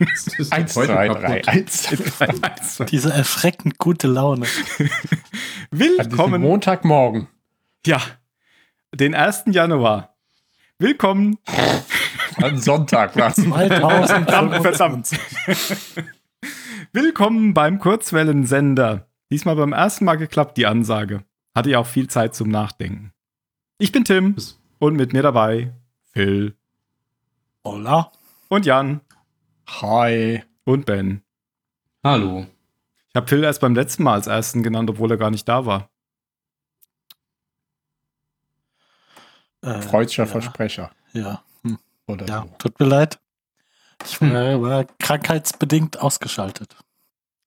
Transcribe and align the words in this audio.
1, 0.00 0.72
2, 0.72 0.86
3, 0.86 1.44
1, 1.46 1.82
2, 1.82 2.26
3, 2.26 2.84
Diese 2.86 3.12
erschreckend 3.12 3.76
gute 3.78 4.08
Laune. 4.08 4.46
Willkommen. 5.70 6.40
Montagmorgen. 6.40 7.28
Ja, 7.84 8.00
den 8.94 9.14
1. 9.14 9.44
Januar. 9.48 10.16
Willkommen. 10.78 11.38
An 12.36 12.58
Sonntag 12.58 13.14
war 13.16 13.28
es. 13.28 13.44
verdammt, 13.44 14.62
verdammt. 14.62 15.10
Willkommen 16.92 17.52
beim 17.52 17.78
Kurzwellensender. 17.78 19.06
Diesmal 19.30 19.56
beim 19.56 19.74
ersten 19.74 20.06
Mal 20.06 20.16
geklappt, 20.16 20.56
die 20.56 20.64
Ansage. 20.64 21.24
Hatte 21.54 21.70
ja 21.70 21.78
auch 21.78 21.86
viel 21.86 22.08
Zeit 22.08 22.34
zum 22.34 22.48
Nachdenken. 22.48 23.12
Ich 23.76 23.92
bin 23.92 24.04
Tim 24.04 24.36
und 24.78 24.96
mit 24.96 25.12
mir 25.12 25.22
dabei 25.22 25.74
Phil. 26.12 26.54
Hola. 27.64 28.10
Und 28.48 28.64
Jan. 28.64 29.02
Hi. 29.78 30.42
Und 30.64 30.84
Ben. 30.84 31.22
Hallo. 32.04 32.46
Ich 33.08 33.16
habe 33.16 33.28
Phil 33.28 33.44
erst 33.44 33.60
beim 33.60 33.74
letzten 33.74 34.02
Mal 34.02 34.14
als 34.14 34.26
ersten 34.26 34.62
genannt, 34.62 34.90
obwohl 34.90 35.10
er 35.10 35.16
gar 35.16 35.30
nicht 35.30 35.48
da 35.48 35.64
war. 35.64 35.90
Äh, 39.62 39.80
Freudscher 39.80 40.24
ja. 40.24 40.30
Versprecher. 40.30 40.90
Ja. 41.12 41.42
Hm. 41.62 41.78
Oder 42.06 42.26
ja, 42.26 42.42
so. 42.42 42.54
tut 42.58 42.80
mir 42.80 42.86
leid. 42.86 43.20
Ich 44.04 44.20
war, 44.20 44.62
war 44.62 44.84
krankheitsbedingt 44.98 46.00
ausgeschaltet. 46.00 46.76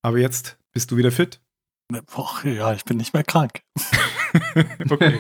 Aber 0.02 0.18
jetzt 0.18 0.58
bist 0.72 0.92
du 0.92 0.98
wieder 0.98 1.12
fit? 1.12 1.40
Och, 2.16 2.44
ja, 2.46 2.74
ich 2.74 2.86
bin 2.86 2.98
nicht 2.98 3.14
mehr 3.14 3.24
krank. 3.24 3.62
okay. 4.90 5.20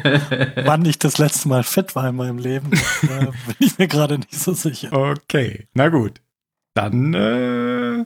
Wann 0.66 0.86
ich 0.86 1.00
das 1.00 1.18
letzte 1.18 1.48
Mal 1.50 1.64
fit 1.64 1.96
war 1.96 2.08
in 2.08 2.16
meinem 2.16 2.38
Leben, 2.38 2.72
das, 2.72 3.04
äh, 3.04 3.26
bin 3.26 3.56
ich 3.59 3.78
mir 3.78 3.88
gerade 3.88 4.18
nicht 4.18 4.34
so 4.34 4.54
sicher. 4.54 4.94
Okay, 4.94 5.68
na 5.74 5.90
gut. 5.90 6.22
Dann 6.74 7.14
äh, 7.14 8.06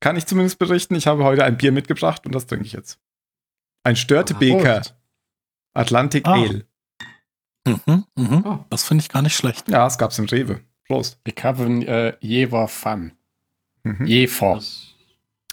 kann 0.00 0.16
ich 0.16 0.26
zumindest 0.26 0.58
berichten, 0.58 0.94
ich 0.94 1.06
habe 1.06 1.24
heute 1.24 1.44
ein 1.44 1.56
Bier 1.56 1.72
mitgebracht 1.72 2.26
und 2.26 2.34
das 2.34 2.46
trinke 2.46 2.66
ich 2.66 2.72
jetzt. 2.72 2.98
Ein 3.84 3.96
Störtebeker. 3.96 4.82
Atlantic 5.72 6.26
ah. 6.26 6.34
Ale. 6.34 6.66
Mhm, 7.66 8.04
mhm. 8.14 8.46
Oh. 8.46 8.64
Das 8.70 8.84
finde 8.84 9.02
ich 9.02 9.08
gar 9.08 9.22
nicht 9.22 9.36
schlecht. 9.36 9.68
Ja, 9.68 9.86
es 9.86 9.98
gab 9.98 10.10
es 10.10 10.18
im 10.18 10.26
Rewe. 10.26 10.60
Prost. 10.86 11.18
Ich 11.24 11.42
habe 11.42 11.64
ein 11.64 11.82
äh, 11.82 12.16
Jever 12.20 12.68
Fun. 12.68 13.12
Mhm. 13.82 14.06
Jever. 14.06 14.60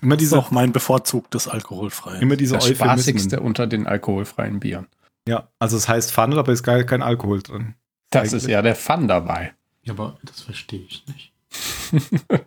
Immer 0.02 0.18
diese, 0.18 0.36
das 0.36 0.44
ist 0.44 0.48
auch 0.48 0.52
mein 0.52 0.72
bevorzugtes 0.72 1.48
alkoholfreie. 1.48 2.20
Immer 2.20 2.36
diese 2.36 2.56
das 2.56 2.68
spaßigste 2.68 3.40
unter 3.40 3.68
den 3.68 3.88
alkoholfreien 3.88 4.60
Bieren. 4.60 4.88
Ja, 5.28 5.50
also 5.60 5.78
es 5.78 5.88
heißt 5.88 6.12
Fun, 6.12 6.34
aber 6.34 6.52
ist 6.52 6.64
gar 6.64 6.84
kein 6.84 7.02
Alkohol 7.02 7.42
drin. 7.42 7.76
Das 8.10 8.24
Eigentlich. 8.24 8.44
ist 8.44 8.50
ja 8.50 8.62
der 8.62 8.76
Fun 8.76 9.08
dabei. 9.08 9.54
Ja, 9.84 9.94
aber 9.94 10.18
das 10.24 10.42
verstehe 10.42 10.82
ich 10.82 11.06
nicht. 11.08 11.31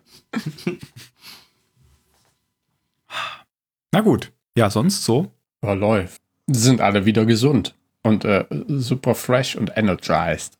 Na 3.91 4.01
gut. 4.01 4.31
Ja, 4.57 4.69
sonst 4.69 5.03
so? 5.05 5.31
Ja, 5.63 5.73
läuft. 5.73 6.21
Sind 6.47 6.81
alle 6.81 7.05
wieder 7.05 7.25
gesund 7.25 7.75
und 8.03 8.23
äh, 8.25 8.45
super 8.67 9.15
fresh 9.15 9.55
und 9.55 9.71
energized. 9.75 10.57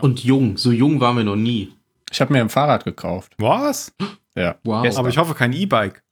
Und 0.00 0.24
jung. 0.24 0.56
So 0.56 0.72
jung 0.72 1.00
waren 1.00 1.16
wir 1.16 1.24
noch 1.24 1.36
nie. 1.36 1.72
Ich 2.10 2.20
habe 2.20 2.32
mir 2.32 2.40
ein 2.40 2.48
Fahrrad 2.48 2.84
gekauft. 2.84 3.34
Was? 3.38 3.92
Ja. 4.34 4.56
Wow. 4.64 4.96
Aber 4.96 5.08
ich 5.08 5.18
hoffe 5.18 5.34
kein 5.34 5.52
E-Bike. 5.52 6.02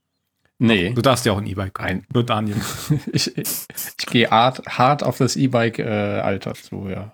Nee. 0.58 0.92
Du 0.94 1.02
darfst 1.02 1.26
ja 1.26 1.32
auch 1.32 1.38
ein 1.38 1.46
E-Bike 1.46 1.78
rein. 1.78 2.06
Nur 2.12 2.24
Daniel. 2.24 2.56
ich, 3.12 3.36
ich, 3.36 3.66
ich 3.98 4.06
gehe 4.06 4.30
hart, 4.30 4.62
hart 4.66 5.02
auf 5.02 5.18
das 5.18 5.36
E-Bike-Alter 5.36 6.50
äh, 6.50 6.54
zu, 6.54 6.88
ja. 6.88 7.12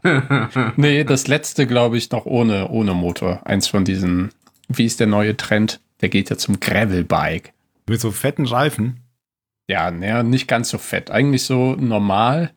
nee, 0.76 1.04
das 1.04 1.26
letzte, 1.26 1.66
glaube 1.66 1.98
ich, 1.98 2.10
noch 2.10 2.24
ohne, 2.24 2.68
ohne 2.68 2.94
Motor. 2.94 3.40
Eins 3.44 3.66
von 3.66 3.84
diesen, 3.84 4.30
wie 4.78 4.86
ist 4.86 5.00
der 5.00 5.06
neue 5.06 5.36
Trend? 5.36 5.80
Der 6.00 6.08
geht 6.08 6.30
ja 6.30 6.36
zum 6.36 6.60
Gravel-Bike. 6.60 7.52
Mit 7.88 8.00
so 8.00 8.10
fetten 8.10 8.46
Reifen? 8.46 9.00
Ja, 9.68 9.90
naja, 9.90 10.22
nicht 10.22 10.48
ganz 10.48 10.70
so 10.70 10.78
fett. 10.78 11.10
Eigentlich 11.10 11.44
so 11.44 11.74
normal. 11.76 12.52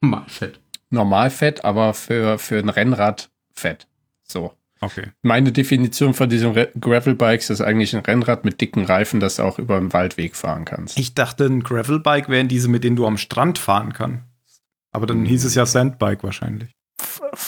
Normal 0.00 0.28
fett. 0.28 0.60
Normal 0.90 1.30
fett, 1.30 1.64
aber 1.64 1.94
für, 1.94 2.38
für 2.38 2.58
ein 2.58 2.68
Rennrad 2.68 3.30
fett. 3.54 3.86
So. 4.22 4.52
Okay. 4.80 5.12
Meine 5.22 5.52
Definition 5.52 6.12
von 6.12 6.28
diesem 6.28 6.54
Gravelbikes 6.54 7.50
ist 7.50 7.60
eigentlich 7.60 7.94
ein 7.94 8.02
Rennrad 8.02 8.44
mit 8.44 8.60
dicken 8.60 8.84
Reifen, 8.84 9.20
das 9.20 9.36
du 9.36 9.44
auch 9.44 9.60
über 9.60 9.76
einen 9.76 9.92
Waldweg 9.92 10.34
fahren 10.34 10.64
kannst. 10.64 10.98
Ich 10.98 11.14
dachte, 11.14 11.44
ein 11.46 11.62
Gravelbike 11.62 12.28
wären 12.28 12.48
diese, 12.48 12.68
mit 12.68 12.82
denen 12.82 12.96
du 12.96 13.06
am 13.06 13.16
Strand 13.16 13.58
fahren 13.58 13.92
kannst. 13.92 14.24
Aber 14.90 15.06
dann 15.06 15.24
hieß 15.24 15.44
es 15.44 15.54
ja 15.54 15.66
Sandbike 15.66 16.24
wahrscheinlich. 16.24 16.74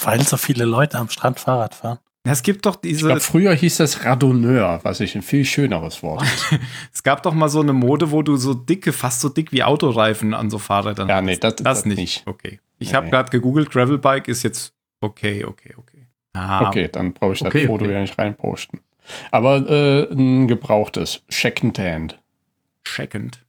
Weil 0.05 0.22
so 0.22 0.37
viele 0.37 0.65
Leute 0.65 0.99
am 0.99 1.11
Strand 1.11 1.41
Fahrrad 1.41 1.75
fahren. 1.75 1.99
Es 2.27 2.43
gibt 2.43 2.65
doch 2.65 2.77
diese. 2.77 3.01
Ich 3.01 3.07
glaub, 3.07 3.21
früher 3.21 3.55
hieß 3.55 3.77
das 3.77 4.05
Radonneur, 4.05 4.81
was 4.83 5.01
ich 5.01 5.15
ein 5.15 5.21
viel 5.21 5.45
schöneres 5.45 6.03
Wort. 6.03 6.25
es 6.93 7.03
gab 7.03 7.23
doch 7.23 7.35
mal 7.35 7.51
so 7.51 7.61
eine 7.61 7.75
Mode, 7.75 8.11
wo 8.11 8.23
du 8.23 8.37
so 8.37 8.55
dicke, 8.55 8.93
fast 8.93 9.21
so 9.21 9.29
dick 9.29 9.53
wie 9.53 9.62
Autoreifen 9.62 10.33
an 10.33 10.49
so 10.49 10.59
Fahrrädern 10.59 11.09
Ja, 11.09 11.21
nee, 11.21 11.37
das, 11.37 11.57
das, 11.57 11.65
das 11.65 11.85
nicht. 11.85 11.99
nicht. 11.99 12.27
Okay. 12.27 12.61
Ich 12.79 12.91
nee. 12.91 12.97
habe 12.97 13.11
gerade 13.11 13.31
gegoogelt, 13.31 13.71
Gravelbike 13.71 14.29
ist 14.29 14.43
jetzt 14.43 14.73
okay, 15.03 15.45
okay, 15.45 15.75
okay. 15.77 16.07
Ah, 16.33 16.67
okay, 16.67 16.89
dann 16.91 17.12
brauche 17.12 17.35
ich 17.35 17.41
das 17.41 17.49
okay, 17.49 17.67
Foto 17.67 17.85
okay. 17.85 17.95
ja 17.95 18.01
nicht 18.01 18.19
reinposten. 18.19 18.81
Aber 19.31 19.69
äh, 19.69 20.11
ein 20.11 20.49
gebrauchtes, 20.49 21.23
Second-Hand. 21.29 22.19
Second. 22.87 23.45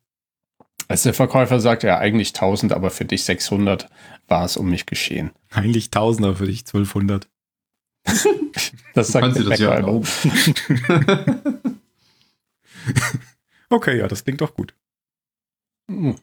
Als 0.87 1.03
der 1.03 1.13
Verkäufer 1.13 1.59
sagt, 1.61 1.83
ja, 1.83 1.97
eigentlich 1.97 2.29
1000, 2.29 2.73
aber 2.73 2.91
für 2.91 3.05
dich 3.05 3.23
600 3.23 3.89
war 4.27 4.45
es 4.45 4.57
um 4.57 4.69
mich 4.69 4.85
geschehen. 4.85 5.31
Eigentlich 5.49 5.85
1000, 5.85 6.27
aber 6.27 6.35
für 6.35 6.45
dich 6.45 6.59
1200. 6.59 7.27
das 8.93 9.09
sagt 9.09 9.35
der 9.35 9.43
das 9.43 9.59
ja 9.59 9.83
Okay, 13.69 13.97
ja, 13.97 14.07
das 14.07 14.23
klingt 14.23 14.41
doch 14.41 14.55
gut. 14.55 14.73
Hm. 15.89 16.15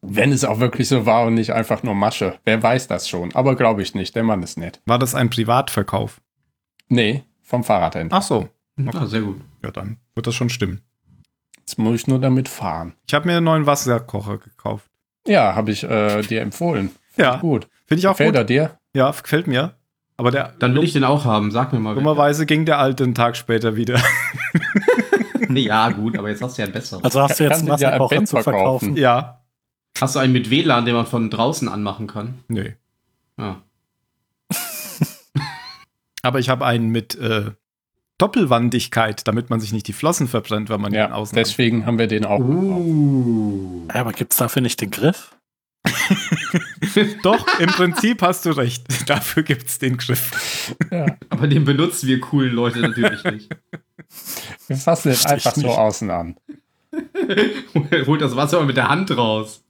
Wenn 0.00 0.32
es 0.32 0.44
auch 0.44 0.60
wirklich 0.60 0.88
so 0.88 1.06
war 1.06 1.26
und 1.26 1.34
nicht 1.34 1.52
einfach 1.52 1.82
nur 1.82 1.94
Masche. 1.94 2.38
Wer 2.44 2.62
weiß 2.62 2.88
das 2.88 3.08
schon. 3.08 3.34
Aber 3.34 3.56
glaube 3.56 3.82
ich 3.82 3.94
nicht. 3.94 4.14
Der 4.14 4.22
Mann 4.22 4.42
ist 4.42 4.58
nett. 4.58 4.80
War 4.84 4.98
das 4.98 5.14
ein 5.14 5.30
Privatverkauf? 5.30 6.20
Nee, 6.88 7.24
vom 7.42 7.64
Fahrradhändler. 7.64 8.18
Ach 8.18 8.22
so. 8.22 8.48
Okay. 8.78 8.90
Ah, 8.92 9.06
sehr 9.06 9.22
gut. 9.22 9.40
Ja, 9.62 9.70
dann 9.70 9.98
wird 10.14 10.26
das 10.26 10.34
schon 10.34 10.50
stimmen. 10.50 10.82
Jetzt 11.58 11.78
muss 11.78 11.94
ich 12.00 12.06
nur 12.06 12.20
damit 12.20 12.48
fahren. 12.48 12.94
Ich 13.06 13.14
habe 13.14 13.26
mir 13.26 13.38
einen 13.38 13.44
neuen 13.44 13.66
Wasserkocher 13.66 14.38
gekauft. 14.38 14.90
Ja, 15.26 15.54
habe 15.54 15.70
ich 15.70 15.84
äh, 15.84 16.20
dir 16.22 16.42
empfohlen. 16.42 16.90
Find 17.12 17.26
ja. 17.26 17.36
Gut. 17.36 17.68
Finde 17.86 18.00
ich 18.00 18.06
auch 18.06 18.12
gefällt 18.12 18.32
gut. 18.32 18.36
er 18.36 18.44
dir? 18.44 18.78
Ja, 18.92 19.10
gefällt 19.10 19.46
mir. 19.46 19.74
Aber 20.16 20.30
der. 20.30 20.54
Dann 20.58 20.74
will 20.74 20.84
ich 20.84 20.92
den 20.92 21.04
auch 21.04 21.24
haben. 21.24 21.50
Sag 21.50 21.72
mir 21.72 21.80
mal. 21.80 21.94
Dummerweise 21.94 22.46
ging 22.46 22.64
der 22.64 22.78
alte 22.78 23.04
einen 23.04 23.14
Tag 23.14 23.36
später 23.36 23.76
wieder. 23.76 24.00
nee, 25.48 25.62
ja, 25.62 25.90
gut, 25.90 26.16
aber 26.16 26.28
jetzt 26.28 26.42
hast 26.42 26.56
du 26.56 26.62
ja 26.62 26.66
einen 26.66 26.72
besseren. 26.72 27.04
Also 27.04 27.20
hast 27.20 27.40
du 27.40 27.44
jetzt 27.44 27.60
einen 27.60 27.68
Wasserkocher 27.68 28.14
ja 28.14 28.24
zu 28.24 28.36
verkaufen? 28.42 28.96
Ja. 28.96 29.40
Hast 30.00 30.16
du 30.16 30.20
einen 30.20 30.32
mit 30.32 30.50
WLAN, 30.50 30.84
den 30.84 30.94
man 30.94 31.06
von 31.06 31.30
draußen 31.30 31.68
anmachen 31.68 32.06
kann? 32.06 32.34
Nee. 32.48 32.74
Ah. 33.36 33.56
Aber 36.22 36.38
ich 36.38 36.48
habe 36.48 36.64
einen 36.64 36.88
mit 36.88 37.16
äh, 37.16 37.50
Doppelwandigkeit, 38.18 39.26
damit 39.26 39.50
man 39.50 39.60
sich 39.60 39.72
nicht 39.72 39.86
die 39.86 39.92
Flossen 39.92 40.28
verbrennt, 40.28 40.68
wenn 40.68 40.80
man 40.80 40.92
ja, 40.92 41.06
ihn 41.06 41.12
außen 41.12 41.36
Deswegen 41.36 41.80
hat. 41.80 41.86
haben 41.86 41.98
wir 41.98 42.06
den 42.06 42.24
auch. 42.24 42.38
Uh. 42.40 43.86
Ja, 43.92 44.00
aber 44.00 44.12
gibt 44.12 44.32
es 44.32 44.38
dafür 44.38 44.62
nicht 44.62 44.80
den 44.80 44.90
Griff? 44.90 45.36
Doch, 47.22 47.46
im 47.58 47.68
Prinzip 47.68 48.22
hast 48.22 48.46
du 48.46 48.50
recht. 48.50 48.86
Dafür 49.08 49.42
gibt 49.42 49.66
es 49.66 49.78
den 49.78 49.96
Griff. 49.96 50.74
Ja. 50.90 51.06
Aber 51.28 51.46
den 51.46 51.64
benutzen 51.64 52.08
wir 52.08 52.20
coolen 52.20 52.52
Leute 52.52 52.80
natürlich 52.80 53.24
nicht. 53.24 53.50
Wir 54.66 54.76
fassen 54.76 55.10
jetzt 55.10 55.26
einfach 55.26 55.54
so 55.54 55.68
außen 55.68 56.10
an. 56.10 56.36
Holt 58.06 58.22
das 58.22 58.34
Wasser 58.34 58.60
mal 58.60 58.66
mit 58.66 58.78
der 58.78 58.88
Hand 58.88 59.14
raus 59.14 59.64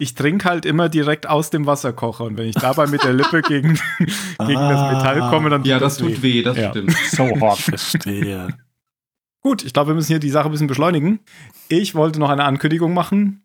ich 0.00 0.14
trinke 0.14 0.48
halt 0.48 0.64
immer 0.64 0.88
direkt 0.88 1.28
aus 1.28 1.50
dem 1.50 1.66
Wasserkocher 1.66 2.24
und 2.24 2.38
wenn 2.38 2.48
ich 2.48 2.54
dabei 2.54 2.86
mit 2.86 3.04
der 3.04 3.12
Lippe 3.12 3.42
gegen, 3.42 3.78
gegen 3.98 4.56
ah, 4.56 4.72
das 4.72 4.92
Metall 4.94 5.30
komme, 5.30 5.50
dann 5.50 5.60
tut 5.60 5.70
Ja, 5.70 5.78
das, 5.78 5.98
das 5.98 6.06
tut 6.06 6.22
weh, 6.22 6.38
weh 6.38 6.42
das 6.42 6.56
ja. 6.56 6.70
stimmt. 6.70 6.96
So 7.10 7.28
hart 7.40 7.58
verstehe. 7.58 8.48
Gut, 9.42 9.62
ich 9.62 9.74
glaube, 9.74 9.88
wir 9.90 9.94
müssen 9.94 10.08
hier 10.08 10.18
die 10.18 10.30
Sache 10.30 10.48
ein 10.48 10.52
bisschen 10.52 10.66
beschleunigen. 10.66 11.20
Ich 11.68 11.94
wollte 11.94 12.18
noch 12.18 12.30
eine 12.30 12.44
Ankündigung 12.44 12.94
machen, 12.94 13.42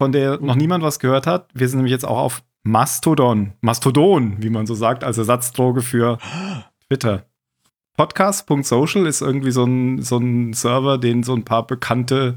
von 0.00 0.12
der 0.12 0.40
noch 0.40 0.54
niemand 0.54 0.82
was 0.82 0.98
gehört 0.98 1.26
hat. 1.26 1.50
Wir 1.52 1.68
sind 1.68 1.76
nämlich 1.76 1.92
jetzt 1.92 2.06
auch 2.06 2.16
auf 2.16 2.42
Mastodon. 2.62 3.52
Mastodon, 3.60 4.42
wie 4.42 4.48
man 4.48 4.66
so 4.66 4.74
sagt, 4.74 5.04
als 5.04 5.18
Ersatzdroge 5.18 5.82
für 5.82 6.16
Twitter. 6.88 7.26
Podcast.social 7.98 9.06
ist 9.06 9.20
irgendwie 9.20 9.50
so 9.50 9.64
ein, 9.64 10.00
so 10.00 10.16
ein 10.16 10.54
Server, 10.54 10.96
den 10.96 11.22
so 11.22 11.34
ein 11.34 11.44
paar 11.44 11.66
bekannte 11.66 12.36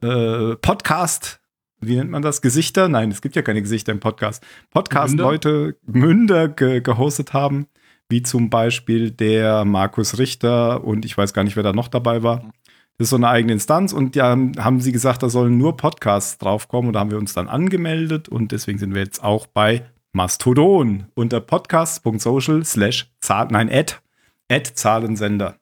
äh, 0.00 0.54
Podcast 0.54 1.40
wie 1.80 1.96
nennt 1.96 2.10
man 2.10 2.22
das? 2.22 2.40
Gesichter? 2.40 2.88
Nein, 2.88 3.10
es 3.10 3.20
gibt 3.20 3.36
ja 3.36 3.42
keine 3.42 3.60
Gesichter 3.60 3.92
im 3.92 4.00
Podcast. 4.00 4.42
Podcast-Leute, 4.70 5.76
Münder 5.84 6.48
ge 6.48 6.80
gehostet 6.80 7.32
haben, 7.32 7.66
wie 8.08 8.22
zum 8.22 8.48
Beispiel 8.48 9.10
der 9.10 9.64
Markus 9.64 10.18
Richter 10.18 10.84
und 10.84 11.04
ich 11.04 11.18
weiß 11.18 11.34
gar 11.34 11.44
nicht, 11.44 11.56
wer 11.56 11.62
da 11.62 11.72
noch 11.72 11.88
dabei 11.88 12.22
war. 12.22 12.50
Das 12.98 13.06
ist 13.06 13.10
so 13.10 13.16
eine 13.16 13.28
eigene 13.28 13.52
Instanz 13.52 13.92
und 13.92 14.16
ja, 14.16 14.30
haben 14.30 14.80
sie 14.80 14.92
gesagt, 14.92 15.22
da 15.22 15.28
sollen 15.28 15.58
nur 15.58 15.76
Podcasts 15.76 16.38
draufkommen 16.38 16.88
und 16.88 16.92
da 16.94 17.00
haben 17.00 17.10
wir 17.10 17.18
uns 17.18 17.34
dann 17.34 17.48
angemeldet 17.48 18.28
und 18.28 18.52
deswegen 18.52 18.78
sind 18.78 18.94
wir 18.94 19.02
jetzt 19.02 19.22
auch 19.22 19.46
bei 19.46 19.86
Mastodon 20.12 21.06
unter 21.14 21.40
podcast.social 21.40 22.64
slash 22.64 23.12
nein, 23.50 23.70
at, 23.70 24.02
at 24.50 24.66
Zahlensender. 24.66 25.58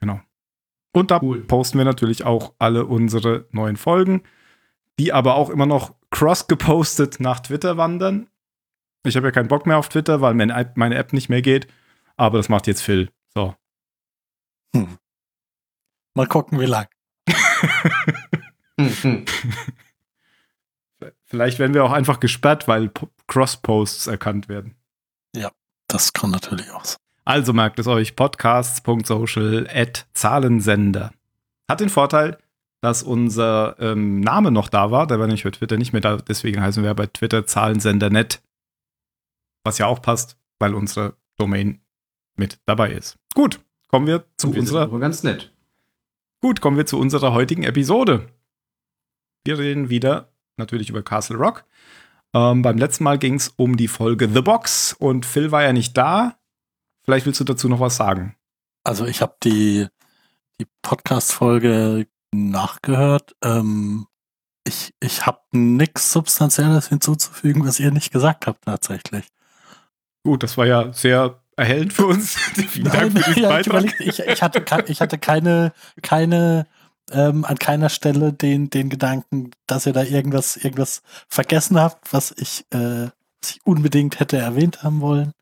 Genau. 0.00 0.20
Und 0.92 1.10
da 1.10 1.20
cool. 1.20 1.42
posten 1.42 1.76
wir 1.76 1.84
natürlich 1.84 2.24
auch 2.24 2.54
alle 2.58 2.86
unsere 2.86 3.46
neuen 3.50 3.76
Folgen, 3.76 4.22
die 4.98 5.12
aber 5.12 5.34
auch 5.34 5.50
immer 5.50 5.66
noch 5.66 5.94
cross 6.10 6.46
gepostet 6.46 7.20
nach 7.20 7.40
Twitter 7.40 7.76
wandern. 7.76 8.28
Ich 9.04 9.14
habe 9.16 9.26
ja 9.26 9.30
keinen 9.30 9.48
Bock 9.48 9.66
mehr 9.66 9.76
auf 9.76 9.90
Twitter, 9.90 10.22
weil 10.22 10.34
meine 10.34 10.94
App 10.94 11.12
nicht 11.12 11.28
mehr 11.28 11.42
geht. 11.42 11.68
Aber 12.16 12.38
das 12.38 12.48
macht 12.48 12.66
jetzt 12.66 12.80
Phil. 12.80 13.10
So. 13.34 13.54
Hm. 14.74 14.98
Mal 16.18 16.26
gucken, 16.26 16.58
wie 16.58 16.66
lang. 16.66 16.88
Vielleicht 21.22 21.60
werden 21.60 21.74
wir 21.74 21.84
auch 21.84 21.92
einfach 21.92 22.18
gesperrt, 22.18 22.66
weil 22.66 22.90
Cross-Posts 23.28 24.08
erkannt 24.08 24.48
werden. 24.48 24.74
Ja, 25.36 25.52
das 25.86 26.12
kann 26.12 26.32
natürlich 26.32 26.72
auch 26.72 26.84
sein. 26.84 26.98
Also 27.24 27.52
merkt 27.52 27.78
es 27.78 27.86
euch, 27.86 28.16
podcasts.social 28.16 29.68
at 29.72 30.08
Zahlensender. 30.12 31.12
Hat 31.70 31.78
den 31.78 31.88
Vorteil, 31.88 32.36
dass 32.80 33.04
unser 33.04 33.76
ähm, 33.78 34.18
Name 34.18 34.50
noch 34.50 34.68
da 34.68 34.90
war. 34.90 35.06
Der 35.06 35.20
war 35.20 35.28
nämlich 35.28 35.44
bei 35.44 35.50
Twitter 35.50 35.76
nicht 35.76 35.92
mehr 35.92 36.02
da. 36.02 36.16
Deswegen 36.16 36.60
heißen 36.60 36.82
wir 36.82 36.92
bei 36.94 37.06
Twitter 37.06 37.46
Zahlensender.net. 37.46 38.42
Was 39.62 39.78
ja 39.78 39.86
auch 39.86 40.02
passt, 40.02 40.36
weil 40.58 40.74
unsere 40.74 41.14
Domain 41.36 41.80
mit 42.34 42.58
dabei 42.66 42.90
ist. 42.90 43.18
Gut, 43.36 43.60
kommen 43.86 44.08
wir 44.08 44.24
zu 44.36 44.52
wir 44.52 44.58
unserer. 44.58 44.82
Aber 44.82 44.98
ganz 44.98 45.22
nett. 45.22 45.52
Gut, 46.40 46.60
kommen 46.60 46.76
wir 46.76 46.86
zu 46.86 46.98
unserer 46.98 47.32
heutigen 47.32 47.64
Episode. 47.64 48.28
Wir 49.44 49.58
reden 49.58 49.90
wieder 49.90 50.32
natürlich 50.56 50.88
über 50.88 51.02
Castle 51.02 51.36
Rock. 51.36 51.64
Ähm, 52.32 52.62
beim 52.62 52.78
letzten 52.78 53.02
Mal 53.02 53.18
ging 53.18 53.34
es 53.34 53.48
um 53.48 53.76
die 53.76 53.88
Folge 53.88 54.28
The 54.28 54.42
Box 54.42 54.92
und 54.92 55.26
Phil 55.26 55.50
war 55.50 55.64
ja 55.64 55.72
nicht 55.72 55.96
da. 55.96 56.38
Vielleicht 57.04 57.26
willst 57.26 57.40
du 57.40 57.44
dazu 57.44 57.68
noch 57.68 57.80
was 57.80 57.96
sagen. 57.96 58.36
Also 58.84 59.04
ich 59.04 59.20
habe 59.20 59.34
die, 59.42 59.88
die 60.60 60.66
Podcast-Folge 60.82 62.06
nachgehört. 62.32 63.34
Ähm, 63.42 64.06
ich 64.64 64.94
ich 65.00 65.26
habe 65.26 65.40
nichts 65.50 66.12
Substanzielles 66.12 66.88
hinzuzufügen, 66.88 67.66
was 67.66 67.80
ihr 67.80 67.90
nicht 67.90 68.12
gesagt 68.12 68.46
habt 68.46 68.64
tatsächlich. 68.64 69.26
Gut, 70.24 70.44
das 70.44 70.56
war 70.56 70.66
ja 70.66 70.92
sehr 70.92 71.42
erhellend 71.58 71.92
für 71.92 72.06
uns. 72.06 72.34
Vielen 72.54 72.84
Dank 72.84 72.96
Nein, 72.96 73.10
für 73.10 73.30
diesen 73.30 73.42
ja, 73.42 73.48
Beitrag. 73.48 73.84
Ich, 73.84 74.00
ich, 74.00 74.18
ich, 74.20 74.42
hatte, 74.42 74.64
ich 74.86 75.00
hatte 75.00 75.18
keine, 75.18 75.72
keine 76.02 76.66
ähm, 77.10 77.44
an 77.44 77.58
keiner 77.58 77.88
Stelle 77.88 78.32
den, 78.32 78.70
den 78.70 78.88
Gedanken, 78.88 79.50
dass 79.66 79.86
ihr 79.86 79.92
da 79.92 80.02
irgendwas, 80.02 80.56
irgendwas 80.56 81.02
vergessen 81.28 81.78
habt, 81.78 82.12
was 82.12 82.34
ich, 82.36 82.64
äh, 82.70 83.08
was 83.40 83.50
ich 83.50 83.60
unbedingt 83.64 84.20
hätte 84.20 84.36
erwähnt 84.36 84.82
haben 84.82 85.00
wollen. 85.00 85.32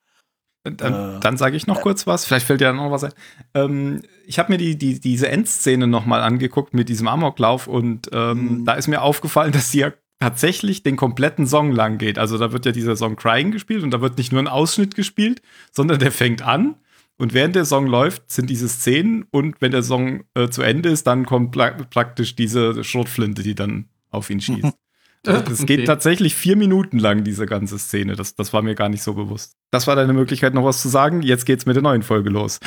Dann, 0.65 1.17
äh, 1.17 1.21
dann 1.21 1.37
sage 1.37 1.57
ich 1.57 1.67
noch 1.67 1.79
äh, 1.79 1.83
kurz 1.83 2.07
was, 2.07 2.25
vielleicht 2.25 2.47
fällt 2.47 2.61
dir 2.61 2.73
noch 2.73 2.91
was 2.91 3.05
ein. 3.05 3.13
Ähm, 3.55 4.03
ich 4.27 4.39
habe 4.39 4.53
mir 4.53 4.59
die, 4.59 4.77
die, 4.77 5.01
diese 5.01 5.29
Endszene 5.29 5.87
noch 5.87 6.07
mal 6.07 6.23
angeguckt 6.23 6.75
mit 6.75 6.89
diesem 6.89 7.07
Amoklauf 7.09 7.69
und 7.69 8.11
ähm, 8.13 8.61
mhm. 8.61 8.65
da 8.65 8.75
ist 8.75 8.89
mir 8.89 9.03
aufgefallen, 9.03 9.53
dass 9.53 9.71
sie 9.71 9.81
ja 9.81 9.93
tatsächlich 10.19 10.83
den 10.83 10.97
kompletten 10.97 11.47
Song 11.47 11.73
lang 11.73 11.99
geht. 11.99 12.19
Also 12.19 12.39
da 12.39 12.53
wird 12.53 12.67
ja 12.67 12.73
dieser 12.73 12.97
Song 12.97 13.17
Crying 13.17 13.51
gespielt 13.51 13.83
und 13.83 13.91
da 13.91 14.01
wird 14.01 14.19
nicht 14.19 14.33
nur 14.33 14.41
ein 14.41 14.49
Ausschnitt 14.49 14.95
gespielt, 14.95 15.43
sondern 15.73 15.99
der 15.99 16.13
fängt 16.13 16.43
an 16.43 16.77
und 17.19 17.33
während 17.33 17.57
der 17.57 17.65
Song 17.65 17.87
läuft, 17.87 18.31
sind 18.31 18.51
diese 18.51 18.69
Szenen 18.69 19.27
und 19.31 19.61
wenn 19.61 19.73
der 19.73 19.83
Song 19.83 20.25
äh, 20.35 20.49
zu 20.49 20.63
Ende 20.63 20.91
ist, 20.91 21.07
dann 21.07 21.25
kommt 21.25 21.53
pra 21.53 21.71
praktisch 21.71 22.37
diese 22.37 22.85
Schrotflinte, 22.85 23.43
die 23.43 23.55
dann 23.55 23.89
auf 24.11 24.31
ihn 24.31 24.41
schießt. 24.41 24.75
Also 25.27 25.41
das 25.41 25.63
okay. 25.63 25.79
geht 25.79 25.87
tatsächlich 25.89 26.37
vier 26.37 26.55
Minuten 26.55 27.01
lang, 27.01 27.25
diese 27.25 27.47
ganze 27.47 27.81
Szene. 27.81 28.15
Das, 28.15 28.37
das 28.37 28.53
war 28.53 28.63
mir 28.63 28.77
gar 28.77 28.89
nicht 28.89 29.03
so 29.03 29.15
bewusst. 29.15 29.57
Das 29.73 29.89
war 29.89 29.97
deine 29.97 30.13
Möglichkeit, 30.13 30.55
noch 30.55 30.63
was 30.63 30.81
zu 30.81 30.89
sagen. 30.89 31.21
Jetzt 31.23 31.47
geht's 31.47 31.67
mit 31.67 31.75
der 31.75 31.83
neuen 31.83 32.03
Folge 32.03 32.31
los. 32.31 32.61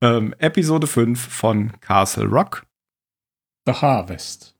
Ähm, 0.00 0.34
Episode 0.38 0.88
5 0.88 1.20
von 1.20 1.70
Castle 1.80 2.24
Rock. 2.24 2.66
The 3.64 3.74
Harvest. 3.74 4.56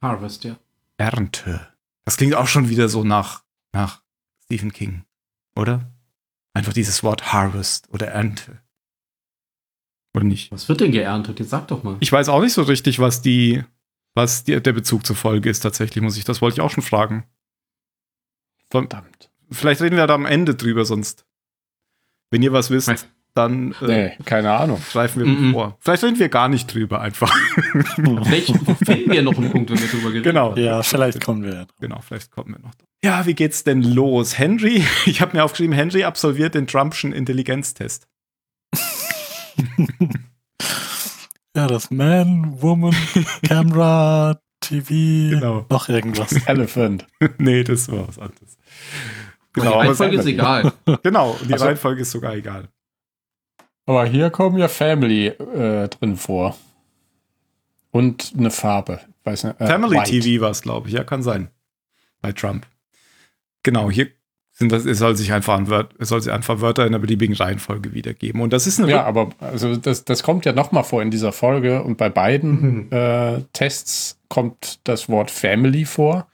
Harvest, 0.00 0.44
ja. 0.44 0.56
Ernte. 0.96 1.73
Das 2.04 2.16
klingt 2.16 2.34
auch 2.34 2.48
schon 2.48 2.68
wieder 2.68 2.88
so 2.88 3.04
nach, 3.04 3.44
nach 3.72 4.02
Stephen 4.44 4.72
King, 4.72 5.04
oder? 5.56 5.90
Einfach 6.52 6.72
dieses 6.72 7.02
Wort 7.02 7.32
Harvest 7.32 7.88
oder 7.90 8.08
Ernte. 8.08 8.62
Oder 10.14 10.24
nicht? 10.24 10.52
Was 10.52 10.68
wird 10.68 10.80
denn 10.80 10.92
geerntet? 10.92 11.40
Jetzt 11.40 11.50
sag 11.50 11.66
doch 11.68 11.82
mal. 11.82 11.96
Ich 12.00 12.12
weiß 12.12 12.28
auch 12.28 12.40
nicht 12.40 12.52
so 12.52 12.62
richtig, 12.62 13.00
was 13.00 13.22
die, 13.22 13.64
was 14.14 14.44
die, 14.44 14.60
der 14.60 14.72
Bezug 14.72 15.04
zur 15.04 15.16
Folge 15.16 15.50
ist 15.50 15.60
tatsächlich, 15.60 16.02
muss 16.02 16.16
ich. 16.16 16.24
Das 16.24 16.40
wollte 16.40 16.56
ich 16.56 16.60
auch 16.60 16.70
schon 16.70 16.84
fragen. 16.84 17.24
Verdammt. 18.70 19.30
Vielleicht 19.50 19.80
reden 19.80 19.96
wir 19.96 20.06
da 20.06 20.14
am 20.14 20.26
Ende 20.26 20.54
drüber, 20.54 20.84
sonst. 20.84 21.26
Wenn 22.30 22.42
ihr 22.42 22.52
was 22.52 22.70
wisst, 22.70 23.08
dann 23.34 23.74
äh, 23.82 23.86
nee, 23.86 24.12
keine 24.24 24.52
Ahnung. 24.52 24.80
Greifen 24.92 25.24
wir 25.24 25.26
mm 25.26 25.36
-mm. 25.36 25.52
vor. 25.52 25.76
Vielleicht 25.80 26.04
reden 26.04 26.18
wir 26.20 26.28
gar 26.28 26.48
nicht 26.48 26.72
drüber 26.72 27.00
einfach. 27.00 27.34
vielleicht 27.94 28.54
finden 28.84 29.10
wir 29.10 29.22
noch 29.22 29.36
einen 29.36 29.50
Punkt, 29.50 29.70
wenn 29.70 29.80
wir 29.80 29.88
drüber 29.88 30.10
reden. 30.10 30.22
Genau. 30.22 30.54
Ja, 30.54 30.82
vielleicht 30.82 31.24
kommen 31.24 31.42
wir. 31.42 31.66
Genau, 31.80 32.00
vielleicht 32.00 32.30
kommen 32.30 32.54
wir 32.54 32.60
noch. 32.60 32.70
Ja, 33.04 33.26
wie 33.26 33.34
geht's 33.34 33.64
denn 33.64 33.82
los? 33.82 34.38
Henry, 34.38 34.84
ich 35.06 35.20
habe 35.20 35.36
mir 35.36 35.44
aufgeschrieben, 35.44 35.74
Henry 35.74 36.04
absolviert 36.04 36.54
den 36.54 36.68
Trumpschen 36.68 37.12
Intelligenztest. 37.12 38.06
ja, 41.56 41.66
das 41.66 41.90
Man, 41.90 42.62
Woman, 42.62 42.94
Camera, 43.46 44.40
TV, 44.60 44.88
genau. 45.34 45.66
noch 45.68 45.88
irgendwas. 45.88 46.32
Elephant. 46.46 47.06
nee, 47.38 47.64
das 47.64 47.90
war 47.90 48.08
was 48.08 48.18
anderes. 48.18 48.56
Genau, 49.52 49.72
die 49.72 49.78
Reihenfolge 49.78 50.16
ist 50.16 50.26
egal. 50.26 50.72
Genau, 51.02 51.36
die 51.46 51.52
also, 51.52 51.64
Reihenfolge 51.66 52.02
ist 52.02 52.10
sogar 52.10 52.34
egal. 52.34 52.68
Aber 53.86 54.06
hier 54.06 54.30
kommen 54.30 54.58
ja 54.58 54.68
Family 54.68 55.26
äh, 55.26 55.88
drin 55.88 56.16
vor. 56.16 56.56
Und 57.90 58.32
eine 58.36 58.50
Farbe. 58.50 59.00
Weiß 59.24 59.44
nicht, 59.44 59.60
äh, 59.60 59.66
Family 59.66 59.96
White. 59.96 60.10
TV 60.10 60.42
war 60.42 60.50
es, 60.50 60.62
glaube 60.62 60.88
ich. 60.88 60.94
Ja, 60.94 61.04
kann 61.04 61.22
sein. 61.22 61.48
Bei 62.20 62.32
Trump. 62.32 62.66
Genau, 63.62 63.90
hier 63.90 64.08
sind 64.52 64.70
das, 64.70 64.84
es 64.84 64.98
soll 64.98 65.16
sich 65.16 65.32
einfach 65.32 65.54
an 65.54 65.68
Wörter, 65.68 65.94
es 65.98 66.08
soll 66.08 66.20
sich 66.20 66.32
einfach 66.32 66.60
Wörter 66.60 66.86
in 66.86 66.92
der 66.92 67.00
beliebigen 67.00 67.34
Reihenfolge 67.34 67.92
wiedergeben. 67.92 68.40
Und 68.40 68.52
das 68.52 68.66
ist 68.66 68.78
eine. 68.78 68.88
Ja, 68.90 69.04
aber 69.04 69.30
also 69.40 69.76
das, 69.76 70.04
das 70.04 70.22
kommt 70.22 70.44
ja 70.44 70.52
nochmal 70.52 70.84
vor 70.84 71.02
in 71.02 71.10
dieser 71.10 71.32
Folge 71.32 71.82
und 71.82 71.96
bei 71.96 72.08
beiden 72.08 72.86
mhm. 72.86 72.88
äh, 72.90 73.40
Tests 73.52 74.20
kommt 74.28 74.78
das 74.84 75.08
Wort 75.08 75.30
Family 75.30 75.84
vor 75.84 76.28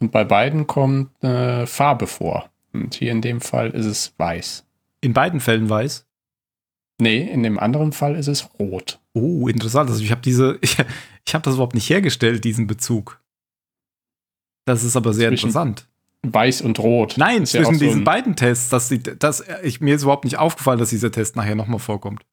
und 0.00 0.10
bei 0.10 0.24
beiden 0.24 0.66
kommt 0.66 1.22
äh, 1.22 1.64
Farbe 1.66 2.08
vor. 2.08 2.50
Und 2.72 2.94
hier 2.94 3.12
in 3.12 3.22
dem 3.22 3.40
Fall 3.40 3.70
ist 3.70 3.86
es 3.86 4.14
weiß. 4.18 4.64
In 5.00 5.12
beiden 5.12 5.38
Fällen 5.38 5.70
weiß? 5.70 6.07
Nee, 7.00 7.20
in 7.20 7.42
dem 7.42 7.58
anderen 7.58 7.92
Fall 7.92 8.16
ist 8.16 8.26
es 8.26 8.48
rot. 8.58 8.98
Oh, 9.14 9.46
interessant. 9.48 9.88
Also 9.88 10.02
ich 10.02 10.10
habe 10.10 10.20
diese, 10.20 10.58
ich, 10.62 10.76
ich 11.26 11.34
habe 11.34 11.44
das 11.44 11.54
überhaupt 11.54 11.74
nicht 11.74 11.88
hergestellt, 11.88 12.44
diesen 12.44 12.66
Bezug. 12.66 13.20
Das 14.64 14.84
ist 14.84 14.96
aber 14.96 15.14
sehr 15.14 15.30
Zwischen 15.30 15.48
interessant. 15.48 15.86
Weiß 16.22 16.62
und 16.62 16.78
Rot. 16.80 17.14
Nein, 17.16 17.44
ist 17.44 17.52
zwischen 17.52 17.74
ja 17.74 17.78
diesen 17.78 18.00
so 18.00 18.04
beiden 18.04 18.34
Tests, 18.34 18.68
dass, 18.68 18.88
die, 18.88 19.00
dass 19.00 19.44
ich, 19.62 19.80
mir 19.80 19.94
ist 19.94 20.02
überhaupt 20.02 20.24
nicht 20.24 20.36
aufgefallen, 20.36 20.78
dass 20.78 20.90
dieser 20.90 21.12
Test 21.12 21.36
nachher 21.36 21.54
nochmal 21.54 21.78
vorkommt. 21.78 22.24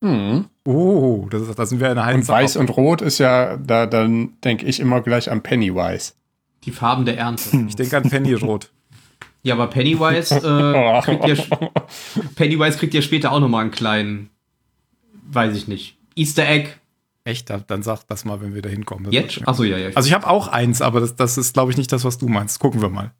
Mhm. 0.00 0.46
Oh, 0.64 1.26
das, 1.28 1.54
das 1.54 1.68
sind 1.68 1.80
wir 1.80 1.90
eine 1.90 2.14
Und 2.14 2.26
Weiß 2.26 2.56
und 2.56 2.70
Rot 2.76 3.02
ist 3.02 3.18
ja, 3.18 3.56
da 3.56 3.86
dann 3.86 4.40
denke 4.44 4.64
ich 4.64 4.80
immer 4.80 5.02
gleich 5.02 5.30
an 5.30 5.42
Pennywise. 5.42 6.12
Die 6.64 6.70
Farben 6.70 7.04
der 7.04 7.18
Ernte. 7.18 7.66
Ich 7.68 7.76
denke 7.76 7.96
an 7.96 8.08
Pennyrot. 8.08 8.70
Ja, 9.42 9.54
aber 9.54 9.68
Pennywise, 9.68 10.34
äh, 10.36 11.00
kriegt 11.02 11.26
ja, 11.26 11.34
Pennywise 12.36 12.78
kriegt 12.78 12.94
ja 12.94 13.02
später 13.02 13.32
auch 13.32 13.40
nochmal 13.40 13.62
einen 13.62 13.70
kleinen, 13.70 14.30
weiß 15.30 15.56
ich 15.56 15.68
nicht, 15.68 15.96
Easter 16.16 16.48
Egg 16.48 16.70
Echt? 17.24 17.50
Dann 17.50 17.82
sag 17.82 18.04
das 18.04 18.24
mal, 18.24 18.40
wenn 18.40 18.54
wir 18.54 18.62
da 18.62 18.68
hinkommen. 18.68 19.12
Jetzt? 19.12 19.46
Achso, 19.46 19.62
ja, 19.62 19.76
ja. 19.76 19.90
Also 19.94 20.08
ich 20.08 20.14
habe 20.14 20.26
auch 20.26 20.48
eins, 20.48 20.80
aber 20.80 21.00
das, 21.00 21.16
das 21.16 21.36
ist, 21.36 21.52
glaube 21.52 21.70
ich, 21.70 21.76
nicht 21.76 21.92
das, 21.92 22.04
was 22.04 22.18
du 22.18 22.28
meinst. 22.28 22.58
Gucken 22.58 22.80
wir 22.80 22.88
mal. 22.88 23.12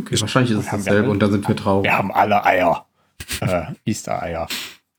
Okay, 0.00 0.20
wahrscheinlich 0.20 0.52
ist 0.52 0.64
es 0.64 0.70
dasselbe 0.70 1.10
und 1.10 1.20
da 1.20 1.28
sind 1.28 1.46
wir 1.46 1.56
traurig. 1.56 1.84
Wir 1.84 1.96
haben 1.98 2.12
alle 2.12 2.44
Eier. 2.44 2.86
äh, 3.40 3.66
Easter-Eier. 3.84 4.48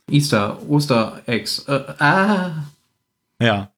Easter, 0.09 0.59
Oster-Eggs. 0.69 1.65
Äh, 1.67 1.83
ah. 1.99 2.51
Ja. 3.41 3.71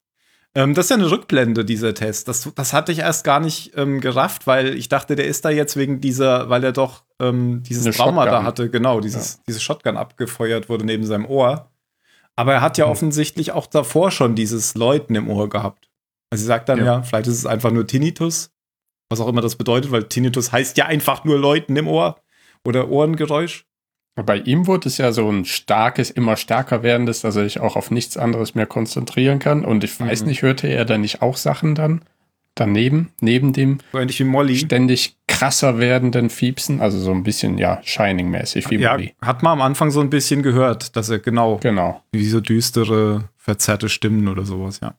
Ähm, 0.58 0.74
das 0.74 0.88
ist 0.88 0.90
ja 0.90 0.96
eine 0.96 1.12
Rückblende, 1.12 1.64
dieser 1.64 1.94
Test. 1.94 2.28
Das, 2.28 2.52
das 2.56 2.74
hatte 2.74 2.92
ich 2.92 3.00
erst 3.00 3.24
gar 3.24 3.40
nicht 3.40 3.74
ähm, 3.78 4.02
gerafft, 4.02 4.48
weil 4.48 4.76
ich 4.76 4.90
dachte, 4.90 5.16
der 5.16 5.28
ist 5.28 5.46
da 5.46 5.52
jetzt 5.52 5.78
wegen 5.78 6.02
dieser, 6.02 6.50
weil 6.50 6.64
er 6.64 6.72
doch 6.72 7.04
ähm, 7.20 7.62
dieses 7.62 7.86
eine 7.86 7.94
Trauma 7.94 8.24
Shotgun. 8.24 8.40
da 8.40 8.44
hatte, 8.44 8.70
genau, 8.72 9.00
dieses, 9.00 9.36
ja. 9.36 9.40
diese 9.48 9.60
Shotgun 9.60 9.98
abgefeuert 9.98 10.68
wurde 10.68 10.84
neben 10.84 11.06
seinem 11.06 11.28
Ohr. 11.28 11.70
Aber 12.36 12.54
er 12.54 12.62
hat 12.62 12.80
ja 12.80 12.88
mhm. 12.88 12.92
offensichtlich 12.92 13.52
auch 13.52 13.68
davor 13.68 14.10
schon 14.10 14.34
dieses 14.34 14.74
Läuten 14.74 15.14
im 15.14 15.30
Ohr 15.30 15.48
gehabt. 15.48 15.92
Also 16.32 16.42
sie 16.42 16.48
sagt 16.48 16.70
dann 16.70 16.80
ja. 16.80 16.86
ja, 16.86 17.02
vielleicht 17.04 17.28
ist 17.28 17.38
es 17.38 17.46
einfach 17.46 17.70
nur 17.70 17.86
Tinnitus, 17.86 18.50
was 19.10 19.22
auch 19.22 19.28
immer 19.28 19.42
das 19.42 19.58
bedeutet, 19.58 19.92
weil 19.92 20.06
Tinnitus 20.06 20.52
heißt 20.52 20.76
ja 20.78 20.88
einfach 20.88 21.24
nur 21.24 21.38
Läuten 21.38 21.76
im 21.76 21.88
Ohr 21.88 22.20
oder 22.66 22.90
Ohrengeräusch. 22.90 23.67
Bei 24.26 24.38
ihm 24.38 24.66
wurde 24.66 24.90
es 24.90 24.98
ja 24.98 25.12
so 25.12 25.30
ein 25.32 25.46
starkes, 25.46 26.10
immer 26.10 26.38
stärker 26.38 26.82
werdendes, 26.82 27.22
dass 27.22 27.36
er 27.36 27.44
sich 27.44 27.60
auch 27.60 27.76
auf 27.76 27.92
nichts 27.92 28.18
anderes 28.18 28.56
mehr 28.56 28.66
konzentrieren 28.66 29.38
kann. 29.40 29.64
Und 29.64 29.84
ich 29.84 30.00
weiß 30.00 30.22
Mhm. 30.22 30.28
nicht, 30.28 30.42
hörte 30.42 30.68
er 30.68 30.86
da 30.86 30.98
nicht 30.98 31.22
auch 31.22 31.38
Sachen 31.38 31.76
dann 31.76 32.02
daneben, 32.56 33.10
neben 33.22 33.54
dem 33.54 33.78
So 33.92 34.00
ähnlich 34.00 34.20
wie 34.20 34.24
Molly. 34.24 34.56
ständig 34.58 35.16
krasser 35.28 35.78
werdenden 35.78 36.32
Fiepsen? 36.32 36.82
Also 36.82 36.98
so 36.98 37.12
ein 37.12 37.22
bisschen, 37.22 37.60
ja, 37.60 37.80
Shining-mäßig 37.84 38.68
wie 38.72 38.78
Ja, 38.78 38.94
Molly. 38.94 39.14
hat 39.22 39.44
man 39.44 39.54
am 39.54 39.62
Anfang 39.62 39.92
so 39.92 40.02
ein 40.02 40.10
bisschen 40.10 40.42
gehört, 40.42 40.96
dass 40.96 41.10
er 41.10 41.20
genau 41.20 41.60
Genau. 41.62 42.02
wie 42.12 42.26
so 42.26 42.40
düstere, 42.42 43.30
verzerrte 43.38 43.88
Stimmen 43.88 44.28
oder 44.28 44.46
sowas, 44.46 44.80
ja. 44.82 44.96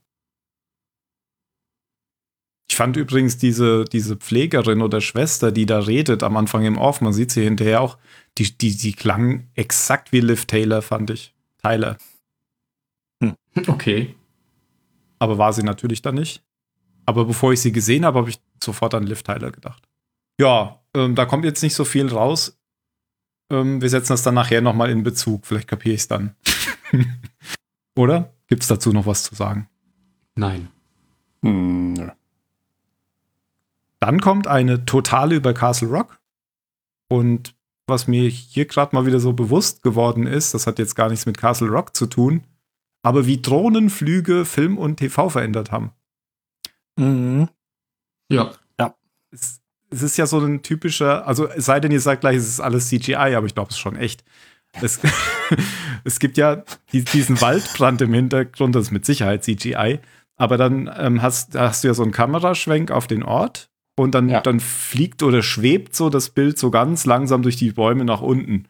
Ich 2.70 2.76
fand 2.76 2.96
übrigens 2.96 3.38
diese, 3.38 3.84
diese 3.86 4.16
Pflegerin 4.16 4.82
oder 4.82 5.00
Schwester, 5.00 5.50
die 5.50 5.66
da 5.66 5.80
redet 5.80 6.22
am 6.22 6.36
Anfang 6.36 6.64
im 6.64 6.76
Off, 6.78 7.00
man 7.00 7.12
sieht 7.12 7.32
sie 7.32 7.42
hinterher 7.42 7.80
auch, 7.80 7.98
die, 8.38 8.56
die, 8.56 8.76
die 8.76 8.92
klang 8.92 9.48
exakt 9.54 10.12
wie 10.12 10.20
Liv 10.20 10.46
Taylor, 10.46 10.82
fand 10.82 11.10
ich. 11.10 11.34
Tyler. 11.62 11.96
Okay. 13.66 14.14
Aber 15.18 15.36
war 15.36 15.52
sie 15.52 15.64
natürlich 15.64 16.00
dann 16.00 16.14
nicht. 16.14 16.44
Aber 17.06 17.24
bevor 17.24 17.52
ich 17.52 17.60
sie 17.60 17.72
gesehen 17.72 18.04
habe, 18.04 18.20
habe 18.20 18.30
ich 18.30 18.38
sofort 18.62 18.94
an 18.94 19.02
Liv 19.02 19.24
Tyler 19.24 19.50
gedacht. 19.50 19.82
Ja, 20.38 20.80
ähm, 20.94 21.16
da 21.16 21.24
kommt 21.24 21.44
jetzt 21.44 21.62
nicht 21.62 21.74
so 21.74 21.84
viel 21.84 22.06
raus. 22.06 22.56
Ähm, 23.50 23.80
wir 23.80 23.88
setzen 23.88 24.12
das 24.12 24.22
dann 24.22 24.34
nachher 24.34 24.60
nochmal 24.60 24.90
in 24.90 25.02
Bezug. 25.02 25.44
Vielleicht 25.44 25.66
kapiere 25.66 25.96
ich 25.96 26.02
es 26.02 26.08
dann. 26.08 26.36
Oder? 27.96 28.32
Gibt 28.46 28.62
es 28.62 28.68
dazu 28.68 28.92
noch 28.92 29.06
was 29.06 29.24
zu 29.24 29.34
sagen? 29.34 29.68
Nein. 30.36 30.68
Hm, 31.42 31.94
nö. 31.94 32.10
Dann 33.98 34.20
kommt 34.20 34.46
eine 34.46 34.84
totale 34.84 35.34
über 35.34 35.52
Castle 35.52 35.88
Rock. 35.88 36.20
Und 37.08 37.57
was 37.88 38.06
mir 38.06 38.28
hier 38.28 38.66
gerade 38.66 38.94
mal 38.94 39.06
wieder 39.06 39.20
so 39.20 39.32
bewusst 39.32 39.82
geworden 39.82 40.26
ist, 40.26 40.54
das 40.54 40.66
hat 40.66 40.78
jetzt 40.78 40.94
gar 40.94 41.08
nichts 41.08 41.26
mit 41.26 41.38
Castle 41.38 41.68
Rock 41.68 41.94
zu 41.96 42.06
tun, 42.06 42.44
aber 43.02 43.26
wie 43.26 43.40
Drohnenflüge 43.40 44.44
Film 44.44 44.78
und 44.78 44.96
TV 44.96 45.28
verändert 45.28 45.72
haben. 45.72 45.92
Mhm. 46.98 47.48
Ja. 48.30 48.52
Es, 49.30 49.60
es 49.90 50.02
ist 50.02 50.16
ja 50.16 50.26
so 50.26 50.38
ein 50.38 50.62
typischer, 50.62 51.26
also 51.26 51.48
es 51.48 51.64
sei 51.66 51.80
denn, 51.80 51.92
ihr 51.92 52.00
sagt 52.00 52.20
gleich, 52.22 52.36
es 52.36 52.48
ist 52.48 52.60
alles 52.60 52.88
CGI, 52.88 53.14
aber 53.14 53.46
ich 53.46 53.54
glaube, 53.54 53.70
es 53.70 53.76
ist 53.76 53.80
schon 53.80 53.96
echt. 53.96 54.24
Es, 54.80 55.00
es 56.04 56.18
gibt 56.18 56.36
ja 56.36 56.64
die, 56.92 57.04
diesen 57.04 57.40
Waldbrand 57.40 58.00
im 58.02 58.12
Hintergrund, 58.12 58.74
das 58.74 58.84
ist 58.84 58.90
mit 58.90 59.06
Sicherheit 59.06 59.44
CGI, 59.44 60.00
aber 60.36 60.56
dann 60.56 60.90
ähm, 60.96 61.22
hast, 61.22 61.56
hast 61.56 61.84
du 61.84 61.88
ja 61.88 61.94
so 61.94 62.02
einen 62.02 62.12
Kameraschwenk 62.12 62.90
auf 62.90 63.06
den 63.06 63.22
Ort 63.22 63.70
und 63.98 64.12
dann, 64.14 64.28
Ja. 64.28 64.40
dann 64.40 64.60
fliegt 64.60 65.22
oder 65.22 65.42
schwebt 65.42 65.94
so 65.96 66.10
das 66.10 66.30
Bild 66.30 66.58
so 66.58 66.70
ganz 66.70 67.04
langsam 67.06 67.42
durch 67.42 67.56
die 67.56 67.72
Bäume 67.72 68.04
nach 68.04 68.20
unten. 68.20 68.66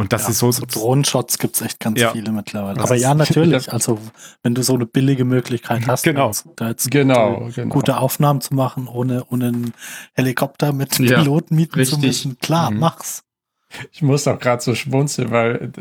Und 0.00 0.12
das 0.12 0.22
ja, 0.24 0.28
ist 0.28 0.38
so, 0.38 0.52
so 0.52 0.64
Drohnenshots 0.64 1.38
gibt 1.38 1.56
es 1.56 1.62
echt 1.62 1.80
ganz 1.80 2.00
Ja. 2.00 2.12
viele 2.12 2.30
mittlerweile. 2.30 2.80
Aber 2.80 2.94
ja, 2.94 3.14
natürlich. 3.14 3.72
Also, 3.72 3.98
wenn 4.44 4.54
du 4.54 4.62
so 4.62 4.74
eine 4.74 4.86
billige 4.86 5.24
Möglichkeit 5.24 5.88
hast, 5.88 6.04
Genau. 6.04 6.30
da 6.54 6.68
jetzt, 6.68 6.88
Genau, 6.92 7.38
gute, 7.40 7.52
genau. 7.62 7.74
gute 7.74 7.96
Aufnahmen 7.98 8.40
zu 8.40 8.54
machen, 8.54 8.86
ohne, 8.86 9.24
ohne 9.28 9.48
einen 9.48 9.74
Helikopter 10.14 10.72
mit 10.72 10.96
Ja, 11.00 11.18
Piloten 11.20 11.56
mieten 11.56 11.72
zu 11.72 11.78
richtig. 11.80 11.98
müssen, 12.00 12.38
klar, 12.38 12.70
Mhm. 12.70 12.78
mach's. 12.78 13.24
Ich 13.90 14.00
muss 14.02 14.28
auch 14.28 14.38
gerade 14.38 14.62
so 14.62 14.74
schmunzeln, 14.76 15.32
weil, 15.32 15.72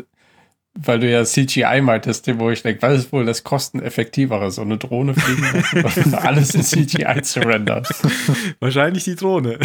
weil 0.79 1.00
du 1.00 1.10
ja 1.10 1.24
CGI 1.24 1.81
meintest, 1.81 2.27
wo 2.39 2.51
ich 2.51 2.62
denke, 2.62 2.81
was 2.81 3.00
ist 3.00 3.12
wohl 3.12 3.25
das 3.25 3.43
kosteneffektivere, 3.43 4.51
so 4.51 4.62
eine 4.62 4.77
Drohne 4.77 5.13
fliegen 5.15 5.63
lassen 5.81 6.13
alles 6.15 6.53
in 6.53 6.62
CGI 6.62 7.22
zu 7.24 7.39
rendern? 7.39 7.84
wahrscheinlich 8.60 9.03
die 9.05 9.15
Drohne. 9.15 9.57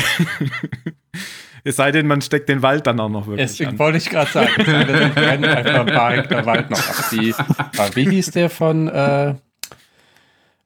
es 1.64 1.76
sei 1.76 1.92
denn, 1.92 2.06
man 2.06 2.22
steckt 2.22 2.48
den 2.48 2.62
Wald 2.62 2.86
dann 2.86 2.98
auch 2.98 3.10
noch 3.10 3.26
wirklich 3.26 3.50
Deswegen 3.50 3.72
an. 3.72 3.78
wollte 3.78 3.98
ich 3.98 4.08
gerade 4.08 4.30
sagen, 4.30 4.50
es 4.58 4.66
sei 4.66 4.84
denn, 4.84 5.14
brennen 5.14 5.44
einfach 5.44 5.80
ein 5.80 5.86
paar 5.86 6.12
Hektar 6.12 6.46
Wald 6.46 6.70
noch 6.70 6.88
ab. 6.88 7.04
Die, 7.12 7.34
ah, 7.34 7.88
wie 7.94 8.08
hieß 8.08 8.30
der 8.30 8.48
von, 8.48 8.88
äh, 8.88 9.34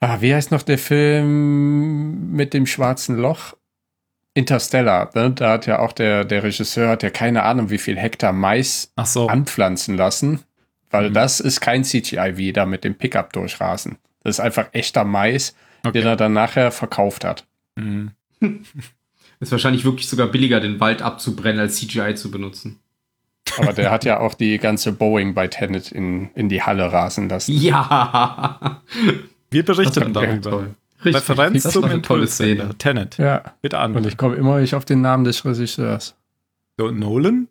ah, 0.00 0.17
wie 0.21 0.35
heißt 0.35 0.53
noch 0.53 0.62
der 0.62 0.79
Film 0.79 2.33
mit 2.33 2.55
dem 2.55 2.67
schwarzen 2.67 3.17
Loch? 3.17 3.55
Interstellar, 4.37 5.11
ne? 5.14 5.31
da 5.31 5.52
hat 5.52 5.66
ja 5.66 5.78
auch 5.78 5.93
der, 5.93 6.25
der 6.25 6.43
Regisseur 6.43 6.88
hat 6.90 7.02
ja 7.02 7.11
keine 7.11 7.43
Ahnung, 7.45 7.71
wie 7.71 7.78
viel 7.78 7.97
Hektar 7.97 8.33
Mais 8.33 8.93
Ach 8.97 9.07
so. 9.07 9.28
anpflanzen 9.28 9.97
lassen, 9.97 10.40
weil 10.90 11.09
Mhm. 11.11 11.14
das 11.14 11.40
ist 11.40 11.61
kein 11.61 11.85
CGI, 11.85 12.37
wie 12.37 12.52
da 12.52 12.66
mit 12.66 12.85
dem 12.85 12.95
Pickup 12.97 13.33
durchrasen. 13.33 13.97
Das 14.23 14.37
ist 14.37 14.40
einfach 14.40 14.66
echter 14.73 15.05
Mais, 15.05 15.55
Okay. 15.85 16.00
den 16.00 16.07
er 16.09 16.16
dann 16.16 16.33
nachher 16.33 16.71
verkauft 16.71 17.25
hat. 17.25 17.47
Mhm. 17.76 18.11
Ist 19.38 19.52
wahrscheinlich 19.52 19.85
wirklich 19.85 20.09
sogar 20.09 20.28
billiger, 20.28 20.61
den 20.61 20.81
Wald 20.81 21.02
abzubrennen, 21.02 21.61
als 21.61 21.76
CGI 21.76 22.14
zu 22.14 22.31
benutzen. 22.31 22.81
Aber 23.59 23.73
der 23.75 23.90
hat 23.90 24.05
ja 24.07 24.19
auch 24.21 24.33
die 24.35 24.57
ganze 24.59 24.93
Boeing 24.93 25.35
bei 25.35 25.47
Tenet 25.47 25.93
in, 25.93 26.31
in 26.35 26.49
die 26.49 26.62
Halle 26.62 26.90
rasen 26.90 27.28
lassen. 27.28 27.52
Ja. 27.52 28.81
Wir 29.50 29.69
war 29.69 29.85
darüber. 30.11 30.40
toll. 30.50 30.75
Richtig. 31.07 31.31
Referenz 31.31 31.63
das 31.63 31.73
zum 31.73 31.85
eine 31.85 32.03
tolle. 32.03 32.27
Szene. 32.27 32.75
Tenet. 32.79 33.19
Ja, 33.19 33.43
Bitte 33.63 33.79
an. 33.79 33.95
und 33.97 34.07
ich 34.07 34.17
komme 34.17 34.37
immer 34.37 34.59
nicht 34.61 34.75
auf 34.75 34.85
den 34.85 35.01
Namen 35.01 35.25
des 35.25 35.45
Regisseurs. 35.45 36.17
So, 36.79 36.91
Nolan? 36.91 37.49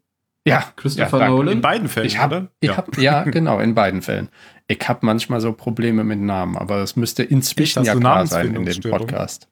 Ja, 0.48 0.64
Christopher 0.76 1.20
ja. 1.20 1.30
Nolan? 1.30 1.54
In 1.54 1.62
beiden 1.62 1.88
Fällen, 1.88 2.06
Ich 2.08 2.20
hab, 2.20 2.32
oder? 2.32 2.48
ich 2.60 2.70
ja. 2.70 2.78
hab, 2.78 2.98
ja, 2.98 3.24
genau, 3.26 3.60
in 3.60 3.74
beiden 3.74 4.02
Fällen. 4.02 4.30
Ich 4.68 4.88
habe 4.88 5.06
manchmal 5.06 5.42
so 5.42 5.54
Probleme 5.54 6.04
mit 6.04 6.20
Namen, 6.20 6.58
aber 6.58 6.78
das 6.78 6.96
müsste 6.96 7.24
inzwischen 7.24 7.80
Echt? 7.80 7.88
ja 7.88 7.94
du 7.94 8.00
klar 8.00 8.28
sein 8.28 8.56
in 8.56 8.66
dem? 8.66 8.82
Podcast. 8.92 9.48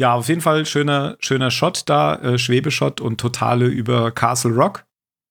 ja, 0.00 0.14
auf 0.14 0.28
jeden 0.28 0.40
Fall 0.40 0.64
schöner, 0.66 1.16
schöner 1.20 1.50
Shot 1.50 1.82
da, 1.86 2.16
äh, 2.16 2.38
Schwebeshot 2.38 3.00
und 3.00 3.20
totale 3.20 3.66
über 3.66 4.10
Castle 4.10 4.52
Rock. 4.52 4.84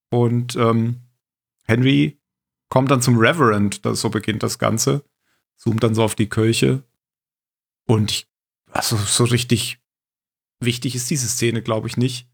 Und 0.10 0.56
ähm, 0.56 1.02
Henry 1.66 2.18
kommt 2.70 2.92
dann 2.92 3.02
zum 3.02 3.18
Reverend, 3.18 3.86
das, 3.86 4.02
so 4.02 4.10
beginnt 4.10 4.44
das 4.44 4.60
Ganze. 4.60 5.04
Zoomt 5.58 5.84
dann 5.84 5.96
so 5.96 6.04
auf 6.04 6.16
die 6.16 6.30
Kirche. 6.30 6.84
Und 7.88 8.12
ich, 8.12 8.28
also 8.72 8.96
so 8.96 9.24
richtig 9.24 9.80
wichtig 10.60 10.96
ist 10.96 11.10
diese 11.10 11.28
Szene, 11.28 11.62
glaube 11.62 11.88
ich, 11.88 11.98
nicht. 11.98 12.28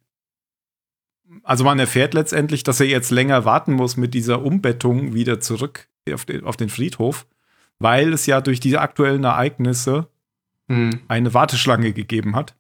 Also 1.44 1.64
man 1.64 1.80
erfährt 1.80 2.14
letztendlich, 2.14 2.64
dass 2.64 2.80
er 2.80 2.88
jetzt 2.88 3.12
länger 3.12 3.46
warten 3.46 3.74
muss 3.74 3.98
mit 3.98 4.14
dieser 4.14 4.44
Umbettung 4.44 5.14
wieder 5.14 5.40
zurück 5.40 5.88
auf 6.12 6.26
den, 6.26 6.44
auf 6.44 6.58
den 6.58 6.70
Friedhof, 6.70 7.26
weil 7.80 8.14
es 8.14 8.26
ja 8.26 8.42
durch 8.42 8.60
diese 8.60 8.82
aktuellen 8.82 9.24
Ereignisse 9.24 10.10
Hm. 10.70 11.02
eine 11.10 11.34
Warteschlange 11.34 11.92
gegeben 11.92 12.36
hat 12.38 12.56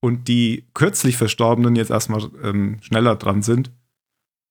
und 0.00 0.26
die 0.26 0.66
kürzlich 0.74 1.16
Verstorbenen 1.16 1.76
jetzt 1.76 1.90
erstmal 1.90 2.28
ähm, 2.42 2.78
schneller 2.80 3.14
dran 3.16 3.42
sind. 3.42 3.70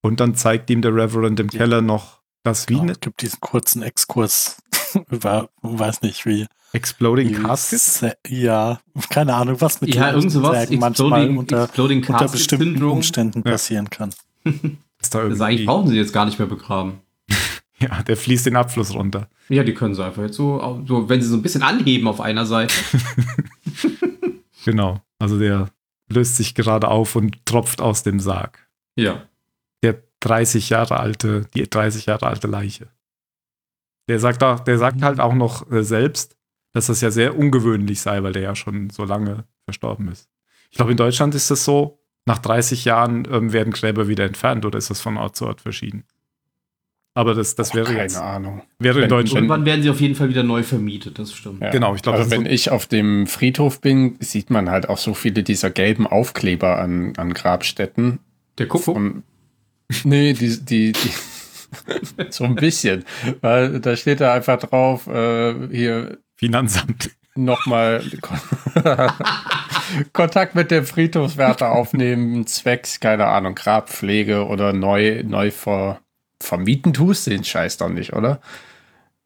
Und 0.01 0.19
dann 0.19 0.35
zeigt 0.35 0.69
ihm 0.69 0.81
der 0.81 0.95
Reverend 0.95 1.39
im 1.39 1.50
Ja. 1.50 1.57
Keller 1.59 1.81
noch 1.81 2.21
das 2.43 2.67
Genau, 2.67 2.83
eine 2.83 2.91
es 2.93 3.00
gibt 3.00 3.21
diesen 3.21 3.39
kurzen 3.41 3.81
Exkurs 3.81 4.62
über, 5.09 5.49
weiß 5.61 6.01
nicht 6.01 6.25
wie. 6.25 6.45
Exploding 6.73 7.29
wie 7.29 7.33
Casket. 7.33 7.79
Se- 7.79 8.17
Ja, 8.27 8.79
keine 9.09 9.33
Ahnung, 9.33 9.59
was 9.61 9.79
mit 9.81 9.95
Ja, 9.95 10.07
den 10.07 10.15
irgend 10.15 10.31
sowas. 10.31 10.69
Manchmal 10.69 10.89
Exploding, 10.91 11.37
unter, 11.37 11.63
Exploding 11.65 12.05
unter 12.05 12.27
bestimmten 12.27 12.65
Syndrom. 12.73 12.91
Umständen 12.97 13.43
Ja. 13.45 13.51
passieren 13.51 13.89
kann. 13.89 14.13
Ist 15.01 15.13
da 15.15 15.19
Also 15.19 15.43
eigentlich 15.43 15.65
brauchen 15.67 15.87
sie 15.89 15.95
jetzt 15.97 16.11
gar 16.13 16.25
nicht 16.25 16.37
mehr 16.39 16.47
begraben. 16.47 16.99
ja, 17.79 18.03
der 18.03 18.17
fließt 18.17 18.45
den 18.45 18.55
Abfluss 18.55 18.93
runter. 18.93 19.27
Ja, 19.49 19.63
die 19.63 19.73
können 19.73 19.95
sie 19.95 20.03
einfach 20.03 20.23
jetzt 20.23 20.35
so, 20.35 20.83
so, 20.87 21.07
wenn 21.07 21.21
sie 21.21 21.27
so 21.27 21.35
ein 21.37 21.41
bisschen 21.41 21.63
anheben 21.63 22.07
auf 22.07 22.19
einer 22.21 22.45
Seite. 22.45 22.73
Genau. 24.65 24.99
Also 25.19 25.37
der 25.39 25.69
löst 26.09 26.37
sich 26.37 26.55
gerade 26.55 26.87
auf 26.87 27.15
und 27.15 27.45
tropft 27.45 27.81
aus 27.81 28.03
dem 28.03 28.19
Sarg. 28.19 28.67
Ja. 28.95 29.23
Der 29.83 30.01
30 30.21 30.69
Jahre 30.69 30.99
alte, 30.99 31.47
die 31.53 31.69
30 31.69 32.07
Jahre 32.07 32.25
alte 32.27 32.47
Leiche. 32.47 32.87
Der 34.07 34.19
sagt, 34.19 34.43
auch, 34.43 34.59
der 34.59 34.77
sagt 34.77 35.01
halt 35.01 35.19
auch 35.19 35.33
noch 35.33 35.69
äh, 35.71 35.83
selbst, 35.83 36.35
dass 36.74 36.88
das 36.88 37.01
ja 37.01 37.09
sehr 37.12 37.38
ungewöhnlich 37.38 38.01
sei, 38.01 38.21
weil 38.24 38.33
der 38.33 38.41
ja 38.43 38.55
schon 38.55 38.89
so 38.89 39.03
lange 39.05 39.45
verstorben 39.63 40.09
ist. 40.09 40.27
Ich 40.69 40.77
glaube, 40.77 40.91
in 40.91 40.97
Deutschland 40.97 41.33
ist 41.35 41.50
das 41.50 41.63
so, 41.65 42.00
nach 42.25 42.39
30 42.39 42.85
Jahren 42.85 43.27
ähm, 43.31 43.53
werden 43.53 43.71
Gräber 43.74 44.07
wieder 44.07 44.25
entfernt 44.25 44.65
oder 44.65 44.77
ist 44.77 44.89
das 44.89 45.00
von 45.01 45.17
Ort 45.17 45.35
zu 45.35 45.45
Ort 45.45 45.62
verschieden? 45.62 46.03
Aber 47.17 47.33
das, 47.33 47.55
das 47.55 47.74
wäre 47.74 47.85
Keine 47.85 48.00
jetzt, 48.01 48.17
Ahnung. 48.17 48.62
wäre 48.77 48.97
in 48.97 49.03
Wenn- 49.03 49.09
Deutschland. 49.09 49.35
Irgendwann 49.38 49.65
werden 49.65 49.81
sie 49.83 49.89
auf 49.89 50.01
jeden 50.01 50.15
Fall 50.15 50.27
wieder 50.27 50.43
neu 50.43 50.63
vermietet, 50.63 51.17
das 51.17 51.31
stimmt. 51.33 51.62
Ja. 51.62 51.69
Genau, 51.71 51.95
ich 51.95 52.01
glaube, 52.01 52.17
also 52.17 52.29
wenn 52.31 52.43
so- 52.43 52.50
ich 52.50 52.71
auf 52.71 52.88
dem 52.88 53.25
Friedhof 53.25 53.79
bin, 53.79 54.17
sieht 54.19 54.50
man 54.50 54.69
halt 54.69 54.89
auch 54.89 54.97
so 54.97 55.13
viele 55.13 55.41
dieser 55.41 55.69
gelben 55.69 56.07
Aufkleber 56.07 56.77
an, 56.77 57.13
an 57.15 57.33
Grabstätten. 57.33 58.19
Der 58.57 58.67
Kuckuck. 58.67 58.95
Von, 58.95 59.24
nee, 60.03 60.33
die, 60.33 60.59
die, 60.65 60.91
die 60.91 61.09
so 62.29 62.44
ein 62.46 62.55
bisschen. 62.55 63.05
Weil 63.41 63.79
da 63.79 63.96
steht 63.96 64.22
da 64.22 64.34
einfach 64.34 64.60
drauf, 64.60 65.08
äh, 65.08 65.53
hier 65.72 66.17
Finanzamt. 66.36 67.12
nochmal 67.36 68.03
Kontakt 70.13 70.55
mit 70.55 70.72
dem 70.72 70.86
Friedhofswärter 70.86 71.72
aufnehmen, 71.72 72.48
zwecks, 72.48 73.00
keine 73.00 73.27
Ahnung, 73.27 73.55
Grabpflege 73.55 74.48
oder 74.48 74.74
neu, 74.74 75.24
neu 75.24 75.51
ver, 75.51 76.00
vermieten 76.41 76.94
tust 76.94 77.27
den 77.27 77.44
Scheiß 77.44 77.77
doch 77.77 77.89
nicht, 77.89 78.13
oder? 78.13 78.39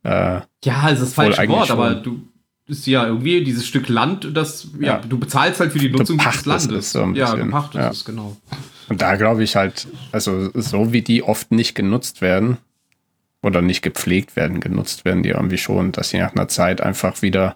Äh, 0.04 0.42
Ja, 0.64 0.80
also 0.84 1.04
das 1.06 1.14
falsche 1.14 1.48
Wort, 1.48 1.72
aber 1.72 1.94
schon. 1.94 2.04
du 2.04 2.22
ist 2.68 2.86
ja 2.86 3.08
irgendwie 3.08 3.44
dieses 3.44 3.66
Stück 3.66 3.90
Land, 3.90 4.30
das, 4.38 4.68
ja, 4.80 4.88
Ja. 4.88 4.98
du 5.00 5.18
bezahlst 5.18 5.60
halt 5.60 5.72
für 5.72 5.80
die 5.80 5.90
Nutzung 5.90 6.20
des 6.20 6.46
Landes. 6.46 6.72
es 6.72 6.92
so 6.92 7.02
ein 7.02 7.16
ja, 7.16 7.32
bisschen, 7.32 7.46
gepachtet 7.48 7.82
ja. 7.82 7.90
ist, 7.90 8.06
genau. 8.06 8.38
Und 8.90 9.02
da 9.02 9.16
glaube 9.16 9.44
ich 9.44 9.56
halt, 9.56 9.88
also 10.12 10.50
so 10.54 10.92
wie 10.92 11.02
die 11.02 11.24
oft 11.24 11.52
nicht 11.52 11.76
genutzt 11.76 12.22
werden 12.22 12.58
oder 13.42 13.62
nicht 13.62 13.82
gepflegt 13.82 14.36
werden, 14.36 14.60
genutzt 14.60 15.06
werden 15.06 15.24
die 15.24 15.30
irgendwie 15.30 15.58
schon, 15.58 15.92
dass 15.92 16.10
sie 16.10 16.18
nach 16.20 16.34
einer 16.36 16.48
Zeit 16.48 16.82
einfach 16.82 17.22
wieder 17.22 17.56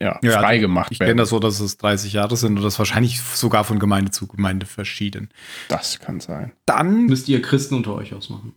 ja, 0.00 0.18
Ja, 0.22 0.40
frei 0.40 0.58
gemacht 0.58 0.90
Ich 0.90 0.98
werden. 1.00 1.10
kenne 1.10 1.22
das 1.22 1.28
so, 1.28 1.38
dass 1.38 1.60
es 1.60 1.76
30 1.76 2.14
Jahre 2.14 2.36
sind 2.36 2.56
und 2.56 2.64
das 2.64 2.78
wahrscheinlich 2.78 3.20
sogar 3.20 3.62
von 3.64 3.78
Gemeinde 3.78 4.10
zu 4.10 4.26
Gemeinde 4.26 4.66
verschieden. 4.66 5.28
Das 5.68 6.00
kann 6.00 6.18
sein. 6.18 6.50
Dann, 6.66 7.06
Müsst 7.06 7.28
ihr 7.28 7.40
Christen 7.40 7.76
unter 7.76 7.94
euch 7.94 8.12
ausmachen. 8.14 8.54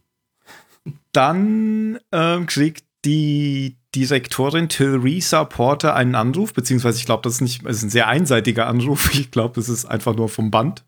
dann 1.11 1.99
ähm, 2.11 2.45
kriegt 2.47 2.83
die 3.05 3.77
Direktorin 3.93 4.67
Theresa 4.69 5.43
Porter 5.45 5.95
einen 5.95 6.15
Anruf, 6.15 6.53
beziehungsweise 6.53 6.97
ich 6.97 7.05
glaube, 7.05 7.21
das 7.23 7.33
ist 7.35 7.41
nicht, 7.41 7.65
es 7.65 7.77
ist 7.77 7.83
ein 7.83 7.89
sehr 7.89 8.07
einseitiger 8.07 8.67
Anruf. 8.67 9.13
Ich 9.13 9.31
glaube, 9.31 9.53
das 9.55 9.69
ist 9.69 9.85
einfach 9.85 10.15
nur 10.15 10.29
vom 10.29 10.49
Band. 10.51 10.83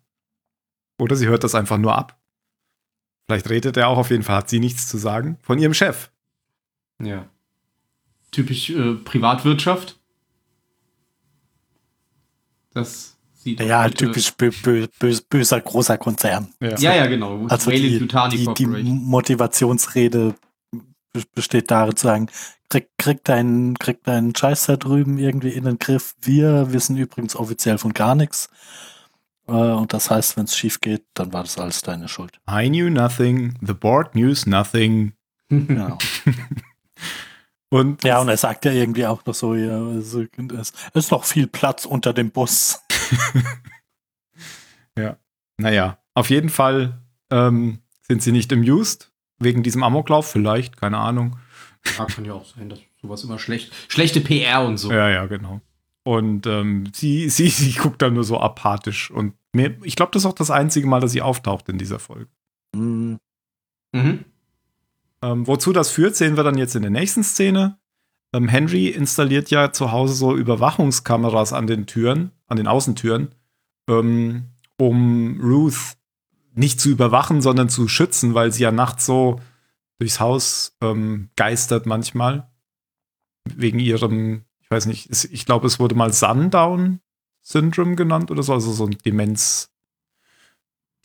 Oder 0.99 1.15
sie 1.15 1.27
hört 1.27 1.43
das 1.43 1.55
einfach 1.55 1.77
nur 1.77 1.95
ab. 1.95 2.17
Vielleicht 3.25 3.49
redet 3.49 3.77
er 3.77 3.89
auch, 3.89 3.97
auf 3.97 4.09
jeden 4.09 4.23
Fall 4.23 4.37
hat 4.37 4.49
sie 4.49 4.59
nichts 4.59 4.87
zu 4.87 4.97
sagen. 4.97 5.37
Von 5.41 5.59
ihrem 5.59 5.73
Chef. 5.73 6.09
Ja. 7.01 7.27
Typisch 8.31 8.69
äh, 8.69 8.93
Privatwirtschaft. 8.95 9.99
Das 12.73 13.17
sieht. 13.35 13.59
Ja, 13.59 13.79
halt 13.79 13.97
typisch 13.97 14.33
bö 14.33 14.51
bö 14.63 14.87
bö 14.99 15.17
böser 15.29 15.61
großer 15.61 15.97
Konzern. 15.97 16.53
Ja, 16.59 16.77
ja, 16.77 17.07
genau. 17.07 17.47
Also 17.47 17.71
die, 17.71 17.99
die, 18.07 18.53
die. 18.53 18.65
Motivationsrede 18.65 20.35
be- 20.71 21.23
besteht 21.33 21.71
darin 21.71 21.95
zu 21.95 22.07
sagen, 22.07 22.29
krieg, 22.69 22.89
krieg 22.97 23.23
deinen 23.23 23.77
krieg 23.77 24.03
deinen 24.03 24.35
Scheiß 24.35 24.67
da 24.67 24.77
drüben 24.77 25.17
irgendwie 25.17 25.49
in 25.49 25.63
den 25.63 25.79
Griff. 25.79 26.15
Wir 26.21 26.71
wissen 26.71 26.97
übrigens 26.97 27.35
offiziell 27.35 27.77
von 27.77 27.93
gar 27.93 28.15
nichts. 28.15 28.49
Äh, 29.47 29.51
Und 29.51 29.93
das 29.93 30.09
heißt, 30.11 30.37
wenn 30.37 30.45
es 30.45 30.57
schief 30.57 30.81
geht, 30.81 31.05
dann 31.13 31.33
war 31.33 31.43
das 31.43 31.57
alles 31.57 31.81
deine 31.81 32.07
Schuld. 32.07 32.39
I 32.49 32.67
knew 32.69 32.89
nothing, 32.89 33.57
the 33.61 33.73
board 33.73 34.11
knew 34.11 34.33
nothing. 34.45 35.13
Genau. 35.49 35.97
Und 37.69 38.03
Ja, 38.05 38.21
und 38.21 38.29
er 38.29 38.37
sagt 38.37 38.63
ja 38.63 38.71
irgendwie 38.71 39.05
auch 39.05 39.25
noch 39.25 39.33
so, 39.33 39.53
ja, 39.53 39.77
also, 39.77 40.23
es 40.57 40.71
ist 40.93 41.11
noch 41.11 41.25
viel 41.25 41.47
Platz 41.47 41.85
unter 41.85 42.13
dem 42.13 42.31
Bus. 42.31 42.81
Naja, 45.59 45.97
auf 46.13 46.29
jeden 46.29 46.49
Fall 46.49 47.01
ähm, 47.31 47.79
sind 48.01 48.21
sie 48.21 48.31
nicht 48.31 48.53
amused 48.53 49.11
wegen 49.39 49.63
diesem 49.63 49.83
Amoklauf, 49.83 50.29
vielleicht, 50.29 50.77
keine 50.77 50.97
Ahnung. 50.99 51.37
Ja, 51.97 52.05
kann 52.05 52.25
ja 52.25 52.33
auch 52.33 52.45
sein, 52.45 52.69
dass 52.69 52.79
sowas 53.01 53.23
immer 53.23 53.39
schlecht. 53.39 53.73
Schlechte 53.87 54.21
PR 54.21 54.65
und 54.65 54.77
so. 54.77 54.91
Ja, 54.91 55.09
ja, 55.09 55.25
genau. 55.25 55.61
Und 56.07 56.47
ähm, 56.47 56.89
sie, 56.93 57.27
sie, 57.27 57.49
sie 57.49 57.73
guckt 57.73 58.01
dann 58.01 58.13
nur 58.13 58.23
so 58.23 58.39
apathisch. 58.39 59.11
Und 59.11 59.33
mir, 59.51 59.77
ich 59.83 59.97
glaube, 59.97 60.11
das 60.13 60.21
ist 60.21 60.25
auch 60.25 60.33
das 60.33 60.51
einzige 60.51 60.87
Mal, 60.87 61.01
dass 61.01 61.11
sie 61.11 61.21
auftaucht 61.21 61.67
in 61.67 61.77
dieser 61.77 61.99
Folge. 61.99 62.29
Hm, 62.73 63.19
Mhm. 63.93 64.25
Ähm, 65.21 65.47
wozu 65.47 65.73
das 65.73 65.89
führt, 65.89 66.15
sehen 66.15 66.37
wir 66.37 66.43
dann 66.43 66.57
jetzt 66.57 66.75
in 66.75 66.81
der 66.83 66.91
nächsten 66.91 67.23
Szene. 67.23 67.77
Ähm, 68.33 68.47
Henry 68.47 68.87
installiert 68.87 69.49
ja 69.49 69.71
zu 69.71 69.91
Hause 69.91 70.13
so 70.13 70.35
Überwachungskameras 70.35 71.53
an 71.53 71.67
den 71.67 71.87
Türen, 71.87 72.31
an 72.47 72.57
den 72.57 72.67
Außentüren, 72.67 73.33
ähm, 73.89 74.49
um 74.77 75.39
Ruth 75.41 75.97
nicht 76.53 76.79
zu 76.79 76.89
überwachen, 76.89 77.41
sondern 77.41 77.69
zu 77.69 77.87
schützen, 77.87 78.33
weil 78.33 78.51
sie 78.51 78.63
ja 78.63 78.71
nachts 78.71 79.05
so 79.05 79.39
durchs 79.99 80.19
Haus 80.19 80.77
ähm, 80.81 81.29
geistert 81.35 81.85
manchmal. 81.85 82.49
Wegen 83.55 83.79
ihrem, 83.79 84.43
ich 84.67 84.71
weiß 84.71 84.85
nicht, 84.87 85.09
ich 85.31 85.45
glaube, 85.45 85.65
es 85.67 85.79
wurde 85.79 85.95
mal 85.95 86.11
Sundown-Syndrom 86.11 87.95
genannt 87.95 88.31
oder 88.31 88.43
so, 88.43 88.53
also 88.53 88.73
so 88.73 88.85
ein 88.85 88.97
Demenz, 89.05 89.71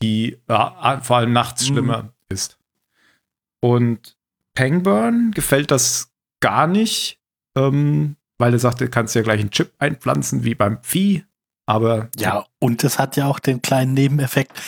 die 0.03 0.37
äh, 0.49 1.01
vor 1.01 1.17
allem 1.19 1.33
nachts 1.33 1.63
Mhm. 1.63 1.67
schlimmer 1.73 2.13
ist. 2.29 2.59
Und 3.61 4.17
Pangburn 4.55 5.31
gefällt 5.31 5.71
das 5.71 6.11
gar 6.41 6.67
nicht, 6.67 7.21
ähm, 7.57 8.17
weil 8.39 8.53
er 8.53 8.59
sagte, 8.59 8.89
kannst 8.91 9.15
ja 9.15 9.23
gleich 9.23 9.41
einen 9.41 9.53
Chip 9.53 9.73
einpflanzen 9.79 10.43
wie 10.43 10.57
beim 10.57 10.83
Vieh. 10.83 11.25
Aber 11.65 12.11
Ja, 12.17 12.45
und 12.59 12.83
es 12.83 12.99
hat 12.99 13.17
ja 13.17 13.27
auch 13.29 13.39
den 13.39 13.63
kleinen 13.63 13.95
Nebeneffekt, 13.95 14.61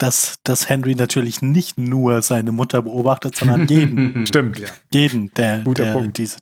dass, 0.00 0.40
dass 0.44 0.68
Henry 0.68 0.94
natürlich 0.94 1.42
nicht 1.42 1.76
nur 1.76 2.22
seine 2.22 2.52
Mutter 2.52 2.82
beobachtet, 2.82 3.36
sondern 3.36 3.68
jeden, 3.68 4.26
stimmt. 4.26 4.58
Ja. 4.58 4.68
jeden, 4.92 5.32
der, 5.34 5.60
Guter 5.60 5.92
der, 5.92 6.06
diese, 6.08 6.38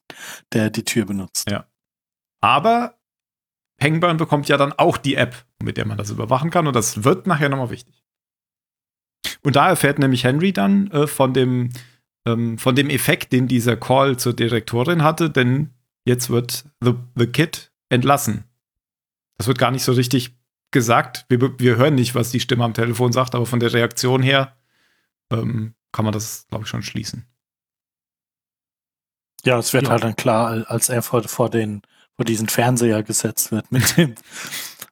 der 0.53 0.71
die 0.71 0.85
Tür 0.85 1.07
benutzt. 1.07 1.51
Ja. 1.51 1.67
Aber 2.41 2.95
Pangburn 3.79 4.17
bekommt 4.17 4.49
ja 4.49 4.57
dann 4.57 4.73
auch 4.73 4.97
die 4.97 5.17
App, 5.17 5.45
mit 5.61 5.77
der 5.77 5.87
man 5.87 5.99
das 5.99 6.11
überwachen 6.11 6.51
kann. 6.51 6.69
Und 6.69 6.77
das 6.77 7.03
wird 7.03 7.27
nachher 7.27 7.49
nochmal 7.49 7.71
wichtig. 7.71 8.05
Und 9.43 9.57
da 9.57 9.69
erfährt 9.69 9.99
nämlich 9.99 10.23
Henry 10.23 10.53
dann 10.53 10.91
äh, 10.93 11.09
von, 11.09 11.35
dem, 11.35 11.71
ähm, 12.27 12.59
von 12.59 12.77
dem 12.77 12.91
Effekt, 12.91 13.33
den 13.33 13.49
dieser 13.49 13.77
Call 13.77 14.17
zur 14.17 14.35
Direktorin 14.35 15.03
hatte, 15.03 15.31
denn 15.31 15.71
jetzt 16.05 16.31
wird 16.31 16.65
The, 16.81 16.95
the 17.17 17.27
Kid 17.27 17.73
entlassen. 17.89 18.45
Das 19.37 19.49
wird 19.49 19.59
gar 19.59 19.73
nicht 19.73 19.85
so 19.85 19.93
richtig 19.93 20.38
gesagt. 20.71 21.27
Wir, 21.29 21.59
wir 21.59 21.77
hören 21.77 21.95
nicht, 21.95 22.15
was 22.15 22.31
die 22.31 22.41
Stimme 22.41 22.65
am 22.65 22.75
Telefon 22.75 23.13
sagt, 23.13 23.35
aber 23.35 23.47
von 23.47 23.61
der 23.61 23.73
Reaktion 23.73 24.23
her 24.23 24.57
ähm, 25.33 25.75
kann 25.93 26.05
man 26.05 26.13
das, 26.13 26.47
glaube 26.49 26.65
ich, 26.65 26.71
schon 26.71 26.83
schließen. 26.83 27.27
Ja, 29.45 29.59
es 29.59 29.73
wird 29.73 29.85
Ja. 29.85 29.91
halt 29.91 30.03
dann 30.05 30.17
klar, 30.17 30.65
als 30.69 30.89
er 30.89 31.03
vor, 31.03 31.23
vor, 31.29 31.49
den, 31.49 31.83
vor 32.17 32.25
diesen 32.25 32.49
Fernseher 32.49 33.03
gesetzt 33.03 33.53
wird 33.53 33.71
mit 33.71 33.97
dem, 33.97 34.15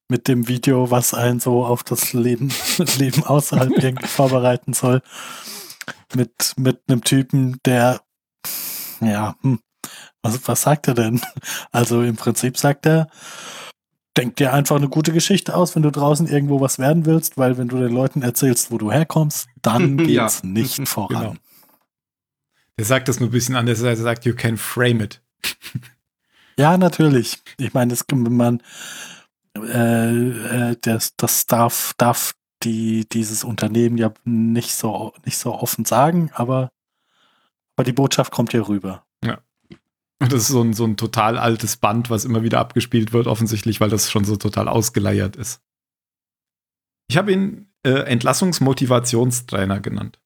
mit 0.09 0.29
dem 0.29 0.49
Video, 0.49 0.91
was 0.91 1.15
einen 1.15 1.41
so 1.41 1.65
auf 1.65 1.83
das 1.83 2.12
Leben, 2.12 2.53
Leben 2.99 3.25
außerhalb 3.25 3.71
irgendwie 3.83 4.07
vorbereiten 4.07 4.73
soll. 4.73 5.03
Mit, 6.15 6.55
mit 6.57 6.81
einem 6.89 7.03
Typen, 7.03 7.59
der, 7.65 8.01
ja, 9.01 9.35
hm, 9.43 9.61
was, 10.23 10.47
was 10.47 10.62
sagt 10.62 10.89
er 10.89 10.95
denn? 10.95 11.21
Also 11.73 12.03
im 12.03 12.17
Prinzip 12.17 12.57
sagt 12.57 12.87
er, 12.87 13.09
denk 14.16 14.37
dir 14.37 14.52
einfach 14.52 14.76
eine 14.76 14.88
gute 14.88 15.12
Geschichte 15.12 15.55
aus, 15.55 15.74
wenn 15.74 15.83
du 15.83 15.90
draußen 15.90 16.26
irgendwo 16.26 16.61
was 16.61 16.79
werden 16.79 17.07
willst, 17.07 17.37
weil 17.38 17.59
wenn 17.59 17.68
du 17.68 17.79
den 17.79 17.92
Leuten 17.92 18.22
erzählst, 18.22 18.70
wo 18.70 18.79
du 18.79 18.90
herkommst, 18.90 19.48
dann 19.62 19.98
Ja. 20.09 20.24
geht's 20.24 20.42
nicht 20.42 20.88
voran. 20.88 21.20
Genau. 21.20 21.35
Der 22.79 22.85
sagt 22.85 23.09
das 23.09 23.20
nur 23.20 23.29
ein 23.29 23.33
bisschen 23.33 23.57
anders. 23.57 23.81
Er 23.81 23.96
sagt, 23.96 24.24
you 24.26 24.35
can 24.35 24.57
frame 24.57 25.00
it. 25.02 25.22
Ja, 26.59 26.79
natürlich. 26.79 27.42
Ich 27.59 27.74
meine, 27.74 27.90
das 27.90 28.07
kann 28.07 28.22
man, 28.22 28.62
äh, 29.55 30.70
äh, 30.70 30.76
das, 30.81 31.14
das 31.16 31.44
darf, 31.44 31.92
darf 31.98 32.33
die, 32.62 33.07
dieses 33.07 33.44
Unternehmen 33.44 33.98
ja 33.98 34.11
nicht 34.24 34.74
so, 34.74 35.12
nicht 35.26 35.37
so 35.37 35.52
offen 35.55 35.85
sagen, 35.85 36.31
aber, 36.33 36.70
aber 37.76 37.85
die 37.85 37.92
Botschaft 37.92 38.33
kommt 38.33 38.52
hier 38.52 38.68
rüber. 38.68 39.05
Und 40.20 40.33
das 40.33 40.42
ist 40.42 40.48
so 40.48 40.62
ein, 40.62 40.72
so 40.72 40.85
ein 40.85 40.96
total 40.96 41.38
altes 41.38 41.76
Band, 41.76 42.11
was 42.11 42.24
immer 42.24 42.42
wieder 42.42 42.61
abgespielt 42.61 43.12
wird, 43.12 43.26
offensichtlich, 43.26 43.81
weil 43.81 43.90
das 43.90 44.11
schon 44.11 44.24
so 44.24 44.37
total 44.37 44.68
ausgeleiert 44.68 45.37
ist. 45.37 45.61
Ich 47.09 47.16
habe 47.16 47.33
ihn 47.33 47.70
äh, 47.85 47.90
Entlassungsmotivationstrainer 47.90 49.81
genannt. 49.81 50.20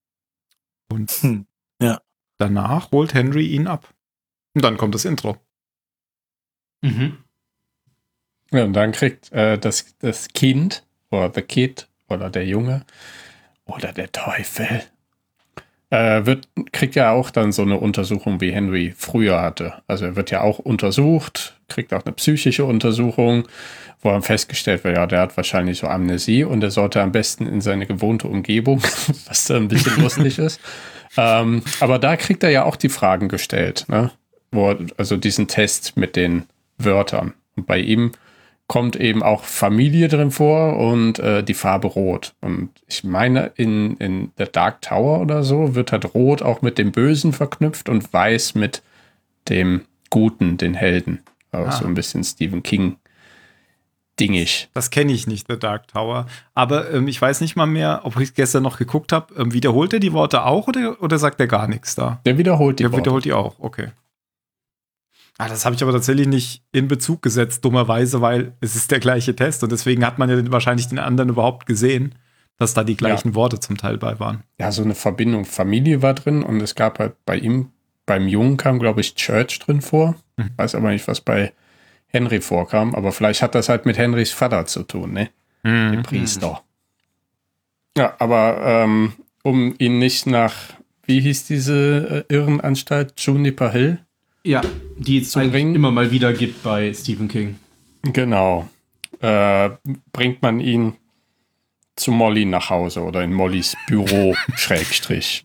Und 0.90 1.10
Hm. 1.10 1.46
danach 2.38 2.90
holt 2.90 3.14
Henry 3.14 3.46
ihn 3.48 3.66
ab. 3.66 3.94
Und 4.54 4.64
dann 4.64 4.76
kommt 4.76 4.94
das 4.94 5.04
Intro. 5.04 5.36
Mhm. 6.82 7.18
Ja, 8.50 8.64
und 8.64 8.72
dann 8.72 8.92
kriegt 8.92 9.30
äh, 9.32 9.58
das, 9.58 9.96
das 9.98 10.28
Kind 10.28 10.84
oder 11.10 11.30
the 11.32 11.42
Kid 11.42 11.88
oder 12.08 12.30
der 12.30 12.46
Junge 12.46 12.84
oder 13.66 13.92
der 13.92 14.10
Teufel 14.10 14.82
äh, 15.90 16.24
wird, 16.24 16.48
kriegt 16.72 16.94
ja 16.94 17.10
auch 17.10 17.30
dann 17.30 17.52
so 17.52 17.62
eine 17.62 17.76
Untersuchung, 17.76 18.40
wie 18.40 18.52
Henry 18.52 18.94
früher 18.96 19.40
hatte. 19.40 19.74
Also 19.86 20.06
er 20.06 20.16
wird 20.16 20.30
ja 20.30 20.40
auch 20.40 20.58
untersucht, 20.58 21.56
kriegt 21.68 21.92
auch 21.92 22.04
eine 22.04 22.14
psychische 22.14 22.64
Untersuchung, 22.64 23.46
wo 24.00 24.10
dann 24.10 24.22
festgestellt 24.22 24.84
wird, 24.84 24.96
ja, 24.96 25.06
der 25.06 25.20
hat 25.20 25.36
wahrscheinlich 25.36 25.78
so 25.78 25.86
Amnesie 25.86 26.44
und 26.44 26.62
er 26.62 26.70
sollte 26.70 27.02
am 27.02 27.12
besten 27.12 27.46
in 27.46 27.60
seine 27.60 27.86
gewohnte 27.86 28.28
Umgebung, 28.28 28.80
was 29.26 29.44
dann 29.44 29.64
ein 29.64 29.68
bisschen 29.68 30.00
lustig 30.02 30.38
ist. 30.38 30.60
Ähm, 31.16 31.62
aber 31.80 31.98
da 31.98 32.16
kriegt 32.16 32.42
er 32.44 32.50
ja 32.50 32.64
auch 32.64 32.76
die 32.76 32.88
Fragen 32.88 33.28
gestellt, 33.28 33.86
ne? 33.88 34.12
Wo, 34.52 34.74
also 34.96 35.16
diesen 35.16 35.46
Test 35.46 35.96
mit 35.96 36.16
den 36.16 36.44
Wörtern. 36.78 37.34
Und 37.56 37.66
bei 37.66 37.78
ihm 37.78 38.12
kommt 38.70 38.94
eben 38.94 39.24
auch 39.24 39.42
Familie 39.42 40.06
drin 40.06 40.30
vor 40.30 40.76
und 40.78 41.18
äh, 41.18 41.42
die 41.42 41.54
Farbe 41.54 41.88
Rot. 41.88 42.34
Und 42.40 42.70
ich 42.86 43.02
meine, 43.02 43.50
in, 43.56 43.96
in 43.96 44.30
The 44.38 44.44
Dark 44.50 44.80
Tower 44.80 45.20
oder 45.20 45.42
so 45.42 45.74
wird 45.74 45.90
halt 45.90 46.14
Rot 46.14 46.40
auch 46.40 46.62
mit 46.62 46.78
dem 46.78 46.92
Bösen 46.92 47.32
verknüpft 47.32 47.88
und 47.88 48.12
Weiß 48.12 48.54
mit 48.54 48.80
dem 49.48 49.80
Guten, 50.08 50.56
den 50.56 50.74
Helden. 50.74 51.18
Also 51.50 51.68
Ah. 51.68 51.72
so 51.72 51.84
ein 51.84 51.94
bisschen 51.94 52.22
Stephen 52.22 52.62
King 52.62 52.94
dingig. 54.20 54.68
Das 54.72 54.90
kenne 54.90 55.10
ich 55.12 55.26
nicht, 55.26 55.48
The 55.48 55.58
Dark 55.58 55.88
Tower. 55.88 56.26
Aber 56.54 56.92
ähm, 56.92 57.08
ich 57.08 57.20
weiß 57.20 57.40
nicht 57.40 57.56
mal 57.56 57.66
mehr, 57.66 58.02
ob 58.04 58.20
ich 58.20 58.34
gestern 58.34 58.62
noch 58.62 58.78
geguckt 58.78 59.12
habe. 59.12 59.34
Ähm, 59.36 59.52
wiederholt 59.52 59.92
er 59.94 59.98
die 59.98 60.12
Worte 60.12 60.44
auch 60.44 60.68
oder, 60.68 61.02
oder 61.02 61.18
sagt 61.18 61.40
er 61.40 61.48
gar 61.48 61.66
nichts 61.66 61.96
da? 61.96 62.20
Der 62.24 62.38
wiederholt 62.38 62.78
die 62.78 62.84
Der 62.84 62.92
Worte. 62.92 63.02
wiederholt 63.02 63.24
die 63.24 63.32
auch, 63.32 63.56
okay. 63.58 63.88
Ah, 65.40 65.48
das 65.48 65.64
habe 65.64 65.74
ich 65.74 65.82
aber 65.82 65.92
tatsächlich 65.92 66.26
nicht 66.26 66.62
in 66.70 66.86
Bezug 66.86 67.22
gesetzt, 67.22 67.64
dummerweise, 67.64 68.20
weil 68.20 68.52
es 68.60 68.76
ist 68.76 68.90
der 68.90 69.00
gleiche 69.00 69.34
Test 69.34 69.62
und 69.62 69.72
deswegen 69.72 70.04
hat 70.04 70.18
man 70.18 70.28
ja 70.28 70.52
wahrscheinlich 70.52 70.88
den 70.88 70.98
anderen 70.98 71.30
überhaupt 71.30 71.64
gesehen. 71.64 72.14
dass 72.58 72.74
da 72.74 72.84
die 72.84 72.96
gleichen 72.96 73.30
ja. 73.30 73.34
Worte 73.36 73.58
zum 73.58 73.78
Teil 73.78 73.96
bei 73.96 74.20
waren. 74.20 74.44
Ja, 74.58 74.70
so 74.70 74.82
eine 74.82 74.94
Verbindung 74.94 75.46
Familie 75.46 76.02
war 76.02 76.12
drin 76.12 76.42
und 76.42 76.60
es 76.60 76.74
gab 76.74 76.98
halt 76.98 77.14
bei 77.24 77.38
ihm, 77.38 77.70
beim 78.04 78.28
Jungen 78.28 78.58
kam, 78.58 78.78
glaube 78.78 79.00
ich, 79.00 79.14
Church 79.14 79.58
drin 79.60 79.80
vor. 79.80 80.14
Mhm. 80.36 80.50
Weiß 80.58 80.74
aber 80.74 80.90
nicht, 80.90 81.08
was 81.08 81.22
bei 81.22 81.54
Henry 82.08 82.42
vorkam, 82.42 82.94
aber 82.94 83.12
vielleicht 83.12 83.40
hat 83.40 83.54
das 83.54 83.70
halt 83.70 83.86
mit 83.86 83.96
Henrys 83.96 84.32
Vater 84.32 84.66
zu 84.66 84.82
tun, 84.82 85.14
ne? 85.14 85.30
Mhm. 85.62 85.92
Dem 85.92 86.02
Priester. 86.02 86.62
Ja, 87.96 88.14
aber 88.18 88.60
ähm, 88.62 89.14
um 89.42 89.74
ihn 89.78 89.98
nicht 89.98 90.26
nach, 90.26 90.54
wie 91.04 91.20
hieß 91.22 91.46
diese 91.46 92.26
äh, 92.28 92.34
Irrenanstalt, 92.34 93.14
Juniper 93.18 93.70
Hill? 93.70 94.04
Ja, 94.44 94.62
die 94.96 95.18
es 95.18 95.36
eigentlich 95.36 95.74
immer 95.74 95.90
mal 95.90 96.10
wieder 96.10 96.32
gibt 96.32 96.62
bei 96.62 96.92
Stephen 96.94 97.28
King. 97.28 97.56
Genau. 98.02 98.68
Äh, 99.20 99.70
bringt 100.12 100.40
man 100.40 100.60
ihn 100.60 100.94
zu 101.96 102.10
Molly 102.10 102.46
nach 102.46 102.70
Hause 102.70 103.02
oder 103.02 103.22
in 103.22 103.32
Mollys 103.32 103.76
Büro, 103.86 104.34
Schrägstrich, 104.56 105.44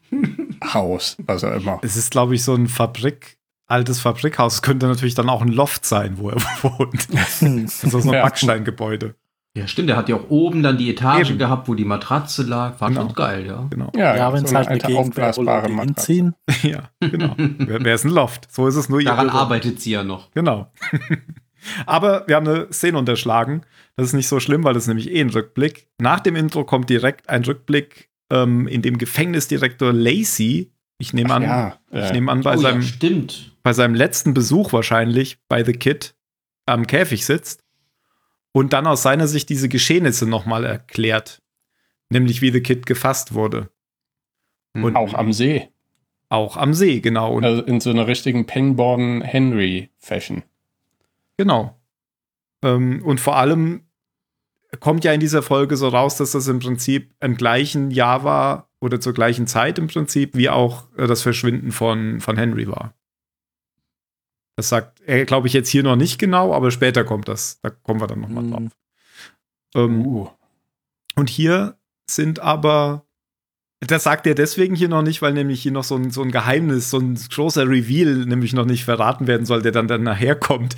Haus, 0.73 1.17
was 1.25 1.43
auch 1.43 1.55
immer. 1.55 1.79
Es 1.81 1.97
ist, 1.97 2.11
glaube 2.11 2.35
ich, 2.35 2.43
so 2.43 2.55
ein 2.55 2.67
Fabrik, 2.67 3.37
altes 3.67 3.99
Fabrikhaus. 3.99 4.55
Es 4.55 4.61
könnte 4.61 4.87
natürlich 4.87 5.15
dann 5.15 5.29
auch 5.29 5.41
ein 5.41 5.49
Loft 5.49 5.85
sein, 5.85 6.17
wo 6.17 6.29
er 6.29 6.37
wohnt. 6.61 7.07
also 7.83 7.99
so 7.99 8.09
ein 8.09 8.13
ja. 8.13 8.21
Backsteingebäude. 8.21 9.15
Ja, 9.57 9.67
stimmt. 9.67 9.89
Er 9.89 9.95
hat 9.95 10.09
ja 10.09 10.17
auch 10.17 10.29
oben 10.29 10.63
dann 10.63 10.77
die 10.77 10.89
Etage 10.89 11.29
Eben. 11.29 11.39
gehabt, 11.39 11.69
wo 11.69 11.75
die 11.75 11.85
Matratze 11.85 12.43
lag. 12.43 12.79
War 12.81 12.89
genau. 12.89 13.03
schon 13.03 13.13
geil, 13.13 13.45
ja. 13.45 13.65
Genau. 13.69 13.89
Ja, 13.95 14.15
ja 14.15 14.33
wenn 14.33 14.43
es 14.43 14.49
so 14.49 14.55
halt 14.57 14.67
eine 14.67 14.79
Gegend 14.79 15.15
wäre, 15.15 15.81
hinziehen. 15.81 16.35
ja, 16.61 16.89
genau. 16.99 17.35
Wer 17.37 17.95
ist 17.95 18.03
ein 18.03 18.11
Loft? 18.11 18.51
So 18.51 18.67
ist 18.67 18.75
es 18.75 18.89
nur. 18.89 19.01
Daran 19.01 19.29
arbeitet 19.29 19.79
sie 19.79 19.91
ja 19.91 20.03
noch. 20.03 20.31
Genau. 20.31 20.71
Aber 21.85 22.27
wir 22.27 22.35
haben 22.35 22.47
eine 22.47 22.71
Szene 22.71 22.97
unterschlagen. 22.97 23.61
Das 23.95 24.07
ist 24.07 24.13
nicht 24.13 24.27
so 24.27 24.41
schlimm, 24.41 24.63
weil 24.65 24.73
das 24.73 24.83
ist 24.83 24.87
nämlich 24.87 25.09
eh 25.09 25.21
ein 25.21 25.29
Rückblick. 25.29 25.87
Nach 25.99 26.19
dem 26.19 26.35
Intro 26.35 26.65
kommt 26.65 26.89
direkt 26.89 27.29
ein 27.29 27.43
Rückblick, 27.43 28.09
ähm, 28.31 28.67
in 28.67 28.81
dem 28.81 28.97
Gefängnisdirektor 28.97 29.93
Lacey, 29.93 30.71
ich 30.97 31.13
nehme 31.13 31.33
an, 31.33 31.43
ja, 31.43 31.77
ich 31.91 32.11
nehme 32.11 32.31
an, 32.31 32.41
bei, 32.41 32.55
oh, 32.55 32.59
seinem, 32.59 32.81
ja, 32.81 33.09
bei 33.63 33.73
seinem 33.73 33.95
letzten 33.95 34.33
Besuch 34.33 34.73
wahrscheinlich 34.73 35.37
bei 35.47 35.63
The 35.63 35.73
Kid 35.73 36.15
am 36.65 36.87
Käfig 36.87 37.25
sitzt 37.25 37.64
und 38.55 38.71
dann 38.71 38.87
aus 38.87 39.03
seiner 39.03 39.27
Sicht 39.27 39.49
diese 39.49 39.67
Geschehnisse 39.67 40.25
nochmal 40.25 40.63
erklärt. 40.63 41.41
Nämlich 42.09 42.41
wie 42.41 42.51
The 42.51 42.61
Kid 42.61 42.85
gefasst 42.85 43.33
wurde. 43.33 43.69
Und 44.73 44.95
auch 44.95 45.13
am 45.13 45.33
See. 45.33 45.67
Auch 46.29 46.55
am 46.55 46.73
See, 46.73 47.01
genau. 47.01 47.33
Und 47.33 47.43
also 47.43 47.61
in 47.63 47.81
so 47.81 47.89
einer 47.89 48.07
richtigen 48.07 48.45
Pengborn 48.45 49.21
Henry-Fashion. 49.21 50.43
Genau. 51.35 51.77
Ähm, 52.63 53.03
und 53.03 53.19
vor 53.19 53.35
allem 53.35 53.87
kommt 54.79 55.03
ja 55.03 55.11
in 55.11 55.19
dieser 55.19 55.41
Folge 55.41 55.75
so 55.75 55.89
raus, 55.89 56.15
dass 56.15 56.31
das 56.31 56.47
im 56.47 56.59
Prinzip 56.59 57.13
im 57.19 57.35
gleichen 57.35 57.91
Jahr 57.91 58.23
war 58.23 58.69
oder 58.79 59.01
zur 59.01 59.13
gleichen 59.13 59.47
Zeit 59.47 59.77
im 59.79 59.87
Prinzip, 59.87 60.33
wie 60.33 60.47
auch 60.47 60.85
äh, 60.95 61.07
das 61.07 61.23
Verschwinden 61.23 61.73
von, 61.73 62.21
von 62.21 62.37
Henry 62.37 62.69
war. 62.69 62.93
Das 64.55 64.69
sagt 64.69 65.01
er, 65.05 65.25
glaube 65.25 65.47
ich, 65.47 65.53
jetzt 65.53 65.69
hier 65.69 65.83
noch 65.83 65.95
nicht 65.95 66.17
genau, 66.17 66.53
aber 66.53 66.71
später 66.71 67.03
kommt 67.03 67.27
das. 67.27 67.59
Da 67.61 67.69
kommen 67.69 67.99
wir 67.99 68.07
dann 68.07 68.21
nochmal 68.21 68.43
mhm. 68.43 68.51
drauf. 68.51 68.63
Ähm, 69.75 70.05
uh. 70.05 70.29
Und 71.15 71.29
hier 71.29 71.77
sind 72.09 72.39
aber, 72.39 73.05
das 73.81 74.03
sagt 74.03 74.27
er 74.27 74.35
deswegen 74.35 74.75
hier 74.75 74.89
noch 74.89 75.01
nicht, 75.01 75.21
weil 75.21 75.33
nämlich 75.33 75.61
hier 75.61 75.71
noch 75.71 75.83
so 75.83 75.95
ein, 75.95 76.11
so 76.11 76.21
ein 76.21 76.31
Geheimnis, 76.31 76.89
so 76.89 76.99
ein 76.99 77.15
großer 77.15 77.67
Reveal 77.67 78.25
nämlich 78.25 78.53
noch 78.53 78.65
nicht 78.65 78.85
verraten 78.85 79.27
werden 79.27 79.45
soll, 79.45 79.61
der 79.61 79.71
dann, 79.71 79.87
dann 79.87 80.03
nachher 80.03 80.35
kommt, 80.35 80.75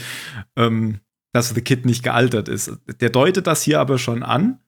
ähm, 0.55 0.99
dass 1.33 1.49
The 1.49 1.61
Kid 1.61 1.85
nicht 1.85 2.03
gealtert 2.03 2.47
ist. 2.49 2.71
Der 2.99 3.09
deutet 3.09 3.45
das 3.45 3.61
hier 3.61 3.79
aber 3.79 3.99
schon 3.99 4.23
an, 4.23 4.59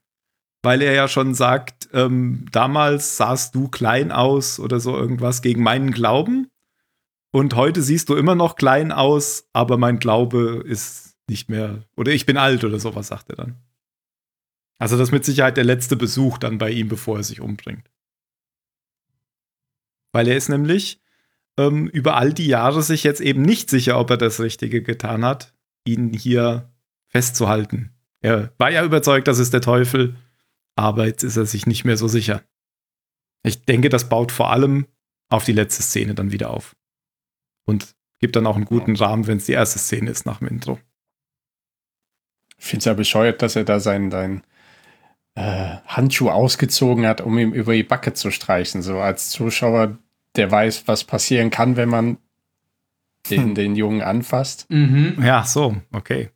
weil 0.62 0.82
er 0.82 0.94
ja 0.94 1.08
schon 1.08 1.34
sagt, 1.34 1.90
ähm, 1.94 2.46
damals 2.52 3.18
sahst 3.18 3.56
du 3.56 3.70
klein 3.70 4.12
aus 4.12 4.60
oder 4.60 4.80
so 4.80 4.96
irgendwas 4.96 5.42
gegen 5.42 5.64
meinen 5.64 5.92
Glauben. 5.92 6.49
Und 7.32 7.56
heute 7.56 7.82
siehst 7.82 8.10
du 8.10 8.16
immer 8.16 8.36
noch 8.36 8.56
klein 8.56 8.92
aus, 8.92 9.48
aber 9.54 9.78
mein 9.78 10.00
Glaube 10.00 10.64
ist 10.66 11.16
nicht 11.30 11.50
mehr, 11.50 11.84
oder 11.96 12.12
ich 12.12 12.26
bin 12.26 12.38
alt 12.38 12.64
oder 12.64 12.80
sowas, 12.80 13.08
sagt 13.08 13.30
er 13.30 13.36
dann. 13.36 13.58
Also 14.80 14.98
das 14.98 15.10
ist 15.10 15.14
mit 15.14 15.26
Sicherheit 15.26 15.58
der 15.58 15.64
letzte 15.64 15.96
Besuch 15.96 16.38
dann 16.38 16.58
bei 16.58 16.72
ihm, 16.72 16.88
bevor 16.88 17.18
er 17.18 17.24
sich 17.24 17.42
umbringt. 17.42 17.92
Weil 20.12 20.28
er 20.28 20.38
ist 20.38 20.50
nämlich 20.50 21.02
ähm, 21.58 21.88
über 21.88 22.16
all 22.16 22.34
die 22.34 22.48
Jahre 22.48 22.82
sich 22.82 23.04
jetzt 23.04 23.22
eben 23.22 23.44
nicht 23.44 23.70
sicher, 23.70 24.00
ob 24.00 24.10
er 24.10 24.18
das 24.18 24.40
Richtige 24.40 24.82
getan 24.82 25.24
hat, 25.24 25.54
ihn 25.86 26.14
hier 26.14 26.74
festzuhalten. 27.08 27.92
Er 28.22 28.54
war 28.58 28.72
ja 28.72 28.84
überzeugt, 28.84 29.28
das 29.28 29.38
ist 29.38 29.54
der 29.54 29.62
Teufel, 29.62 30.16
aber 30.76 31.06
jetzt 31.06 31.24
ist 31.24 31.38
er 31.38 31.46
sich 31.46 31.68
nicht 31.68 31.86
mehr 31.86 31.98
so 31.98 32.08
sicher. 32.08 32.44
Ich 33.44 33.66
denke, 33.66 33.90
das 33.90 34.10
baut 34.10 34.32
vor 34.32 34.52
allem 34.52 34.88
auf 35.30 35.44
die 35.44 35.54
letzte 35.54 35.84
Szene 35.84 36.16
dann 36.16 36.32
wieder 36.32 36.50
auf 36.50 36.76
und 37.70 37.96
gibt 38.20 38.36
dann 38.36 38.48
auch 38.48 38.56
einen 38.56 38.66
guten 38.66 38.96
Rahmen, 38.96 39.28
wenn 39.28 39.38
es 39.38 39.46
die 39.46 39.54
erste 39.54 39.80
Szene 39.80 40.10
ist 40.10 40.26
nach 40.26 40.40
dem 40.40 40.48
Intro. 40.48 40.80
Ich 42.58 42.66
finde 42.66 42.80
es 42.80 42.86
ja 42.86 42.94
bescheuert, 42.94 43.42
dass 43.42 43.56
er 43.56 43.64
da 43.64 43.80
seinen, 43.80 44.12
seinen 44.12 44.44
äh, 45.36 45.78
Handschuh 45.86 46.30
ausgezogen 46.30 47.08
hat, 47.08 47.22
um 47.22 47.38
ihm 47.38 47.54
über 47.54 47.74
die 47.74 47.84
Backe 47.84 48.14
zu 48.14 48.32
streichen. 48.32 48.82
So 48.82 49.00
als 49.00 49.30
Zuschauer, 49.30 49.98
der 50.36 50.52
weiß, 50.52 50.88
was 50.88 51.06
passieren 51.06 51.50
kann, 51.50 51.78
wenn 51.78 51.90
man 51.90 52.18
den, 53.30 53.44
hm. 53.44 53.56
den 53.56 53.76
Jungen 53.76 54.02
anfasst. 54.02 54.70
Mhm. 54.70 55.18
Ja, 55.24 55.44
so, 55.44 55.78
okay. 55.92 56.32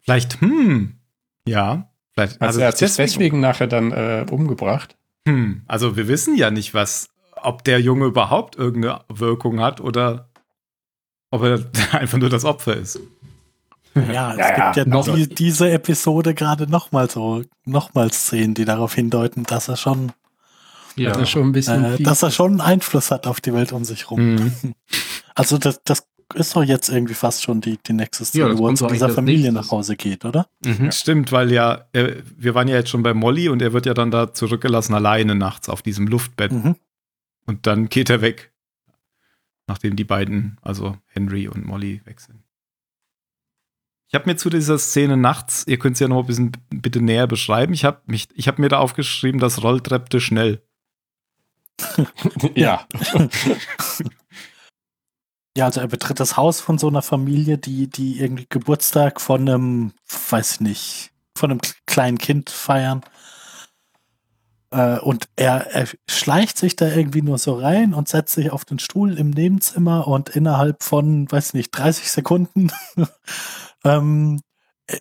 Vielleicht, 0.00 0.40
hm, 0.40 0.98
ja. 1.46 1.90
Vielleicht, 2.12 2.40
also, 2.40 2.46
also 2.46 2.60
er 2.60 2.68
hat 2.68 2.78
sich 2.78 2.96
deswegen 2.96 3.40
nachher 3.40 3.66
dann 3.66 3.92
äh, 3.92 4.26
umgebracht. 4.30 4.96
Hm, 5.26 5.62
also 5.66 5.96
wir 5.96 6.08
wissen 6.08 6.36
ja 6.36 6.50
nicht, 6.50 6.74
was, 6.74 7.10
ob 7.36 7.64
der 7.64 7.80
Junge 7.80 8.06
überhaupt 8.06 8.56
irgendeine 8.56 9.04
Wirkung 9.08 9.60
hat 9.60 9.80
oder 9.80 10.27
ob 11.30 11.42
er 11.42 11.60
einfach 11.92 12.18
nur 12.18 12.30
das 12.30 12.44
Opfer 12.44 12.76
ist. 12.76 13.00
Ja, 13.94 14.32
es 14.32 14.38
ja, 14.38 14.72
gibt 14.72 14.76
ja, 14.76 14.84
noch 14.84 15.12
die, 15.12 15.28
diese 15.28 15.70
Episode 15.70 16.34
gerade 16.34 16.70
nochmal 16.70 17.10
so, 17.10 17.42
nochmal 17.64 18.12
Szenen, 18.12 18.54
die 18.54 18.64
darauf 18.64 18.94
hindeuten, 18.94 19.44
dass 19.44 19.68
er 19.68 19.76
schon, 19.76 20.12
ja. 20.94 21.10
dass, 21.10 21.18
er 21.18 21.26
schon 21.26 21.48
ein 21.48 21.52
bisschen 21.52 21.84
äh, 21.84 22.02
dass 22.02 22.22
er 22.22 22.30
schon 22.30 22.52
einen 22.52 22.60
Einfluss 22.60 23.10
hat 23.10 23.26
auf 23.26 23.40
die 23.40 23.52
Welt 23.52 23.72
um 23.72 23.84
sich 23.84 24.10
rum. 24.10 24.34
Mhm. 24.34 24.52
Also 25.34 25.56
das, 25.56 25.80
das 25.84 26.08
ist 26.34 26.56
doch 26.56 26.64
jetzt 26.64 26.88
irgendwie 26.88 27.14
fast 27.14 27.44
schon 27.44 27.60
die, 27.60 27.78
die 27.86 27.92
nächste 27.92 28.24
Szene, 28.24 28.50
ja, 28.50 28.58
wo 28.58 28.68
er 28.68 28.74
zu 28.74 28.88
dieser 28.88 29.08
Familie 29.08 29.52
nach 29.52 29.70
Hause 29.70 29.94
geht, 29.94 30.24
oder? 30.24 30.48
Mhm. 30.64 30.86
Ja. 30.86 30.90
Stimmt, 30.90 31.30
weil 31.30 31.52
ja, 31.52 31.86
er, 31.92 32.16
wir 32.36 32.56
waren 32.56 32.66
ja 32.66 32.74
jetzt 32.74 32.90
schon 32.90 33.04
bei 33.04 33.14
Molly 33.14 33.48
und 33.48 33.62
er 33.62 33.72
wird 33.72 33.86
ja 33.86 33.94
dann 33.94 34.10
da 34.10 34.32
zurückgelassen 34.32 34.94
alleine 34.94 35.36
nachts 35.36 35.68
auf 35.68 35.80
diesem 35.80 36.08
Luftbett. 36.08 36.50
Mhm. 36.50 36.74
Und 37.46 37.68
dann 37.68 37.88
geht 37.88 38.10
er 38.10 38.20
weg 38.20 38.50
nachdem 39.68 39.94
die 39.94 40.04
beiden, 40.04 40.58
also 40.62 40.96
Henry 41.06 41.46
und 41.46 41.64
Molly, 41.64 42.00
weg 42.04 42.20
sind. 42.20 42.42
Ich 44.08 44.14
habe 44.14 44.24
mir 44.24 44.36
zu 44.36 44.48
dieser 44.48 44.78
Szene 44.78 45.18
nachts, 45.18 45.64
ihr 45.66 45.78
könnt 45.78 45.94
es 45.94 46.00
ja 46.00 46.08
noch 46.08 46.20
ein 46.20 46.26
bisschen 46.26 46.52
bitte 46.70 47.02
näher 47.02 47.26
beschreiben. 47.26 47.74
Ich 47.74 47.84
habe 47.84 48.00
hab 48.10 48.58
mir 48.58 48.70
da 48.70 48.78
aufgeschrieben, 48.78 49.38
das 49.38 49.62
Rolltreppte 49.62 50.18
schnell. 50.20 50.62
ja. 52.54 52.86
ja, 55.56 55.66
also 55.66 55.80
er 55.80 55.88
betritt 55.88 56.20
das 56.20 56.38
Haus 56.38 56.62
von 56.62 56.78
so 56.78 56.88
einer 56.88 57.02
Familie, 57.02 57.58
die, 57.58 57.88
die 57.88 58.18
irgendwie 58.18 58.46
Geburtstag 58.48 59.20
von 59.20 59.42
einem, 59.42 59.92
weiß 60.30 60.54
ich 60.54 60.60
nicht, 60.60 61.10
von 61.36 61.50
einem 61.50 61.60
kleinen 61.86 62.16
Kind 62.16 62.48
feiern. 62.48 63.02
Äh, 64.70 64.98
und 64.98 65.28
er, 65.36 65.68
er 65.72 65.88
schleicht 66.08 66.58
sich 66.58 66.76
da 66.76 66.88
irgendwie 66.88 67.22
nur 67.22 67.38
so 67.38 67.54
rein 67.54 67.94
und 67.94 68.08
setzt 68.08 68.34
sich 68.34 68.50
auf 68.50 68.64
den 68.64 68.78
Stuhl 68.78 69.18
im 69.18 69.30
Nebenzimmer 69.30 70.06
und 70.06 70.28
innerhalb 70.30 70.82
von, 70.82 71.30
weiß 71.30 71.54
nicht, 71.54 71.70
30 71.70 72.10
Sekunden 72.10 72.70
ähm, 73.84 74.40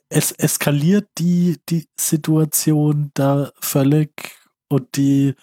es 0.09 0.31
eskaliert 0.33 1.07
die, 1.17 1.57
die 1.69 1.87
Situation 1.99 3.11
da 3.13 3.51
völlig 3.59 4.37
und 4.69 4.97
die 4.97 5.35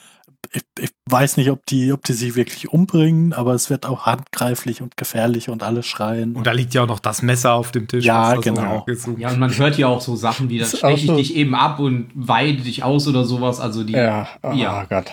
ich, 0.52 0.62
ich, 0.80 0.90
weiß 1.06 1.36
nicht, 1.36 1.50
ob 1.50 1.64
die, 1.66 1.92
ob 1.92 2.04
die 2.04 2.12
sich 2.12 2.34
wirklich 2.34 2.70
umbringen, 2.70 3.32
aber 3.32 3.54
es 3.54 3.70
wird 3.70 3.86
auch 3.86 4.06
handgreiflich 4.06 4.82
und 4.82 4.96
gefährlich 4.96 5.48
und 5.48 5.62
alle 5.62 5.82
schreien. 5.82 6.34
Und 6.34 6.46
da 6.46 6.52
liegt 6.52 6.74
ja 6.74 6.82
auch 6.82 6.88
noch 6.88 6.98
das 6.98 7.22
Messer 7.22 7.54
auf 7.54 7.72
dem 7.72 7.88
Tisch. 7.88 8.04
Ja, 8.04 8.34
genau. 8.36 8.84
So 8.94 9.16
ja, 9.18 9.30
und 9.30 9.38
man 9.38 9.56
hört 9.56 9.78
ja 9.78 9.88
auch 9.88 10.00
so 10.00 10.16
Sachen 10.16 10.48
wie, 10.50 10.58
das 10.58 10.78
steche 10.78 10.94
ich 10.94 11.06
so 11.06 11.16
dich 11.16 11.36
eben 11.36 11.54
ab 11.54 11.78
und 11.78 12.10
weide 12.14 12.62
dich 12.62 12.82
aus 12.82 13.06
oder 13.06 13.24
sowas. 13.24 13.60
Also 13.60 13.84
die. 13.84 13.92
Ja, 13.92 14.28
oh, 14.42 14.52
ja. 14.52 14.84
Gott. 14.84 15.12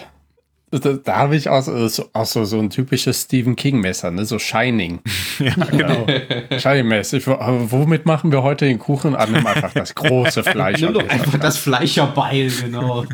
Da, 0.72 0.94
da 0.94 1.17
habe 1.17 1.36
ich 1.36 1.50
auch, 1.50 1.62
so, 1.62 2.06
auch 2.13 2.26
so, 2.26 2.46
so 2.46 2.58
ein 2.58 2.70
typisches 2.70 3.24
Stephen 3.24 3.58
King-Messer, 3.58 4.10
ne? 4.10 4.24
so 4.24 4.39
Shining. 4.39 5.02
ja, 5.39 5.54
genau. 5.54 6.08
Shining-mäßig. 6.58 7.28
Womit 7.28 8.06
machen 8.06 8.32
wir 8.32 8.41
heute 8.41 8.65
den 8.65 8.80
Kuchen 8.80 9.13
an? 9.13 9.34
Nimm 9.34 9.46
einfach 9.46 9.74
das 9.74 9.94
große 9.94 10.44
Fleisch. 10.46 10.80
Nimm 10.80 10.94
doch 10.94 11.10
einfach 11.10 11.38
das 11.39 11.58
Fleischerbeil, 11.58 12.50
genau. 12.50 13.06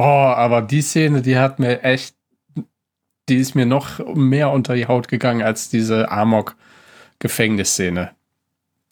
Boah, 0.00 0.36
aber 0.38 0.62
die 0.62 0.80
Szene, 0.80 1.20
die 1.20 1.36
hat 1.36 1.58
mir 1.58 1.82
echt, 1.82 2.14
die 3.28 3.36
ist 3.36 3.54
mir 3.54 3.66
noch 3.66 3.98
mehr 4.14 4.50
unter 4.50 4.74
die 4.74 4.86
Haut 4.86 5.08
gegangen 5.08 5.42
als 5.42 5.68
diese 5.68 6.10
Amok-Gefängnisszene. 6.10 8.12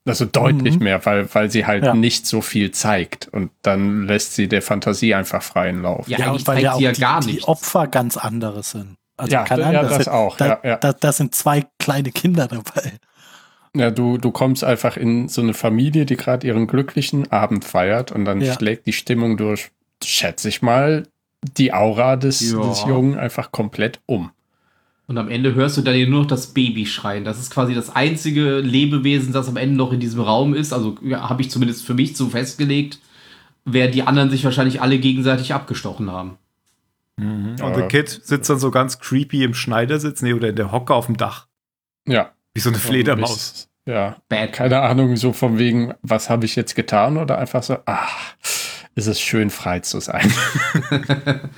Also 0.05 0.27
deutlich 0.27 0.77
mhm. 0.77 0.85
mehr, 0.85 1.07
weil, 1.07 1.35
weil 1.35 1.51
sie 1.51 1.64
halt 1.64 1.85
ja. 1.85 1.94
nicht 1.94 2.27
so 2.27 2.42
viel 2.42 2.73
zeigt 2.73 3.27
und 3.29 3.51
dann 3.62 4.07
lässt 4.07 4.35
sie 4.35 4.49
der 4.49 4.61
Fantasie 4.61 5.14
einfach 5.14 5.42
freien 5.42 5.81
Lauf. 5.81 6.07
Ja, 6.09 6.18
ja 6.18 6.33
und 6.33 6.47
weil 6.47 6.62
ja 6.62 6.75
auch 6.75 6.79
die, 6.79 6.92
gar 7.01 7.23
die 7.23 7.42
Opfer 7.42 7.87
ganz 7.87 8.18
andere 8.18 8.62
sind. 8.62 8.97
Also 9.16 9.33
ja, 9.33 9.44
keine 9.44 9.62
ja, 9.62 9.83
das, 9.83 9.97
das 9.97 10.09
auch. 10.09 10.37
Da, 10.37 10.47
ja, 10.47 10.61
ja. 10.62 10.77
Da, 10.77 10.92
da, 10.92 11.12
sind 11.12 11.35
zwei 11.35 11.64
kleine 11.79 12.12
Kinder 12.12 12.49
dabei. 12.49 12.92
Ja, 13.75 13.90
du, 13.90 14.18
du 14.18 14.31
kommst 14.31 14.62
einfach 14.62 14.99
in 14.99 15.29
so 15.29 15.40
eine 15.40 15.55
Familie, 15.55 16.05
die 16.05 16.16
gerade 16.16 16.47
ihren 16.47 16.66
glücklichen 16.66 17.33
Abend 17.33 17.64
feiert 17.64 18.12
und 18.12 18.27
dann 18.27 18.42
ja. 18.42 18.53
schlägt 18.53 18.85
die 18.85 18.92
Stimmung 18.92 19.38
durch, 19.38 19.71
schätze 20.02 20.48
ich 20.48 20.62
mal, 20.62 21.06
die 21.56 21.72
Aura 21.72 22.16
des, 22.16 22.38
des 22.40 22.84
Jungen 22.84 23.18
einfach 23.18 23.52
komplett 23.52 24.00
um. 24.06 24.30
Und 25.06 25.16
am 25.16 25.30
Ende 25.30 25.54
hörst 25.54 25.78
du 25.78 25.82
dann 25.82 25.98
nur 26.11 26.20
noch 26.20 26.28
das 26.28 26.48
Baby 26.48 26.84
schreien. 26.84 27.24
Das 27.24 27.38
ist 27.38 27.50
quasi 27.50 27.74
das 27.74 27.94
einzige 27.96 28.58
Lebewesen, 28.58 29.32
das 29.32 29.48
am 29.48 29.56
Ende 29.56 29.76
noch 29.76 29.92
in 29.92 30.00
diesem 30.00 30.20
Raum 30.20 30.52
ist. 30.52 30.74
Also 30.74 30.96
ja, 31.02 31.30
habe 31.30 31.40
ich 31.40 31.50
zumindest 31.50 31.87
für 31.87 31.94
mich 31.94 32.14
so 32.14 32.28
festgelegt, 32.28 32.98
wer 33.64 33.88
die 33.88 34.02
anderen 34.02 34.28
sich 34.28 34.44
wahrscheinlich 34.44 34.82
alle 34.82 34.98
gegenseitig 34.98 35.54
abgestochen 35.54 36.11
haben. 36.11 36.37
Mhm. 37.16 37.56
Und 37.62 37.76
der 37.76 37.88
Kid 37.88 38.08
sitzt 38.08 38.50
dann 38.50 38.58
so 38.58 38.70
ganz 38.70 38.98
creepy 38.98 39.44
im 39.44 39.54
Schneidersitz, 39.54 40.20
nee, 40.20 40.34
oder 40.34 40.50
in 40.50 40.56
der 40.56 40.72
Hocke 40.72 40.94
auf 40.94 41.06
dem 41.06 41.16
Dach. 41.16 41.46
Ja. 42.06 42.32
Wie 42.52 42.61
so 42.61 42.68
eine 42.68 42.78
Fledermaus. 42.78 43.68
Ja. 43.87 44.16
Bad. 44.28 44.52
Keine 44.52 44.80
Ahnung, 44.80 45.16
so 45.16 45.32
von 45.32 45.58
wegen, 45.58 45.94
was 46.02 46.28
habe 46.28 46.44
ich 46.44 46.54
jetzt 46.54 46.74
getan? 46.74 47.16
Oder 47.16 47.38
einfach 47.38 47.62
so, 47.62 47.78
ach, 47.87 48.34
ist 48.98 49.06
es 49.06 49.20
schön 49.20 49.48
frei 49.48 49.78
zu 49.78 50.00
sein. 50.00 50.30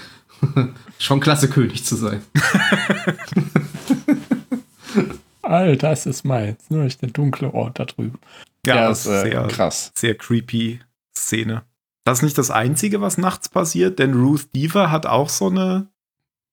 Schon 0.99 1.21
klasse, 1.21 1.49
König 1.49 1.85
zu 1.85 1.97
sein. 1.97 2.23
All 5.43 5.77
das 5.79 6.05
ist 6.05 6.25
meins. 6.25 6.69
Nur 6.69 6.85
ist 6.85 7.01
der 7.01 7.09
dunkle 7.09 7.53
Ort 7.55 7.79
da 7.79 7.87
drüben. 7.87 8.19
Ja, 8.67 8.77
ja 8.77 8.89
das 8.89 9.07
ist 9.07 9.13
äh, 9.13 9.23
sehr 9.23 9.49
krass. 9.49 9.91
Sehr 9.95 10.15
creepy 10.15 10.81
Szene. 11.17 11.63
Das 12.05 12.19
ist 12.19 12.23
nicht 12.23 12.37
das 12.37 12.51
Einzige, 12.51 13.01
was 13.01 13.17
nachts 13.17 13.49
passiert, 13.49 13.99
denn 13.99 14.13
Ruth 14.13 14.55
Deaver 14.55 14.91
hat 14.91 15.07
auch 15.07 15.31
so 15.31 15.49
eine, 15.49 15.89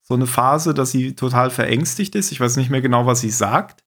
so 0.03 0.13
eine 0.13 0.25
Phase, 0.25 0.73
dass 0.73 0.91
sie 0.91 1.15
total 1.15 1.49
verängstigt 1.49 2.15
ist. 2.15 2.31
Ich 2.31 2.39
weiß 2.39 2.55
nicht 2.55 2.69
mehr 2.69 2.81
genau, 2.81 3.05
was 3.05 3.19
sie 3.19 3.29
sagt, 3.29 3.83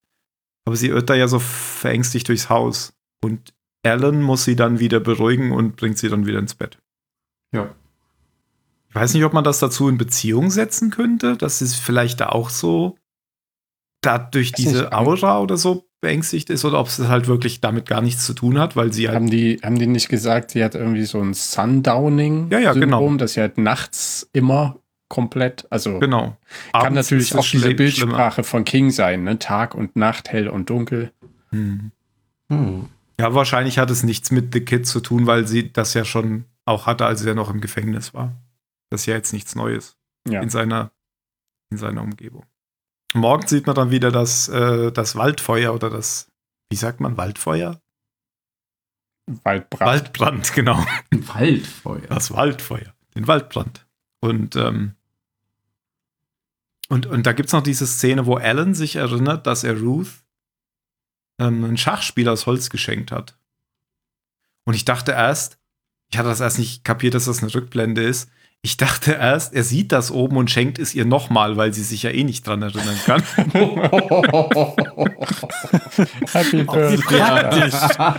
aber 0.67 0.77
sie 0.77 0.89
irrt 0.89 1.09
da 1.09 1.15
ja 1.15 1.29
so 1.29 1.39
verängstigt 1.39 2.29
durchs 2.29 2.51
Haus. 2.51 2.93
Und 3.23 3.55
Alan 3.83 4.21
muss 4.21 4.45
sie 4.45 4.57
dann 4.57 4.81
wieder 4.81 5.01
beruhigen 5.01 5.53
und 5.53 5.77
bringt 5.77 5.97
sie 5.97 6.11
dann 6.11 6.27
wieder 6.27 6.39
ins 6.39 6.55
Bett. 6.55 6.79
Ja. 7.53 7.75
Ich 8.89 8.95
weiß 8.95 9.15
nicht, 9.15 9.25
ob 9.25 9.33
man 9.33 9.45
das 9.45 9.61
dazu 9.61 9.89
in 9.89 9.99
Beziehung 9.99 10.51
setzen 10.51 10.91
könnte, 10.91 11.37
dass 11.37 11.61
es 11.61 11.77
vielleicht 11.77 12.21
da 12.21 12.31
auch 12.31 12.51
so 12.51 12.97
dadurch 14.01 14.53
diese 14.53 14.93
Aura 14.93 15.41
oder 15.41 15.57
so 15.57 15.87
beängstigt 16.01 16.49
ist 16.51 16.65
oder 16.65 16.81
ob 16.81 16.87
es 16.87 16.99
halt 16.99 17.29
wirklich 17.29 17.61
damit 17.61 17.87
gar 17.87 18.01
nichts 18.01 18.25
zu 18.25 18.33
tun 18.33 18.59
hat, 18.59 18.75
weil 18.75 18.93
sie 18.93 19.09
halt. 19.09 19.17
Haben 19.17 19.31
die, 19.31 19.61
haben 19.63 19.79
die 19.79 19.87
nicht 19.87 20.09
gesagt, 20.09 20.53
sie 20.53 20.65
hat 20.65 20.75
irgendwie 20.75 21.05
so 21.05 21.21
ein 21.21 21.35
Sundowning-Syndrom, 21.35 22.51
ja, 22.51 22.59
ja, 22.59 22.73
genau. 22.73 23.15
dass 23.17 23.35
sie 23.35 23.41
halt 23.41 23.59
nachts 23.59 24.29
immer 24.33 24.81
komplett, 25.09 25.67
also 25.71 25.99
genau. 25.99 26.37
kann 26.73 26.87
Abends 26.87 27.11
natürlich 27.11 27.35
auch 27.35 27.47
diese 27.47 27.75
Bildsprache 27.75 28.33
schlimmer. 28.33 28.45
von 28.45 28.65
King 28.65 28.91
sein, 28.91 29.25
ne? 29.25 29.39
Tag 29.39 29.75
und 29.75 29.97
Nacht, 29.97 30.31
hell 30.31 30.49
und 30.49 30.71
dunkel. 30.71 31.13
Hm. 31.51 31.91
Hm. 32.49 32.87
Ja, 33.19 33.35
wahrscheinlich 33.35 33.79
hat 33.79 33.91
es 33.91 34.03
nichts 34.03 34.31
mit 34.31 34.55
The 34.55 34.61
Kid 34.61 34.87
zu 34.87 35.01
tun, 35.01 35.27
weil 35.27 35.47
sie 35.47 35.73
das 35.73 35.93
ja 35.93 36.05
schon 36.05 36.45
auch 36.71 36.87
hatte, 36.87 37.07
als 37.07 37.25
er 37.25 37.35
noch 37.35 37.51
im 37.51 37.61
Gefängnis 37.61 38.15
war. 38.15 38.35
Das 38.91 39.03
ist 39.03 39.07
ja 39.07 39.15
jetzt 39.15 39.33
nichts 39.33 39.55
Neues 39.55 39.97
ja. 40.29 40.41
in, 40.41 40.51
seiner, 40.51 40.93
in 41.71 41.79
seiner 41.79 42.03
Umgebung. 42.03 42.45
Morgen 43.15 43.47
sieht 43.47 43.67
man 43.67 43.77
dann 43.77 43.91
wieder 43.91 44.11
das, 44.11 44.49
äh, 44.49 44.93
das 44.93 45.17
Waldfeuer 45.17 45.75
oder 45.75 45.91
das, 45.91 46.31
wie 46.71 46.77
sagt 46.77 47.01
man, 47.01 47.17
Waldfeuer? 47.17 47.81
Waldbrand. 49.45 49.91
Waldbrand, 49.91 50.53
genau. 50.55 50.85
Waldfeuer. 51.11 52.07
Das 52.09 52.33
Waldfeuer. 52.33 52.95
Den 53.15 53.27
Waldbrand. 53.27 53.87
Und, 54.21 54.57
ähm, 54.57 54.95
und, 56.89 57.07
und 57.07 57.27
da 57.27 57.33
gibt 57.33 57.49
es 57.49 57.53
noch 57.53 57.63
diese 57.63 57.87
Szene, 57.87 58.27
wo 58.27 58.37
Alan 58.37 58.75
sich 58.75 58.97
erinnert, 58.97 59.47
dass 59.47 59.65
er 59.65 59.79
Ruth 59.79 60.25
ähm, 61.39 61.65
ein 61.65 61.77
Schachspiel 61.77 62.29
aus 62.29 62.47
Holz 62.47 62.71
geschenkt 62.71 63.13
hat. 63.13 63.39
Und 64.65 64.75
ich 64.75 64.85
dachte 64.85 65.13
erst, 65.13 65.60
ich 66.11 66.19
hatte 66.19 66.29
das 66.29 66.41
erst 66.41 66.59
nicht 66.59 66.85
kapiert, 66.85 67.15
dass 67.15 67.27
das 67.27 67.41
eine 67.43 67.55
Rückblende 67.55 68.03
ist. 68.03 68.29
Ich 68.63 68.77
dachte 68.77 69.13
erst, 69.13 69.55
er 69.55 69.65
sieht 69.65 69.91
das 69.91 70.11
oben 70.11 70.37
und 70.37 70.51
schenkt 70.51 70.79
es 70.79 70.95
ihr 70.95 71.07
nochmal, 71.07 71.57
weil 71.57 71.73
sie 71.73 71.83
sich 71.83 72.03
ja 72.03 72.11
eh 72.11 72.25
nicht 72.25 72.47
dran 72.47 72.61
erinnern 72.61 72.99
kann. 73.07 73.23
Happy 76.31 76.65
Birthday. 76.65 77.71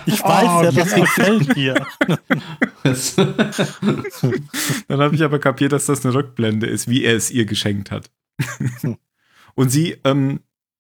Ich 0.08 0.24
weiß 0.24 0.50
oh, 0.50 0.64
ja, 0.64 0.72
das 0.72 0.96
gefällt 0.96 1.56
dir. 1.56 1.76
Dann 4.88 5.00
habe 5.00 5.14
ich 5.14 5.24
aber 5.24 5.38
kapiert, 5.38 5.74
dass 5.74 5.86
das 5.86 6.04
eine 6.04 6.16
Rückblende 6.16 6.66
ist, 6.66 6.88
wie 6.88 7.04
er 7.04 7.16
es 7.16 7.30
ihr 7.30 7.46
geschenkt 7.46 7.92
hat. 7.92 8.10
und 9.54 9.70
sie 9.70 9.98
ähm, 10.04 10.40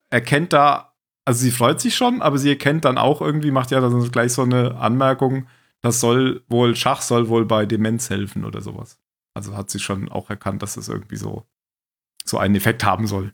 erkennt 0.09 0.53
da, 0.53 0.95
also 1.23 1.41
sie 1.41 1.51
freut 1.51 1.79
sich 1.79 1.95
schon, 1.95 2.23
aber 2.23 2.39
sie 2.39 2.49
erkennt 2.49 2.85
dann 2.85 2.97
auch 2.97 3.21
irgendwie, 3.21 3.51
macht 3.51 3.69
ja 3.69 3.79
dann 3.79 4.11
gleich 4.11 4.33
so 4.33 4.41
eine 4.41 4.77
Anmerkung, 4.77 5.45
das 5.81 5.99
soll 5.99 6.43
wohl, 6.47 6.75
Schach 6.75 7.01
soll 7.01 7.29
wohl 7.29 7.45
bei 7.45 7.65
Demenz 7.65 8.09
helfen 8.09 8.45
oder 8.45 8.61
sowas. 8.61 8.99
Also 9.33 9.55
hat 9.55 9.69
sie 9.69 9.79
schon 9.79 10.09
auch 10.09 10.29
erkannt, 10.29 10.61
dass 10.61 10.75
das 10.75 10.89
irgendwie 10.89 11.15
so, 11.15 11.45
so 12.25 12.37
einen 12.37 12.55
Effekt 12.55 12.83
haben 12.83 13.07
soll. 13.07 13.33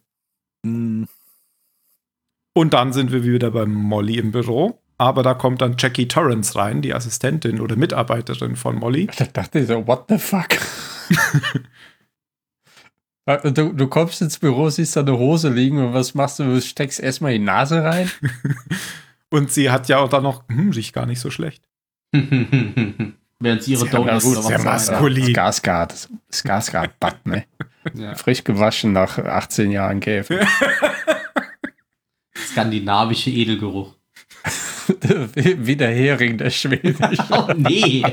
Mhm. 0.63 1.07
Und 2.53 2.73
dann 2.73 2.93
sind 2.93 3.11
wir 3.11 3.23
wieder 3.23 3.51
bei 3.51 3.65
Molly 3.65 4.17
im 4.17 4.31
Büro. 4.31 4.81
Aber 4.97 5.21
da 5.21 5.35
kommt 5.35 5.61
dann 5.61 5.75
Jackie 5.77 6.07
Torrance 6.07 6.55
rein, 6.55 6.81
die 6.81 6.93
Assistentin 6.93 7.61
oder 7.61 7.75
Mitarbeiterin 7.75 8.55
von 8.55 8.77
Molly. 8.77 9.07
Da 9.17 9.25
dachte 9.25 9.59
ich 9.59 9.67
so, 9.67 9.85
what 9.85 10.05
the 10.09 10.17
fuck? 10.17 10.47
du, 13.43 13.73
du 13.73 13.87
kommst 13.87 14.23
ins 14.23 14.39
Büro, 14.39 14.69
siehst 14.69 14.95
da 14.95 15.01
eine 15.01 15.17
Hose 15.17 15.49
liegen 15.49 15.77
und 15.77 15.93
was 15.93 16.15
machst 16.15 16.39
du? 16.39 16.45
Du 16.45 16.59
steckst 16.59 16.99
erstmal 16.99 17.33
die 17.33 17.39
Nase 17.39 17.83
rein. 17.83 18.09
und 19.29 19.51
sie 19.51 19.69
hat 19.69 19.87
ja 19.87 19.99
auch 19.99 20.09
dann 20.09 20.23
noch, 20.23 20.47
hm, 20.49 20.71
riecht 20.71 20.93
gar 20.93 21.05
nicht 21.05 21.19
so 21.19 21.29
schlecht. 21.29 21.63
Während 23.39 23.63
sie 23.63 23.73
ihre 23.73 23.81
sehr 23.81 23.91
Donuts 23.91 24.23
gut, 24.23 24.43
sehr 24.43 24.59
maskulin. 24.59 25.33
Skarsgård, 25.33 26.09
Skarsgård-Butt, 26.31 27.25
ne? 27.25 27.45
ja. 27.93 28.15
Frisch 28.15 28.43
gewaschen 28.43 28.93
nach 28.93 29.17
18 29.19 29.71
Jahren 29.71 29.99
Käfer. 29.99 30.39
Skandinavische 32.51 33.29
Edelgeruch. 33.29 33.95
Wie 35.43 35.75
der 35.75 35.91
Hering, 35.91 36.37
der 36.37 36.49
schwedisch. 36.49 36.97
oh 37.29 37.51
nee. 37.55 38.03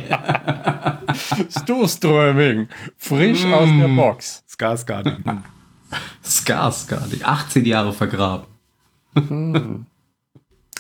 Stoßströming. 1.61 2.69
Frisch 2.99 3.45
mm. 3.45 3.55
aus 3.55 3.69
der 3.79 3.89
Box. 3.89 4.45
Skarsgård. 4.49 5.17
Skarsgård. 6.23 7.23
18 7.23 7.65
Jahre 7.65 7.93
vergraben. 7.93 8.47
Hm. 9.15 9.87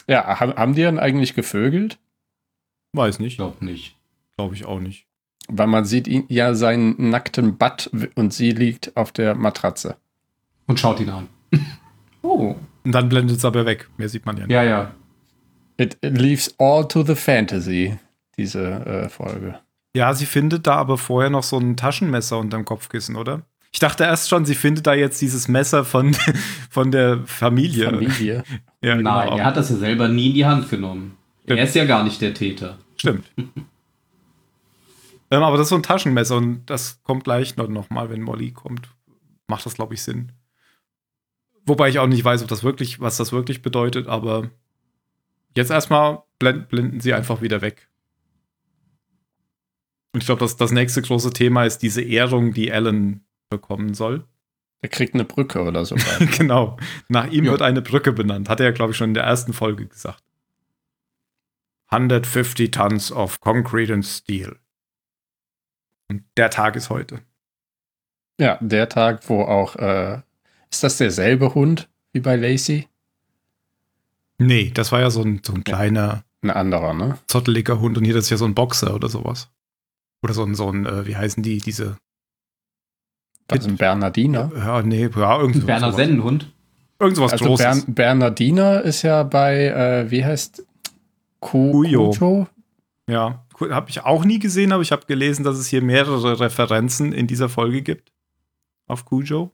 ja, 0.08 0.40
haben 0.40 0.74
die 0.74 0.82
dann 0.82 0.98
eigentlich 0.98 1.34
gevögelt? 1.34 1.98
Weiß 2.94 3.18
nicht. 3.18 3.36
Glaub 3.36 3.60
nicht. 3.60 3.96
Glaube 4.36 4.54
ich 4.54 4.64
auch 4.64 4.80
nicht. 4.80 5.06
Weil 5.48 5.66
man 5.66 5.84
sieht 5.84 6.08
ihn 6.08 6.24
ja 6.28 6.54
seinen 6.54 7.10
nackten 7.10 7.58
Butt 7.58 7.90
und 8.14 8.32
sie 8.32 8.52
liegt 8.52 8.96
auf 8.96 9.12
der 9.12 9.34
Matratze. 9.34 9.96
Und 10.66 10.80
schaut 10.80 11.00
ihn 11.00 11.10
an. 11.10 11.28
oh. 12.22 12.54
Und 12.84 12.92
dann 12.92 13.08
blendet 13.08 13.38
es 13.38 13.44
aber 13.44 13.66
weg. 13.66 13.88
Mehr 13.96 14.08
sieht 14.08 14.24
man 14.24 14.36
ja 14.36 14.46
nicht. 14.46 14.54
Ja, 14.54 14.62
ja. 14.62 14.94
It, 15.76 15.98
leaves 16.02 16.54
all 16.58 16.86
to 16.86 17.02
the 17.02 17.16
fantasy, 17.16 17.98
diese 18.38 18.62
äh, 18.62 19.08
Folge. 19.08 19.58
Ja, 19.94 20.14
sie 20.14 20.26
findet 20.26 20.66
da 20.66 20.76
aber 20.76 20.96
vorher 20.96 21.30
noch 21.30 21.42
so 21.42 21.58
ein 21.58 21.76
Taschenmesser 21.76 22.38
unterm 22.38 22.64
Kopfkissen, 22.64 23.16
oder? 23.16 23.42
Ich 23.72 23.80
dachte 23.80 24.04
erst 24.04 24.28
schon, 24.28 24.44
sie 24.44 24.54
findet 24.54 24.86
da 24.86 24.94
jetzt 24.94 25.20
dieses 25.20 25.48
Messer 25.48 25.84
von, 25.84 26.14
von 26.70 26.92
der 26.92 27.22
Familie. 27.26 27.86
Familie? 27.86 28.44
ja, 28.80 28.94
Nein, 28.94 28.98
genau. 28.98 29.36
er 29.36 29.44
hat 29.44 29.56
das 29.56 29.70
ja 29.70 29.76
selber 29.76 30.06
nie 30.06 30.28
in 30.28 30.34
die 30.34 30.46
Hand 30.46 30.70
genommen. 30.70 31.16
Stimmt. 31.44 31.58
Er 31.58 31.64
ist 31.64 31.74
ja 31.74 31.84
gar 31.84 32.04
nicht 32.04 32.20
der 32.20 32.32
Täter. 32.32 32.78
Stimmt. 32.96 33.26
ähm, 33.36 33.52
aber 35.30 35.58
das 35.58 35.66
ist 35.66 35.70
so 35.70 35.76
ein 35.76 35.82
Taschenmesser 35.82 36.38
und 36.38 36.64
das 36.66 37.02
kommt 37.02 37.24
gleich 37.24 37.56
noch 37.56 37.90
mal, 37.90 38.08
wenn 38.08 38.22
Molly 38.22 38.52
kommt. 38.52 38.88
Macht 39.46 39.66
das, 39.66 39.74
glaube 39.74 39.92
ich, 39.92 40.02
Sinn. 40.02 40.32
Wobei 41.66 41.90
ich 41.90 41.98
auch 41.98 42.06
nicht 42.06 42.24
weiß, 42.24 42.42
ob 42.42 42.48
das 42.48 42.64
wirklich, 42.64 43.00
was 43.00 43.18
das 43.18 43.32
wirklich 43.32 43.60
bedeutet, 43.60 44.06
aber 44.06 44.50
jetzt 45.54 45.70
erstmal 45.70 46.22
blend, 46.38 46.68
blenden 46.68 47.00
sie 47.00 47.12
einfach 47.12 47.42
wieder 47.42 47.60
weg. 47.60 47.88
Und 50.12 50.22
ich 50.22 50.26
glaube, 50.26 50.40
das, 50.40 50.56
das 50.56 50.72
nächste 50.72 51.02
große 51.02 51.32
Thema 51.32 51.64
ist 51.64 51.78
diese 51.78 52.00
Ehrung, 52.00 52.54
die 52.54 52.72
Alan 52.72 53.20
bekommen 53.50 53.92
soll. 53.92 54.24
Er 54.80 54.88
kriegt 54.88 55.14
eine 55.14 55.24
Brücke 55.24 55.62
oder 55.62 55.84
so. 55.84 55.96
genau. 56.38 56.78
Nach 57.08 57.30
ihm 57.30 57.44
jo. 57.44 57.52
wird 57.52 57.62
eine 57.62 57.82
Brücke 57.82 58.12
benannt. 58.12 58.48
Hat 58.48 58.60
er 58.60 58.66
ja, 58.66 58.72
glaube 58.72 58.92
ich, 58.92 58.96
schon 58.96 59.10
in 59.10 59.14
der 59.14 59.24
ersten 59.24 59.52
Folge 59.52 59.86
gesagt. 59.86 60.23
150 61.90 62.70
Tons 62.70 63.12
of 63.12 63.40
Concrete 63.40 63.92
and 63.92 64.04
Steel. 64.04 64.56
Und 66.08 66.24
der 66.36 66.50
Tag 66.50 66.76
ist 66.76 66.90
heute. 66.90 67.20
Ja, 68.40 68.58
der 68.60 68.88
Tag, 68.88 69.28
wo 69.28 69.42
auch, 69.42 69.76
äh, 69.76 70.20
ist 70.70 70.82
das 70.82 70.96
derselbe 70.98 71.54
Hund 71.54 71.88
wie 72.12 72.20
bei 72.20 72.36
Lacey? 72.36 72.88
Nee, 74.38 74.70
das 74.74 74.90
war 74.90 75.00
ja 75.00 75.10
so 75.10 75.22
ein, 75.22 75.40
so 75.44 75.52
ein 75.54 75.62
kleiner, 75.62 76.24
ein 76.42 76.50
anderer, 76.50 76.92
ne? 76.94 77.18
zotteliger 77.28 77.78
Hund 77.80 77.96
und 77.96 78.04
hier 78.04 78.14
das 78.14 78.24
ist 78.24 78.30
ja 78.30 78.36
so 78.36 78.44
ein 78.44 78.54
Boxer 78.54 78.94
oder 78.94 79.08
sowas. 79.08 79.48
Oder 80.22 80.34
so 80.34 80.42
ein, 80.44 80.54
so 80.54 80.70
ein, 80.70 80.86
äh, 80.86 81.06
wie 81.06 81.16
heißen 81.16 81.42
die, 81.42 81.58
diese, 81.58 81.96
Das 83.46 83.60
ist 83.60 83.66
ein 83.68 83.76
Bernardiner. 83.76 84.50
ja, 84.56 84.82
nee, 84.82 85.08
ja, 85.14 85.38
irgendwie 85.40 85.60
so- 85.60 85.66
Berner. 85.66 85.92
Sennenhund. 85.92 86.50
Irgend 86.98 87.16
sowas 87.16 87.32
Also 87.32 87.44
Großes. 87.44 87.64
Bern, 87.84 87.94
Bernardiner 87.94 88.82
ist 88.82 89.02
ja 89.02 89.22
bei, 89.22 89.66
äh, 89.66 90.10
wie 90.10 90.24
heißt 90.24 90.64
Ku- 91.44 91.72
Cujo. 91.72 92.10
Cujo? 92.10 92.46
Ja, 93.08 93.44
habe 93.70 93.90
ich 93.90 94.00
auch 94.02 94.24
nie 94.24 94.38
gesehen, 94.38 94.72
aber 94.72 94.82
ich 94.82 94.92
habe 94.92 95.04
gelesen, 95.06 95.44
dass 95.44 95.58
es 95.58 95.66
hier 95.66 95.82
mehrere 95.82 96.40
Referenzen 96.40 97.12
in 97.12 97.26
dieser 97.26 97.48
Folge 97.48 97.82
gibt. 97.82 98.12
Auf 98.86 99.04
Cujo. 99.04 99.50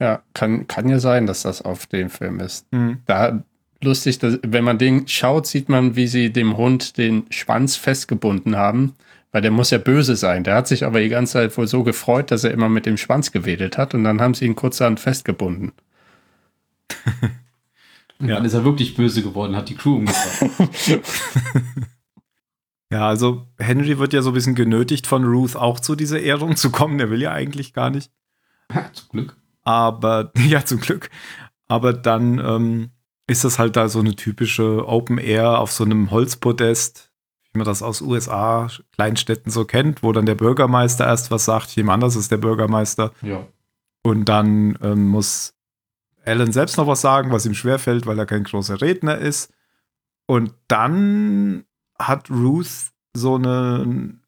Ja, 0.00 0.22
kann, 0.34 0.66
kann 0.66 0.88
ja 0.88 0.98
sein, 0.98 1.26
dass 1.26 1.42
das 1.42 1.62
auf 1.62 1.86
dem 1.86 2.10
Film 2.10 2.40
ist. 2.40 2.70
Mhm. 2.72 2.98
Da 3.06 3.42
lustig, 3.82 4.18
dass, 4.18 4.38
wenn 4.46 4.64
man 4.64 4.78
den 4.78 5.06
schaut, 5.06 5.46
sieht 5.46 5.68
man, 5.68 5.94
wie 5.96 6.06
sie 6.08 6.32
dem 6.32 6.56
Hund 6.56 6.98
den 6.98 7.24
Schwanz 7.30 7.76
festgebunden 7.76 8.56
haben, 8.56 8.94
weil 9.32 9.42
der 9.42 9.50
muss 9.52 9.70
ja 9.70 9.78
böse 9.78 10.16
sein. 10.16 10.42
Der 10.44 10.56
hat 10.56 10.66
sich 10.66 10.84
aber 10.84 11.00
die 11.00 11.08
ganze 11.08 11.34
Zeit 11.34 11.56
wohl 11.56 11.66
so 11.68 11.84
gefreut, 11.84 12.30
dass 12.30 12.42
er 12.44 12.50
immer 12.50 12.68
mit 12.68 12.84
dem 12.84 12.96
Schwanz 12.96 13.30
gewedelt 13.32 13.78
hat 13.78 13.94
und 13.94 14.02
dann 14.04 14.20
haben 14.20 14.34
sie 14.34 14.44
ihn 14.44 14.56
kurzerhand 14.56 14.98
festgebunden. 15.00 15.72
Und 18.18 18.28
Ja. 18.28 18.36
dann 18.36 18.44
ist 18.44 18.54
er 18.54 18.64
wirklich 18.64 18.94
böse 18.94 19.22
geworden, 19.22 19.54
hat 19.56 19.68
die 19.68 19.74
Crew 19.74 19.96
umgebracht. 19.96 20.40
Ja, 22.92 23.08
also 23.08 23.48
Henry 23.58 23.98
wird 23.98 24.12
ja 24.12 24.22
so 24.22 24.30
ein 24.30 24.34
bisschen 24.34 24.54
genötigt 24.54 25.08
von 25.08 25.24
Ruth 25.24 25.56
auch 25.56 25.80
zu 25.80 25.96
dieser 25.96 26.20
Ehrung 26.20 26.54
zu 26.54 26.70
kommen. 26.70 26.98
Der 26.98 27.10
will 27.10 27.20
ja 27.20 27.32
eigentlich 27.32 27.72
gar 27.72 27.90
nicht. 27.90 28.12
Zum 28.92 29.08
Glück. 29.10 29.36
Aber, 29.64 30.30
ja, 30.46 30.64
zum 30.64 30.78
Glück. 30.78 31.10
Aber 31.66 31.92
dann 31.92 32.38
ähm, 32.38 32.90
ist 33.26 33.42
das 33.42 33.58
halt 33.58 33.74
da 33.74 33.88
so 33.88 33.98
eine 33.98 34.14
typische 34.14 34.86
Open 34.86 35.18
Air 35.18 35.58
auf 35.58 35.72
so 35.72 35.82
einem 35.84 36.12
Holzpodest, 36.12 37.10
wie 37.52 37.58
man 37.58 37.64
das 37.66 37.82
aus 37.82 38.02
USA, 38.02 38.68
Kleinstädten 38.92 39.50
so 39.50 39.64
kennt, 39.64 40.04
wo 40.04 40.12
dann 40.12 40.26
der 40.26 40.36
Bürgermeister 40.36 41.06
erst 41.06 41.32
was 41.32 41.44
sagt, 41.44 41.74
jemand 41.74 41.94
anders 42.04 42.14
ist 42.14 42.30
der 42.30 42.36
Bürgermeister. 42.36 43.10
Ja. 43.20 43.44
Und 44.04 44.26
dann 44.26 44.78
ähm, 44.80 45.08
muss 45.08 45.54
Alan 46.26 46.52
selbst 46.52 46.76
noch 46.76 46.86
was 46.86 47.00
sagen, 47.00 47.30
was 47.30 47.46
ihm 47.46 47.54
schwerfällt, 47.54 48.06
weil 48.06 48.18
er 48.18 48.26
kein 48.26 48.44
großer 48.44 48.80
Redner 48.80 49.16
ist. 49.16 49.52
Und 50.26 50.54
dann 50.68 51.64
hat 51.98 52.30
Ruth 52.30 52.92
so 53.14 53.36
eine, 53.36 54.18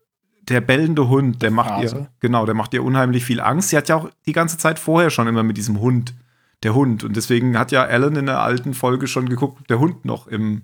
der 0.42 0.61
bellende 0.61 1.08
Hund, 1.08 1.42
der 1.42 1.50
macht 1.50 1.82
ihr, 1.82 1.90
Phase. 1.90 2.08
genau, 2.20 2.46
der 2.46 2.54
macht 2.54 2.72
ihr 2.72 2.84
unheimlich 2.84 3.24
viel 3.24 3.40
Angst. 3.40 3.70
Sie 3.70 3.76
hat 3.76 3.88
ja 3.88 3.96
auch 3.96 4.11
die 4.26 4.32
ganze 4.32 4.58
Zeit 4.58 4.78
vorher 4.78 5.11
schon 5.11 5.26
immer 5.26 5.42
mit 5.42 5.56
diesem 5.56 5.80
Hund, 5.80 6.14
der 6.62 6.74
Hund. 6.74 7.04
Und 7.04 7.16
deswegen 7.16 7.58
hat 7.58 7.72
ja 7.72 7.84
Alan 7.84 8.16
in 8.16 8.26
der 8.26 8.40
alten 8.40 8.74
Folge 8.74 9.06
schon 9.06 9.28
geguckt, 9.28 9.61
ob 9.61 9.68
der 9.68 9.80
Hund 9.80 10.04
noch 10.04 10.26
im, 10.26 10.62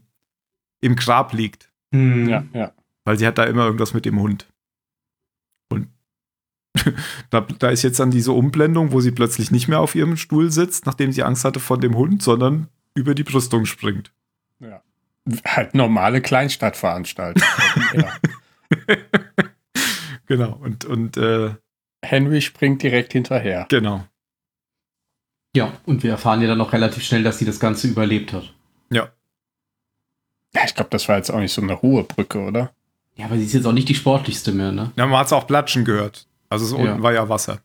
im 0.81 0.97
Grab 0.97 1.33
liegt. 1.33 1.71
Hm. 1.93 2.29
Ja, 2.29 2.45
ja. 2.53 2.73
Weil 3.05 3.19
sie 3.19 3.27
hat 3.27 3.39
da 3.39 3.45
immer 3.45 3.67
irgendwas 3.67 3.93
mit 3.93 4.05
dem 4.05 4.21
Hund. 4.21 4.47
Da, 7.31 7.41
da 7.41 7.69
ist 7.71 7.83
jetzt 7.83 7.99
dann 8.01 8.11
diese 8.11 8.33
Umblendung, 8.33 8.93
wo 8.93 9.01
sie 9.01 9.11
plötzlich 9.11 9.51
nicht 9.51 9.69
mehr 9.69 9.81
auf 9.81 9.95
ihrem 9.95 10.17
Stuhl 10.17 10.51
sitzt, 10.51 10.87
nachdem 10.87 11.13
sie 11.13 11.23
Angst 11.23 11.45
hatte 11.45 11.61
vor 11.61 11.79
dem 11.79 11.97
Hund, 11.97 12.23
sondern 12.23 12.69
über 12.95 13.15
die 13.15 13.25
Brüstung 13.25 13.65
springt. 13.67 14.13
ja. 14.61 14.83
Halt 15.47 15.75
normale 15.75 16.21
Kleinstadtveranstaltung. 16.21 17.43
ja. 17.95 18.13
Genau. 20.27 20.59
Und, 20.63 20.85
und 20.85 21.17
äh, 21.17 21.55
Henry 22.03 22.43
springt 22.43 22.83
direkt 22.83 23.13
hinterher. 23.13 23.67
genau. 23.71 24.05
Ja, 25.57 25.73
und 25.87 26.03
wir 26.03 26.11
erfahren 26.11 26.43
ja 26.43 26.49
dann 26.49 26.61
auch 26.61 26.73
relativ 26.73 27.05
schnell, 27.05 27.23
dass 27.23 27.39
sie 27.39 27.45
das 27.45 27.61
Ganze 27.61 27.87
überlebt 27.89 28.33
hat. 28.33 28.53
Ja. 28.91 29.09
Ja, 30.55 30.63
ich 30.67 30.75
glaube, 30.75 30.91
das 30.91 31.09
war 31.09 31.17
jetzt 31.17 31.31
auch 31.31 31.39
nicht 31.39 31.53
so 31.53 31.63
eine 31.63 31.81
hohe 31.81 32.03
Brücke, 32.05 32.41
oder? 32.41 32.73
Ja, 33.17 33.27
aber 33.27 33.37
sie 33.39 33.45
ist 33.45 33.53
jetzt 33.55 33.67
auch 33.67 33.73
nicht 33.73 33.89
die 33.89 33.95
sportlichste 33.95 34.53
mehr, 34.53 34.73
ne? 34.73 34.93
Ja, 34.97 35.07
man 35.07 35.19
hat 35.21 35.27
es 35.27 35.33
auch 35.33 35.47
platschen 35.47 35.85
gehört. 35.85 36.27
Also 36.55 36.67
so 36.67 36.79
Ja. 36.79 36.93
unten 36.93 37.03
war 37.03 37.13
ja 37.13 37.29
Wasser. 37.29 37.61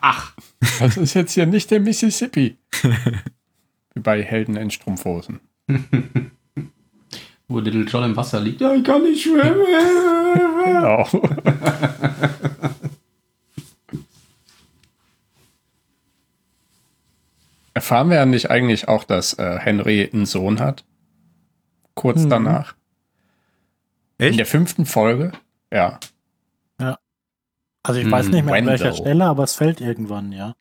Ach, 0.00 0.32
Das 0.80 0.96
ist 0.96 1.14
jetzt 1.14 1.32
hier 1.32 1.46
nicht 1.46 1.70
der 1.70 1.80
Mississippi. 1.80 2.56
Wie 3.94 4.00
bei 4.00 4.22
Helden 4.22 4.56
in 4.56 4.70
Strumpfhosen. 4.70 5.40
wo 7.48 7.58
Little 7.60 7.84
John 7.84 8.04
im 8.04 8.16
Wasser 8.16 8.40
liegt. 8.40 8.60
Ja, 8.60 8.74
ich 8.74 8.84
kann 8.84 9.02
nicht 9.02 9.22
schwimmen. 9.22 9.64
Genau. 10.64 11.08
Erfahren 17.74 18.08
wir 18.10 18.16
ja 18.16 18.26
nicht 18.26 18.50
eigentlich 18.50 18.88
auch, 18.88 19.04
dass 19.04 19.34
äh, 19.34 19.58
Henry 19.58 20.08
einen 20.12 20.26
Sohn 20.26 20.60
hat? 20.60 20.84
Kurz 21.94 22.24
Mhm. 22.24 22.30
danach. 22.30 22.74
In 24.18 24.32
der 24.32 24.40
Echt? 24.40 24.50
fünften 24.50 24.84
Folge? 24.86 25.32
Ja. 25.72 26.00
Also 27.88 28.00
ich 28.00 28.10
weiß 28.10 28.28
nicht 28.28 28.44
mehr 28.44 28.54
an 28.54 28.66
welcher. 28.66 28.92
Stelle, 28.92 29.24
aber 29.24 29.44
es 29.44 29.54
fällt 29.54 29.80
irgendwann, 29.80 30.32
ja. 30.32 30.54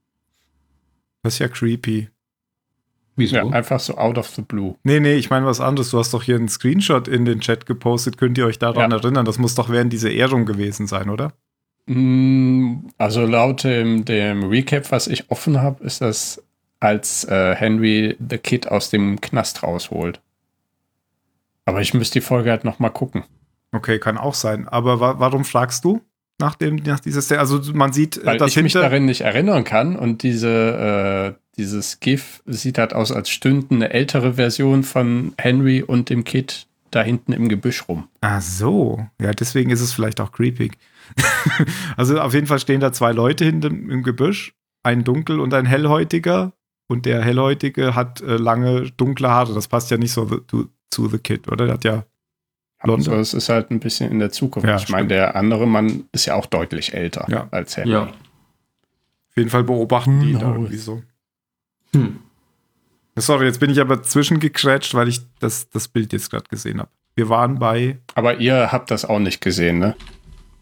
Das 1.23 1.33
ist 1.33 1.39
ja 1.39 1.47
creepy. 1.47 2.09
Wieso? 3.15 3.35
ja. 3.35 3.47
Einfach 3.47 3.79
so 3.79 3.97
out 3.97 4.17
of 4.17 4.27
the 4.29 4.41
blue. 4.43 4.75
Nee, 4.83 4.99
nee, 4.99 5.15
ich 5.15 5.29
meine 5.29 5.45
was 5.45 5.59
anderes. 5.59 5.89
Du 5.89 5.97
hast 5.97 6.13
doch 6.13 6.21
hier 6.23 6.35
einen 6.35 6.49
Screenshot 6.49 7.07
in 7.07 7.25
den 7.25 7.39
Chat 7.41 7.65
gepostet. 7.65 8.17
Könnt 8.17 8.37
ihr 8.37 8.45
euch 8.45 8.59
daran 8.59 8.91
Ja. 8.91 8.97
erinnern? 8.97 9.25
Das 9.25 9.39
muss 9.39 9.55
doch 9.55 9.69
während 9.69 9.91
dieser 9.91 10.11
Ehrung 10.11 10.45
gewesen 10.45 10.85
sein, 10.87 11.09
oder? 11.09 11.33
Mm, 11.87 12.89
Also 12.97 13.25
laut 13.25 13.63
dem, 13.63 14.05
dem 14.05 14.43
Recap, 14.43 14.91
was 14.91 15.07
ich 15.07 15.31
offen 15.31 15.61
habe, 15.61 15.83
ist 15.83 16.01
das, 16.01 16.43
als 16.79 17.23
äh, 17.23 17.55
Henry 17.55 18.15
the 18.19 18.37
Kid 18.37 18.67
aus 18.69 18.91
dem 18.91 19.19
Knast 19.19 19.63
rausholt. 19.63 20.21
Aber 21.65 21.81
ich 21.81 21.93
müsste 21.95 22.19
die 22.19 22.25
Folge 22.25 22.51
halt 22.51 22.63
noch 22.65 22.77
mal 22.79 22.89
gucken. 22.91 23.23
Okay, 23.71 23.97
kann 23.99 24.17
auch 24.17 24.35
sein. 24.35 24.67
Aber 24.67 24.99
wa 24.99 25.15
warum 25.17 25.43
fragst 25.43 25.83
du 25.83 26.01
nach 26.39 26.55
dem, 26.55 26.75
nach 26.77 26.99
dieses, 26.99 27.31
also 27.31 27.61
man 27.73 27.93
sieht, 27.93 28.17
äh, 28.17 28.25
Weil 28.25 28.37
dass 28.37 28.55
ich 28.55 28.63
mich 28.63 28.73
darin 28.73 29.05
nicht 29.05 29.21
erinnern 29.21 29.63
kann 29.63 29.95
und 29.95 30.23
diese, 30.23 31.35
äh, 31.35 31.41
dieses 31.57 31.99
GIF 31.99 32.43
sieht 32.45 32.77
halt 32.77 32.93
aus, 32.93 33.11
als 33.11 33.29
stünde 33.29 33.73
eine 33.73 33.89
ältere 33.91 34.35
Version 34.35 34.83
von 34.83 35.33
Henry 35.37 35.81
und 35.81 36.09
dem 36.09 36.23
Kid 36.23 36.67
da 36.91 37.01
hinten 37.01 37.33
im 37.33 37.49
Gebüsch 37.49 37.87
rum. 37.87 38.07
Ach 38.21 38.41
so, 38.41 39.05
ja, 39.21 39.31
deswegen 39.31 39.71
ist 39.71 39.81
es 39.81 39.93
vielleicht 39.93 40.21
auch 40.21 40.31
creepy. 40.31 40.71
also 41.97 42.19
auf 42.19 42.33
jeden 42.33 42.47
Fall 42.47 42.59
stehen 42.59 42.79
da 42.79 42.93
zwei 42.93 43.11
Leute 43.11 43.45
hinten 43.45 43.89
im 43.89 44.03
Gebüsch, 44.03 44.53
ein 44.83 45.03
dunkel 45.03 45.39
und 45.39 45.53
ein 45.53 45.65
hellhäutiger. 45.65 46.53
Und 46.89 47.05
der 47.05 47.21
hellhäutige 47.21 47.95
hat 47.95 48.21
äh, 48.21 48.37
lange 48.37 48.91
dunkle 48.91 49.29
Haare. 49.29 49.53
Das 49.53 49.67
passt 49.67 49.91
ja 49.91 49.97
nicht 49.97 50.13
so 50.13 50.25
the, 50.25 50.37
to, 50.47 50.67
zu 50.89 51.09
The 51.09 51.17
Kid, 51.17 51.51
oder? 51.51 51.65
Der 51.65 51.73
hat 51.73 51.83
ja 51.83 52.05
Blonde. 52.83 53.09
Also 53.09 53.21
es 53.21 53.33
ist 53.33 53.49
halt 53.49 53.71
ein 53.71 53.79
bisschen 53.79 54.11
in 54.11 54.19
der 54.19 54.31
Zukunft. 54.31 54.67
Ja, 54.67 54.75
ich 54.77 54.89
meine, 54.89 55.07
der 55.07 55.35
andere 55.35 55.65
Mann 55.67 56.05
ist 56.11 56.25
ja 56.25 56.35
auch 56.35 56.45
deutlich 56.45 56.93
älter 56.93 57.25
Ja. 57.29 57.47
als 57.51 57.75
Henry. 57.77 57.91
ja. 57.91 58.03
auf 58.03 59.35
jeden 59.35 59.49
Fall 59.49 59.63
beobachten 59.63 60.19
die 60.21 60.33
Who 60.35 60.39
da 60.39 60.45
knows? 60.45 60.55
irgendwie 60.57 60.77
so. 60.77 61.01
Hm. 61.93 62.19
Sorry, 63.15 63.45
jetzt 63.45 63.59
bin 63.59 63.71
ich 63.71 63.79
aber 63.81 64.03
zwischengekrätscht, 64.03 64.93
weil 64.93 65.07
ich 65.07 65.21
das, 65.39 65.69
das 65.69 65.87
Bild 65.87 66.13
jetzt 66.13 66.29
gerade 66.29 66.45
gesehen 66.49 66.79
habe. 66.79 66.89
Wir 67.15 67.29
waren 67.29 67.57
bei, 67.57 67.97
Aber 68.13 68.37
ihr 68.37 68.71
habt 68.71 68.91
das 68.91 69.05
auch 69.05 69.17
nicht 69.19 69.41
gesehen, 69.41 69.79
ne? 69.79 69.95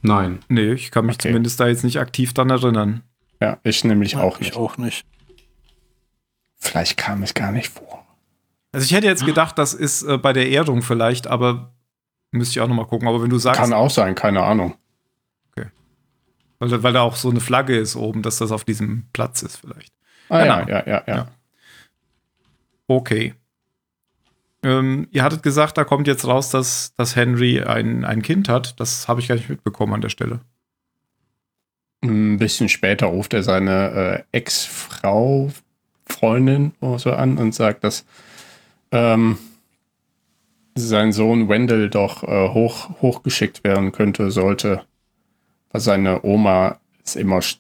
Nein. 0.02 0.40
nee, 0.48 0.72
ich 0.72 0.92
kann 0.92 1.06
mich 1.06 1.16
Okay. 1.16 1.30
zumindest 1.30 1.60
da 1.60 1.68
jetzt 1.68 1.84
nicht 1.84 2.00
aktiv 2.00 2.34
dran 2.34 2.50
erinnern. 2.50 3.02
Ja, 3.42 3.58
ich 3.64 3.84
nämlich 3.84 4.16
auch 4.16 4.36
ich 4.40 4.48
nicht. 4.48 4.56
auch 4.56 4.78
nicht. 4.78 5.06
Vielleicht 6.58 6.96
kam 6.98 7.24
es 7.24 7.34
gar 7.34 7.52
nicht 7.52 7.68
vor. 7.70 8.06
Also 8.72 8.86
ich 8.86 8.94
hätte 8.94 9.08
jetzt 9.08 9.26
gedacht, 9.26 9.58
das 9.58 9.74
ist 9.74 10.04
äh, 10.04 10.18
bei 10.18 10.32
der 10.34 10.50
Ehrung 10.50 10.82
vielleicht, 10.82 11.28
aber 11.28 11.74
müsste 12.36 12.54
ich 12.54 12.62
auch 12.62 12.68
noch 12.68 12.76
mal 12.76 12.86
gucken. 12.86 13.08
Aber 13.08 13.22
wenn 13.24 13.30
du 13.30 13.38
sagst, 13.38 13.60
Kann 13.62 13.74
auch 13.74 13.90
sein, 13.90 14.16
keine 14.16 14.44
Ahnung. 14.44 14.76
weil, 16.60 16.70
da- 16.70 16.84
weil 16.84 16.94
da 16.94 17.02
auch 17.02 17.16
so 17.18 17.30
eine 17.30 17.42
Flagge 17.42 17.78
ist 17.78 17.96
oben, 17.96 18.22
dass 18.22 18.38
das 18.38 18.52
auf 18.52 18.64
diesem 18.64 19.06
Platz 19.14 19.42
ist 19.44 19.58
vielleicht. 19.58 19.92
Ah, 20.30 20.46
ja, 20.46 20.68
ja, 20.68 20.84
ja, 20.88 21.04
ja. 21.06 21.16
Ja. 21.16 21.28
Okay. 22.88 23.34
Ähm, 24.64 25.08
ihr 25.12 25.22
hattet 25.24 25.44
gesagt, 25.44 25.78
da 25.78 25.84
kommt 25.84 26.08
jetzt 26.08 26.26
raus, 26.26 26.50
dass, 26.50 26.94
dass 26.96 27.16
Henry 27.16 27.62
ein, 27.62 28.04
ein 28.06 28.22
Kind 28.22 28.48
hat. 28.50 28.80
Das 28.80 29.08
habe 29.08 29.20
ich 29.20 29.28
gar 29.28 29.36
nicht 29.36 29.50
mitbekommen 29.50 29.94
an 29.94 30.02
der 30.02 30.10
Stelle. 30.10 30.40
Ein 32.04 32.38
bisschen 32.38 32.70
später 32.70 33.08
ruft 33.08 33.34
er 33.34 33.44
seine 33.44 34.26
äh, 34.32 34.38
Ex-Frau, 34.38 35.52
Freundin 36.08 36.74
oder 36.80 37.00
so 37.00 37.12
an 37.12 37.38
und 37.38 37.54
sagt, 37.54 37.84
dass 37.84 38.06
ähm, 38.92 39.38
sein 40.78 41.14
Sohn 41.14 41.48
Wendell 41.50 41.90
doch 41.90 42.24
äh, 42.24 42.50
hoch, 42.50 42.90
hochgeschickt 43.02 43.64
werden 43.64 43.92
könnte, 43.92 44.30
sollte, 44.32 44.84
weil 45.72 45.82
seine 45.82 46.24
Oma 46.24 46.80
es 47.04 47.16
immer 47.16 47.42
sch 47.42 47.60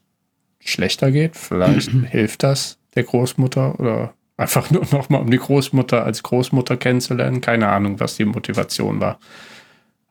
schlechter 0.59 1.11
geht. 1.11 1.35
Vielleicht 1.37 1.91
hilft 2.09 2.43
das 2.43 2.79
der 2.95 3.03
Großmutter 3.03 3.79
oder 3.79 4.13
einfach 4.37 4.69
nur 4.71 4.85
nochmal, 4.91 5.21
um 5.21 5.31
die 5.31 5.37
Großmutter 5.37 6.03
als 6.03 6.23
Großmutter 6.23 6.77
kennenzulernen. 6.77 7.41
Keine 7.41 7.69
Ahnung, 7.69 7.99
was 7.99 8.15
die 8.15 8.25
Motivation 8.25 8.99
war. 8.99 9.19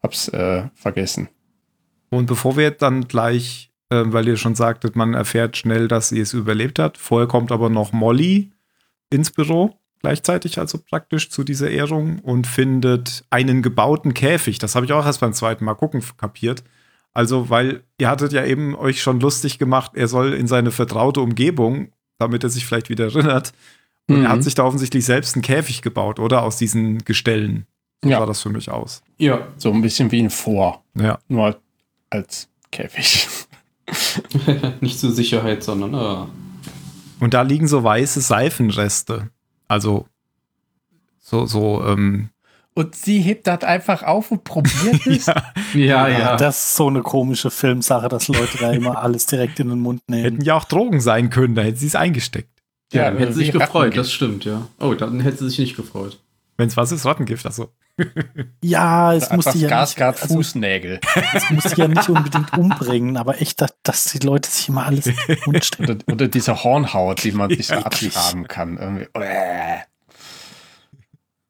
Hab's 0.02 0.28
äh, 0.28 0.64
vergessen. 0.74 1.28
Und 2.10 2.26
bevor 2.26 2.56
wir 2.56 2.70
dann 2.70 3.08
gleich, 3.08 3.72
äh, 3.90 4.02
weil 4.06 4.28
ihr 4.28 4.36
schon 4.36 4.54
sagtet, 4.54 4.96
man 4.96 5.14
erfährt 5.14 5.56
schnell, 5.56 5.88
dass 5.88 6.10
sie 6.10 6.20
es 6.20 6.32
überlebt 6.32 6.78
hat. 6.78 6.98
Vorher 6.98 7.26
kommt 7.28 7.50
aber 7.52 7.70
noch 7.70 7.92
Molly 7.92 8.52
ins 9.10 9.30
Büro. 9.30 9.78
Gleichzeitig, 10.04 10.58
also 10.58 10.78
praktisch 10.78 11.30
zu 11.30 11.44
dieser 11.44 11.70
Ehrung 11.70 12.18
und 12.18 12.46
findet 12.46 13.24
einen 13.30 13.62
gebauten 13.62 14.12
Käfig. 14.12 14.58
Das 14.58 14.74
habe 14.74 14.84
ich 14.84 14.92
auch 14.92 15.06
erst 15.06 15.20
beim 15.20 15.32
zweiten 15.32 15.64
Mal 15.64 15.74
gucken 15.74 16.04
kapiert. 16.18 16.62
Also, 17.14 17.48
weil 17.48 17.84
ihr 17.98 18.10
hattet 18.10 18.34
ja 18.34 18.44
eben 18.44 18.74
euch 18.74 19.00
schon 19.00 19.18
lustig 19.18 19.58
gemacht, 19.58 19.92
er 19.94 20.06
soll 20.06 20.34
in 20.34 20.46
seine 20.46 20.72
vertraute 20.72 21.22
Umgebung, 21.22 21.88
damit 22.18 22.44
er 22.44 22.50
sich 22.50 22.66
vielleicht 22.66 22.90
wieder 22.90 23.04
erinnert. 23.04 23.54
Und 24.06 24.18
mhm. 24.18 24.24
er 24.26 24.32
hat 24.32 24.44
sich 24.44 24.54
da 24.54 24.64
offensichtlich 24.64 25.06
selbst 25.06 25.36
einen 25.36 25.42
Käfig 25.42 25.80
gebaut, 25.80 26.18
oder? 26.18 26.42
Aus 26.42 26.58
diesen 26.58 26.98
Gestellen. 27.04 27.66
So 28.02 28.10
ja. 28.10 28.18
sah 28.18 28.26
das 28.26 28.42
für 28.42 28.50
mich 28.50 28.70
aus. 28.70 29.02
Ja, 29.16 29.48
so 29.56 29.72
ein 29.72 29.80
bisschen 29.80 30.12
wie 30.12 30.20
ein 30.20 30.28
Vor. 30.28 30.84
Ja. 30.98 31.18
Nur 31.28 31.58
als 32.10 32.50
Käfig. 32.70 33.26
Nicht 34.82 35.00
zur 35.00 35.12
Sicherheit, 35.12 35.62
sondern. 35.62 35.94
Uh. 35.94 36.26
Und 37.20 37.32
da 37.32 37.40
liegen 37.40 37.68
so 37.68 37.82
weiße 37.82 38.20
Seifenreste. 38.20 39.30
Also 39.68 40.06
so, 41.20 41.46
so, 41.46 41.82
ähm, 41.86 42.30
und 42.74 42.96
sie 42.96 43.20
hebt 43.20 43.46
das 43.46 43.62
einfach 43.62 44.02
auf 44.02 44.32
und 44.32 44.42
probiert 44.42 45.06
es. 45.06 45.26
ja. 45.26 45.42
ja, 45.74 46.08
ja, 46.08 46.36
Das 46.36 46.64
ist 46.64 46.76
so 46.76 46.88
eine 46.88 47.02
komische 47.02 47.50
Filmsache, 47.50 48.08
dass 48.08 48.26
Leute 48.28 48.58
da 48.58 48.72
immer 48.72 48.98
alles 48.98 49.26
direkt 49.26 49.60
in 49.60 49.68
den 49.68 49.78
Mund 49.78 50.02
nehmen. 50.08 50.24
Hätten 50.24 50.42
ja 50.42 50.56
auch 50.56 50.64
Drogen 50.64 51.00
sein 51.00 51.30
können, 51.30 51.54
da 51.54 51.62
hätte 51.62 51.78
sie 51.78 51.86
es 51.86 51.94
eingesteckt. 51.94 52.50
Ja, 52.92 53.10
ja 53.10 53.18
hätte 53.18 53.32
sie 53.32 53.44
sich 53.44 53.52
gefreut, 53.52 53.96
das 53.96 54.12
stimmt, 54.12 54.44
ja. 54.44 54.68
Oh, 54.80 54.94
dann 54.94 55.20
hätte 55.20 55.38
sie 55.38 55.48
sich 55.50 55.58
nicht 55.58 55.76
gefreut. 55.76 56.20
Wenn 56.56 56.68
es 56.68 56.76
was 56.76 56.92
ist, 56.92 57.06
Rattengift, 57.06 57.46
achso. 57.46 57.70
Ja, 58.62 59.14
es 59.14 59.30
muss 59.30 59.54
ja 59.54 59.68
Gas, 59.68 59.96
nicht, 59.96 60.02
also, 60.02 60.34
Fußnägel. 60.34 61.00
Es 61.34 61.48
muss 61.50 61.76
ja 61.76 61.86
nicht 61.86 62.08
unbedingt 62.08 62.56
umbringen, 62.56 63.16
aber 63.16 63.40
echt, 63.40 63.60
dass, 63.60 63.74
dass 63.82 64.04
die 64.04 64.18
Leute 64.18 64.50
sich 64.50 64.68
immer 64.68 64.86
alles 64.86 65.06
in 65.06 65.16
den 65.28 65.38
Mund 65.46 65.64
stecken. 65.64 65.84
Oder, 65.84 66.12
oder 66.12 66.28
diese 66.28 66.64
Hornhaut, 66.64 67.22
die 67.22 67.32
man 67.32 67.50
sich 67.50 67.68
so 67.68 67.74
abschaben 67.74 68.48
kann. 68.48 68.78
Irgendwie. 68.78 69.06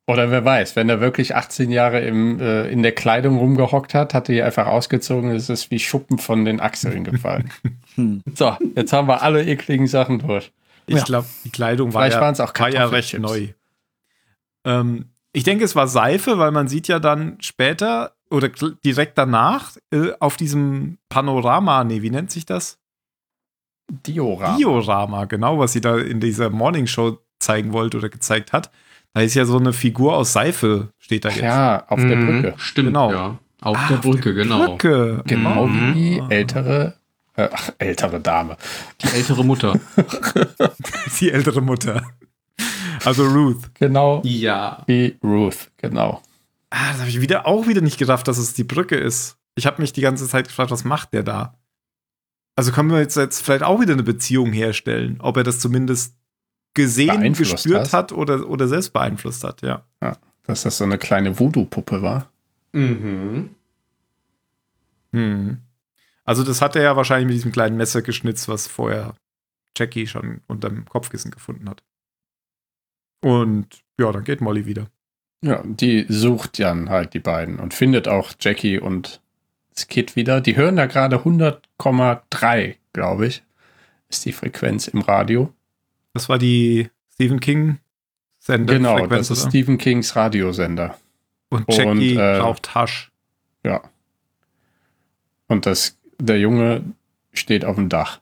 Oder 0.07 0.31
wer 0.31 0.45
weiß, 0.45 0.77
wenn 0.77 0.91
er 0.91 1.01
wirklich 1.01 1.35
18 1.35 1.71
Jahre 1.71 2.01
im, 2.01 2.39
äh, 2.39 2.69
in 2.69 2.83
der 2.83 2.93
Kleidung 2.93 3.39
rumgehockt 3.39 3.95
hat, 3.95 4.13
hat 4.13 4.29
er 4.29 4.35
die 4.35 4.43
einfach 4.43 4.67
ausgezogen, 4.67 5.31
ist 5.31 5.49
es 5.49 5.71
wie 5.71 5.79
Schuppen 5.79 6.19
von 6.19 6.45
den 6.45 6.61
Achseln 6.61 7.05
gefallen. 7.05 7.51
hm. 7.95 8.23
So, 8.35 8.55
jetzt 8.77 8.93
haben 8.93 9.09
wir 9.09 9.23
alle 9.23 9.45
ekligen 9.47 9.87
Sachen 9.87 10.19
durch. 10.19 10.53
Ich 10.87 10.97
ja. 10.97 11.05
glaube, 11.05 11.27
die 11.45 11.51
Kleidung 11.51 11.95
war, 11.95 12.07
ja, 12.07 12.19
auch 12.19 12.61
war 12.61 12.69
ja 12.69 12.85
recht 12.85 13.19
neu. 13.19 13.49
Ähm, 14.67 15.07
ich 15.35 15.43
denke, 15.43 15.65
es 15.65 15.75
war 15.75 15.89
Seife, 15.89 16.39
weil 16.39 16.53
man 16.53 16.69
sieht 16.69 16.89
ja 16.89 17.01
dann 17.01 17.37
später 17.41 18.13
oder 18.31 18.49
direkt 18.85 19.19
danach 19.19 19.77
äh, 19.91 20.13
auf 20.21 20.37
diesem 20.37 20.99
Panorama, 21.09 21.85
nee, 21.85 22.03
wie 22.03 22.11
nennt 22.11 22.31
sich 22.31 22.47
das? 22.47 22.79
Diorama. 23.89 24.57
Diorama, 24.57 25.25
genau, 25.27 25.59
was 25.59 25.73
sie 25.73 25.81
da 25.81 25.99
in 25.99 26.21
dieser 26.21 26.51
Morning 26.51 26.87
Show 26.87 27.19
zeigen 27.41 27.73
wollte 27.73 27.99
oder 27.99 28.09
gezeigt 28.09 28.53
hat. 28.53 28.71
Da 29.13 29.21
ist 29.21 29.35
ja 29.35 29.45
so 29.45 29.59
eine 29.59 29.73
Figur 29.73 30.17
aus 30.17 30.33
Seife, 30.33 30.89
steht 30.99 31.25
da 31.25 31.31
jetzt. 31.31 31.43
Ja, 31.43 31.85
auf 31.89 31.99
mhm, 31.99 32.09
der 32.09 32.17
Brücke. 32.17 32.55
Stimmt, 32.57 32.89
genau. 32.89 33.13
Ja. 33.13 33.39
Auf 33.61 33.77
ah, 33.77 33.89
der 33.89 33.97
Brücke, 33.97 34.31
auf 34.31 34.35
der 34.35 34.35
genau. 34.35 34.67
Brücke. 34.67 35.23
Genau 35.27 35.67
mhm. 35.67 35.95
wie 35.95 36.21
die 36.21 36.23
ältere, 36.31 36.95
äh, 37.37 37.49
ach, 37.53 37.71
ältere 37.79 38.21
Dame. 38.21 38.57
Die 39.03 39.09
ältere 39.09 39.45
Mutter. 39.45 39.79
die 41.21 41.31
ältere 41.31 41.61
Mutter. 41.61 42.03
Also 43.05 43.27
Ruth. 43.27 43.75
Genau. 43.75 44.23
Ja. 44.25 44.83
Wie 44.87 45.17
Ruth, 45.23 45.71
genau. 45.77 46.23
Ah, 46.71 46.93
das 46.93 47.01
habe 47.01 47.11
ich 47.11 47.21
wieder 47.21 47.47
auch 47.47 47.67
wieder 47.67 47.81
nicht 47.81 47.99
gedacht, 47.99 48.27
dass 48.27 48.39
es 48.39 48.55
die 48.55 48.65
Brücke 48.65 48.97
ist. 48.97 49.37
Ich 49.55 49.67
habe 49.67 49.81
mich 49.81 49.93
die 49.93 50.01
ganze 50.01 50.27
Zeit 50.27 50.49
gefragt, 50.49 50.71
was 50.71 50.85
macht 50.85 51.13
der 51.13 51.23
da? 51.23 51.55
Also 52.57 52.73
können 52.73 52.91
wir 52.91 52.99
jetzt, 52.99 53.17
jetzt 53.17 53.41
vielleicht 53.43 53.65
auch 53.65 53.81
wieder 53.81 53.93
eine 53.93 54.03
Beziehung 54.03 54.53
herstellen, 54.53 55.21
ob 55.21 55.37
er 55.37 55.45
das 55.45 55.61
zumindest 55.61 56.17
gesehen, 56.75 57.33
gespürt 57.33 57.93
hat 57.93 58.13
oder, 58.13 58.49
oder 58.49 58.69
selbst 58.69 58.93
beeinflusst 58.93 59.45
hat, 59.45 59.63
ja. 59.63 59.85
ja. 60.03 60.17
Dass 60.45 60.63
das 60.63 60.79
so 60.79 60.85
eine 60.85 60.99
kleine 60.99 61.39
Voodoo-Puppe 61.39 62.03
war. 62.03 62.31
Mhm. 62.73 63.51
Hm. 65.13 65.59
Also, 66.25 66.43
das 66.43 66.61
hat 66.61 66.75
er 66.75 66.83
ja 66.83 66.97
wahrscheinlich 66.97 67.27
mit 67.27 67.37
diesem 67.37 67.53
kleinen 67.53 67.77
Messer 67.77 68.03
geschnitzt, 68.03 68.49
was 68.49 68.67
vorher 68.67 69.15
Jackie 69.77 70.07
schon 70.07 70.41
unterm 70.49 70.85
Kopfkissen 70.87 71.31
gefunden 71.31 71.69
hat. 71.69 71.83
Und 73.25 73.83
ja, 73.99 74.13
dann 74.13 74.23
geht 74.23 74.43
Molly 74.43 74.67
wieder. 74.67 74.89
Ja, 75.41 75.63
die 75.65 76.05
sucht 76.11 76.59
dann 76.59 76.91
halt 76.91 77.15
die 77.15 77.21
beiden 77.21 77.59
und 77.59 77.73
findet 77.73 78.07
auch 78.07 78.33
Jackie 78.39 78.79
und 78.79 79.23
das 79.75 79.89
Kid 79.89 80.15
wieder. 80.15 80.43
Die 80.43 80.57
hören 80.57 80.77
da 80.77 80.85
gerade 80.85 81.17
100,3, 81.17 82.75
glaube 82.93 83.27
ich, 83.27 83.43
ist 84.11 84.27
die 84.27 84.33
Frequenz 84.33 84.89
im 84.89 85.01
Radio. 85.01 85.51
Das 86.13 86.29
war 86.29 86.37
die 86.37 86.91
Stephen 87.15 87.41
King 87.41 87.79
Sender. 88.41 88.75
Genau, 88.75 88.99
Frequenz, 88.99 89.29
das 89.29 89.39
ist 89.39 89.45
oder? 89.45 89.51
Stephen 89.53 89.79
Kings 89.79 90.15
Radiosender. 90.15 90.99
Und 91.49 91.65
Jackie 91.73 92.13
und, 92.13 92.19
äh, 92.19 92.37
raucht 92.37 92.75
Hasch. 92.75 93.11
Ja. 93.63 93.81
Und 95.47 95.65
das, 95.65 95.97
der 96.19 96.39
Junge 96.39 96.85
steht 97.33 97.65
auf 97.65 97.77
dem 97.77 97.89
Dach. 97.89 98.21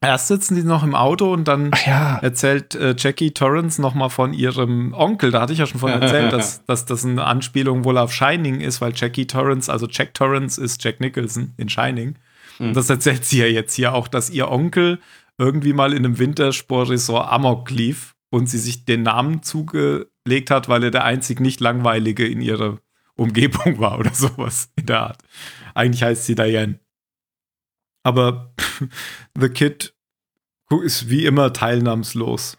Erst 0.00 0.28
sitzen 0.28 0.54
die 0.54 0.62
noch 0.62 0.84
im 0.84 0.94
Auto 0.94 1.32
und 1.32 1.48
dann 1.48 1.72
ja. 1.84 2.18
erzählt 2.18 2.76
äh, 2.76 2.94
Jackie 2.96 3.32
Torrance 3.32 3.82
nochmal 3.82 4.10
von 4.10 4.32
ihrem 4.32 4.94
Onkel. 4.94 5.32
Da 5.32 5.40
hatte 5.40 5.52
ich 5.52 5.58
ja 5.58 5.66
schon 5.66 5.80
von 5.80 5.90
erzählt, 5.90 6.32
dass, 6.32 6.64
dass 6.66 6.86
das 6.86 7.04
eine 7.04 7.24
Anspielung 7.24 7.84
wohl 7.84 7.98
auf 7.98 8.12
Shining 8.12 8.60
ist, 8.60 8.80
weil 8.80 8.92
Jackie 8.94 9.26
Torrance, 9.26 9.70
also 9.70 9.88
Jack 9.90 10.14
Torrance 10.14 10.62
ist 10.62 10.84
Jack 10.84 11.00
Nicholson 11.00 11.52
in 11.56 11.68
Shining. 11.68 12.14
Mhm. 12.60 12.68
Und 12.68 12.76
das 12.76 12.88
erzählt 12.88 13.24
sie 13.24 13.38
ja 13.38 13.46
jetzt 13.46 13.74
hier 13.74 13.92
auch, 13.92 14.06
dass 14.06 14.30
ihr 14.30 14.48
Onkel 14.48 15.00
irgendwie 15.36 15.72
mal 15.72 15.92
in 15.92 16.04
einem 16.04 16.18
Wintersportresort 16.18 17.32
Amok 17.32 17.70
lief 17.70 18.14
und 18.30 18.48
sie 18.48 18.58
sich 18.58 18.84
den 18.84 19.02
Namen 19.02 19.42
zugelegt 19.42 20.50
hat, 20.50 20.68
weil 20.68 20.84
er 20.84 20.90
der 20.92 21.04
einzig 21.04 21.40
nicht 21.40 21.58
langweilige 21.60 22.26
in 22.26 22.40
ihrer 22.40 22.78
Umgebung 23.16 23.80
war 23.80 23.98
oder 23.98 24.10
sowas 24.14 24.70
in 24.76 24.86
der 24.86 25.00
Art. 25.00 25.18
Eigentlich 25.74 26.04
heißt 26.04 26.24
sie 26.24 26.36
Diane. 26.36 26.78
Aber 28.02 28.52
The 29.38 29.48
Kid 29.48 29.94
ist 30.84 31.08
wie 31.08 31.24
immer 31.24 31.52
teilnahmslos. 31.52 32.58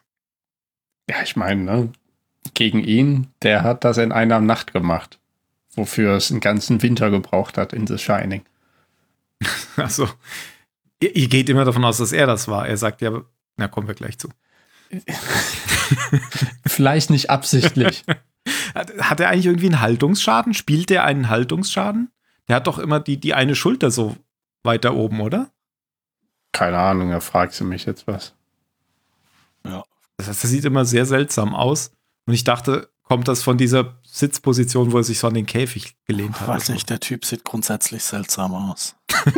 Ja, 1.10 1.22
ich 1.24 1.36
meine, 1.36 1.64
ne? 1.64 1.92
gegen 2.54 2.84
ihn, 2.84 3.28
der 3.42 3.64
hat 3.64 3.84
das 3.84 3.98
in 3.98 4.12
einer 4.12 4.40
Nacht 4.40 4.74
gemacht, 4.74 5.20
wofür 5.76 6.16
es 6.16 6.32
einen 6.32 6.40
ganzen 6.40 6.82
Winter 6.82 7.10
gebraucht 7.10 7.58
hat 7.58 7.74
in 7.74 7.88
The 7.88 7.98
Shining. 7.98 8.44
Achso, 9.78 10.08
Ihr, 11.02 11.16
ihr, 11.16 11.28
geht 11.30 11.48
immer 11.48 11.64
davon 11.64 11.86
aus, 11.86 11.98
dass 11.98 12.12
er 12.12 12.28
das 12.28 12.50
war. 12.50 12.68
Er 12.68 12.76
sagt 12.76 13.02
ja, 13.02 13.22
na, 13.56 13.70
kommen 13.70 13.88
wir 13.88 13.96
gleich 13.96 14.18
zu. 14.18 14.28
Vielleicht 16.68 17.10
nicht 17.10 17.30
absichtlich. 17.30 18.04
hat, 18.76 18.92
hat 19.00 19.20
er 19.22 19.30
eigentlich 19.30 19.46
irgendwie 19.46 19.68
einen 19.68 19.80
Haltungsschaden? 19.80 20.54
Spielt 20.54 20.90
der 20.90 21.06
einen 21.06 21.30
Haltungsschaden? 21.30 22.12
Der 22.50 22.58
hat 22.58 22.68
doch 22.68 22.80
immer 22.80 23.00
die, 23.00 23.18
die 23.18 23.34
eine 23.34 23.56
Schulter 23.56 23.92
so 23.92 24.18
weiter 24.64 24.95
oben, 24.95 25.22
oder? 25.22 25.51
Keine 26.51 26.78
Ahnung, 26.78 27.12
er 27.12 27.22
fragt 27.22 27.53
sie 27.53 27.64
mich 27.64 27.86
jetzt 27.86 28.07
was. 28.07 28.34
Ja. 29.66 29.84
Das, 30.18 30.28
heißt, 30.28 30.43
das 30.43 30.49
sieht 30.49 30.66
immer 30.66 30.86
sehr 30.86 31.05
seltsam 31.05 31.55
aus. 31.55 31.91
Und 32.26 32.34
ich 32.34 32.43
dachte, 32.43 32.89
kommt 33.03 33.28
das 33.28 33.43
von 33.43 33.57
dieser 33.57 33.99
Sitzposition, 34.03 34.91
wo 34.91 34.97
er 34.97 35.03
sich 35.03 35.20
so 35.20 35.28
an 35.28 35.34
den 35.34 35.45
Käfig 35.45 35.95
gelehnt 36.05 36.36
hat? 36.36 36.41
Ich 36.41 36.47
weiß 36.47 36.70
nicht, 36.70 36.89
der 36.89 36.99
Typ 36.99 37.26
sieht 37.26 37.43
grundsätzlich 37.43 38.03
seltsam 38.03 38.53
aus. 38.53 38.95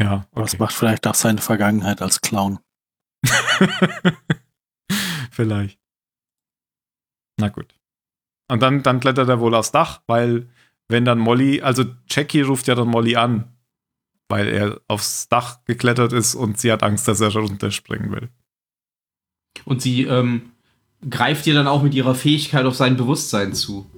ja. 0.00 0.26
Okay. 0.30 0.42
Das 0.42 0.58
macht 0.58 0.74
vielleicht 0.74 1.06
auch 1.06 1.14
seine 1.14 1.40
Vergangenheit 1.40 2.00
als 2.02 2.20
Clown. 2.20 2.58
vielleicht. 5.30 5.78
Na 7.38 7.48
gut. 7.48 7.74
Und 8.48 8.62
dann, 8.62 8.82
dann 8.82 9.00
klettert 9.00 9.28
er 9.28 9.40
wohl 9.40 9.54
aufs 9.54 9.72
Dach, 9.72 10.00
weil 10.06 10.48
wenn 10.88 11.04
dann 11.04 11.18
Molly, 11.18 11.60
also 11.60 11.84
Jackie 12.08 12.40
ruft 12.40 12.66
ja 12.66 12.74
dann 12.74 12.88
Molly 12.88 13.16
an, 13.16 13.52
weil 14.28 14.48
er 14.48 14.80
aufs 14.88 15.28
Dach 15.28 15.64
geklettert 15.64 16.12
ist 16.12 16.34
und 16.34 16.58
sie 16.58 16.72
hat 16.72 16.82
Angst, 16.82 17.08
dass 17.08 17.20
er 17.20 17.32
runterspringen 17.34 18.10
will. 18.10 18.28
Und 19.64 19.82
sie 19.82 20.04
ähm, 20.04 20.52
greift 21.08 21.46
ihr 21.46 21.54
dann 21.54 21.66
auch 21.66 21.82
mit 21.82 21.94
ihrer 21.94 22.14
Fähigkeit 22.14 22.64
auf 22.64 22.74
sein 22.74 22.96
Bewusstsein 22.96 23.54
zu. 23.54 23.88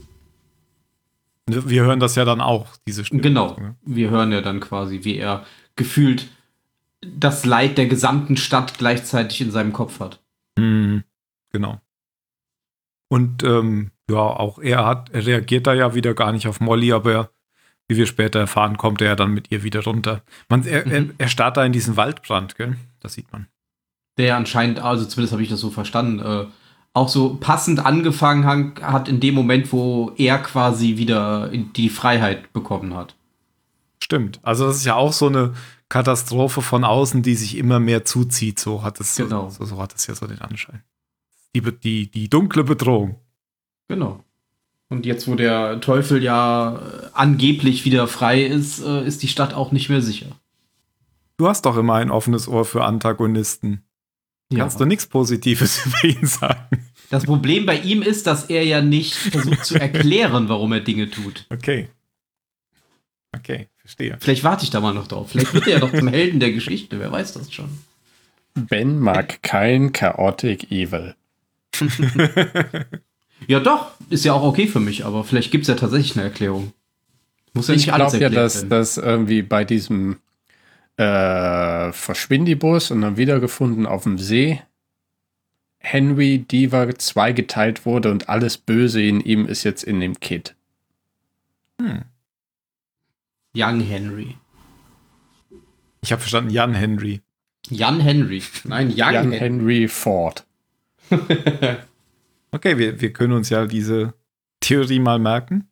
Wir 1.47 1.83
hören 1.83 2.01
das 2.01 2.15
ja 2.15 2.25
dann 2.25 2.41
auch, 2.41 2.77
diese 2.87 3.05
Stimme. 3.05 3.23
Genau. 3.23 3.57
Wir 3.83 4.11
hören 4.11 4.31
ja 4.31 4.41
dann 4.41 4.61
quasi, 4.61 5.01
wie 5.03 5.17
er 5.17 5.45
gefühlt 5.75 6.29
das 7.01 7.45
Leid 7.45 7.79
der 7.79 7.87
gesamten 7.87 8.37
Stadt 8.37 8.79
gleichzeitig 8.79 9.41
in 9.41 9.51
seinem 9.51 9.73
Kopf 9.73 10.01
hat. 10.01 10.21
Mhm. 10.59 11.03
Genau. 11.51 11.81
Und 13.09 13.43
ähm, 13.43 13.91
ja, 14.11 14.19
auch 14.19 14.59
er 14.59 14.87
hat, 14.87 15.11
er 15.11 15.27
reagiert 15.27 15.67
da 15.67 15.75
ja 15.75 15.95
wieder 15.95 16.15
gar 16.15 16.33
nicht 16.33 16.47
auf 16.47 16.61
Molly, 16.61 16.93
aber 16.93 17.13
er, 17.13 17.31
wie 17.89 17.97
wir 17.97 18.07
später 18.07 18.41
erfahren, 18.41 18.77
kommt 18.77 19.01
er 19.01 19.09
ja 19.09 19.17
dann 19.17 19.33
mit 19.33 19.51
ihr 19.51 19.63
wieder 19.63 19.83
runter. 19.85 20.23
Man, 20.49 20.67
er, 20.67 20.87
mhm. 20.87 20.93
er, 20.93 21.05
er 21.19 21.29
starrt 21.29 21.57
da 21.57 21.65
in 21.65 21.73
diesen 21.73 21.97
Waldbrand, 21.97 22.57
gell? 22.57 22.77
Das 23.01 23.15
sieht 23.15 23.33
man. 23.33 23.47
Der 24.19 24.37
anscheinend, 24.37 24.81
also 24.81 25.05
zumindest 25.05 25.33
habe 25.33 25.43
ich 25.43 25.49
das 25.49 25.61
so 25.61 25.71
verstanden, 25.71 26.19
äh, 26.21 26.47
auch 26.93 27.09
so 27.09 27.35
passend 27.35 27.85
angefangen 27.85 28.75
hat 28.83 29.09
in 29.09 29.21
dem 29.21 29.35
Moment, 29.35 29.73
wo 29.73 30.13
er 30.17 30.39
quasi 30.39 30.97
wieder 30.97 31.49
die 31.49 31.89
Freiheit 31.89 32.53
bekommen 32.53 32.95
hat. 32.95 33.15
Stimmt. 34.03 34.41
Also 34.43 34.67
das 34.67 34.79
ist 34.79 34.87
ja 34.87 34.97
auch 34.97 35.13
so 35.13 35.29
eine 35.29 35.55
Katastrophe 35.89 36.63
von 36.63 36.85
außen, 36.85 37.23
die 37.23 37.35
sich 37.35 37.57
immer 37.57 37.79
mehr 37.79 38.05
zuzieht. 38.05 38.59
So 38.59 38.83
hat 38.83 38.99
es 39.01 39.17
Genau. 39.17 39.51
so, 39.51 39.65
so 39.65 39.79
hat 39.81 39.95
es 39.95 40.07
ja 40.07 40.15
so 40.15 40.27
den 40.27 40.41
Anschein. 40.41 40.83
Die, 41.55 41.61
die, 41.61 42.11
die 42.11 42.29
dunkle 42.29 42.65
Bedrohung. 42.65 43.17
Genau. 43.91 44.25
Und 44.89 45.05
jetzt, 45.05 45.27
wo 45.27 45.35
der 45.35 45.81
Teufel 45.81 46.23
ja 46.23 46.77
äh, 46.77 47.09
angeblich 47.13 47.85
wieder 47.85 48.07
frei 48.07 48.45
ist, 48.45 48.81
äh, 48.81 49.05
ist 49.05 49.25
die 49.25 49.29
Stadt 49.29 49.53
auch 49.53 49.73
nicht 49.73 49.89
mehr 49.89 50.01
sicher. 50.01 50.29
Du 51.37 51.49
hast 51.49 51.67
doch 51.67 51.77
immer 51.77 51.95
ein 51.95 52.13
offenes 52.13 52.47
Ohr 52.47 52.65
für 52.65 52.85
Antagonisten. 52.85 53.83
Kannst 54.55 54.79
du 54.79 54.85
nichts 54.85 55.09
Positives 55.09 55.85
über 55.87 56.05
ihn 56.05 56.25
sagen? 56.25 56.87
Das 57.11 57.25
Problem 57.25 57.67
bei 57.67 57.79
ihm 57.81 58.03
ist, 58.03 58.29
dass 58.29 58.45
er 58.45 58.65
ja 58.65 58.81
nicht 58.81 59.15
versucht 59.15 59.65
zu 59.65 59.75
erklären, 59.75 60.49
warum 60.49 60.73
er 60.73 60.81
Dinge 60.81 61.11
tut. 61.11 61.47
Okay. 61.51 61.89
Okay, 63.37 63.67
verstehe. 63.77 64.19
Vielleicht 64.21 64.45
warte 64.45 64.63
ich 64.63 64.71
da 64.71 64.81
mal 64.81 64.95
noch 64.95 65.09
drauf. 65.09 65.31
Vielleicht 65.31 65.53
wird 65.53 65.67
er 65.67 65.73
ja 65.75 65.79
doch 65.81 65.93
zum 65.93 66.07
Helden 66.07 66.39
der 66.39 66.53
Geschichte. 66.53 67.01
Wer 67.01 67.11
weiß 67.11 67.33
das 67.33 67.53
schon. 67.53 67.71
Ben 68.55 69.01
mag 69.01 69.43
kein 69.43 69.91
Chaotic 69.93 70.71
Evil. 70.71 71.17
Ja, 73.47 73.61
doch. 73.61 73.91
Ist 74.11 74.25
ja 74.25 74.33
auch 74.33 74.43
okay 74.43 74.67
für 74.67 74.81
mich, 74.81 75.05
aber 75.05 75.25
vielleicht 75.25 75.51
gibt 75.51 75.63
es 75.63 75.69
ja 75.69 75.75
tatsächlich 75.75 76.17
eine 76.17 76.25
Erklärung. 76.25 76.73
Muss 77.53 77.69
ja 77.69 77.75
Ich 77.75 77.85
glaube 77.87 78.19
ja, 78.19 78.29
dass 78.29 78.57
werden. 78.57 78.71
das 78.71 78.97
irgendwie 78.97 79.43
bei 79.43 79.65
diesem 79.65 80.19
äh, 80.97 81.93
Verschwindibus 81.93 82.91
und 82.91 83.01
dann 83.01 83.17
wiedergefunden 83.17 83.87
auf 83.87 84.05
dem 84.05 84.19
See 84.19 84.61
Henry 85.79 86.39
Diva 86.41 86.95
zweigeteilt 86.95 87.87
wurde 87.87 88.11
und 88.11 88.29
alles 88.29 88.59
Böse 88.59 89.03
in 89.03 89.21
ihm 89.21 89.47
ist 89.47 89.65
jetzt 89.65 89.83
in 89.83 90.01
dem 90.01 90.21
Kid. 90.21 90.55
Hm. 91.81 92.03
Young 93.57 93.81
Henry. 93.81 94.37
Ich 96.03 96.13
habe 96.13 96.21
verstanden, 96.21 96.51
Jan 96.51 96.75
Henry. 96.75 97.23
Jan 97.69 98.01
Henry. 98.01 98.43
Nein, 98.65 98.89
Young 98.91 98.97
Jan 98.97 99.15
Henry. 99.33 99.39
Henry 99.39 99.89
Ford. 99.89 100.47
Okay, 102.53 102.79
wir, 102.79 103.01
wir 103.01 103.13
können 103.13 103.33
uns 103.33 103.49
ja 103.49 103.67
diese 103.67 104.15
Theorie 104.61 104.99
mal 104.99 105.19
merken. 105.19 105.71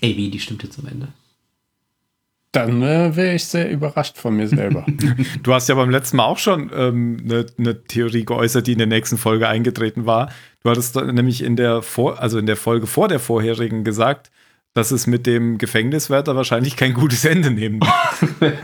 Ey, 0.00 0.16
wie, 0.16 0.30
die 0.30 0.40
stimmt 0.40 0.62
jetzt 0.62 0.78
am 0.78 0.86
Ende. 0.86 1.08
Dann 2.52 2.82
äh, 2.82 3.16
wäre 3.16 3.34
ich 3.34 3.44
sehr 3.46 3.68
überrascht 3.68 4.16
von 4.16 4.36
mir 4.36 4.46
selber. 4.46 4.86
Du 5.42 5.52
hast 5.52 5.68
ja 5.68 5.74
beim 5.74 5.90
letzten 5.90 6.18
Mal 6.18 6.24
auch 6.24 6.38
schon 6.38 6.70
ähm, 6.74 7.18
eine 7.24 7.46
ne 7.56 7.84
Theorie 7.84 8.24
geäußert, 8.24 8.66
die 8.66 8.72
in 8.72 8.78
der 8.78 8.86
nächsten 8.86 9.18
Folge 9.18 9.48
eingetreten 9.48 10.06
war. 10.06 10.30
Du 10.62 10.70
hattest 10.70 10.94
da 10.94 11.02
nämlich 11.02 11.42
in 11.42 11.56
der 11.56 11.82
vor, 11.82 12.20
also 12.20 12.38
in 12.38 12.46
der 12.46 12.56
Folge 12.56 12.86
vor 12.86 13.08
der 13.08 13.18
vorherigen 13.18 13.82
gesagt, 13.82 14.30
dass 14.72 14.92
es 14.92 15.06
mit 15.06 15.26
dem 15.26 15.58
Gefängniswärter 15.58 16.36
wahrscheinlich 16.36 16.76
kein 16.76 16.94
gutes 16.94 17.24
Ende 17.24 17.50
nehmen 17.50 17.80
wird. 17.80 18.58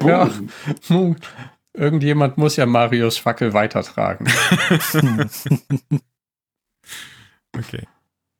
ja, 0.06 0.30
irgendjemand 1.76 2.38
muss 2.38 2.56
ja 2.56 2.66
Marius 2.66 3.18
Fackel 3.18 3.52
weitertragen. 3.52 4.26
Okay. 7.58 7.86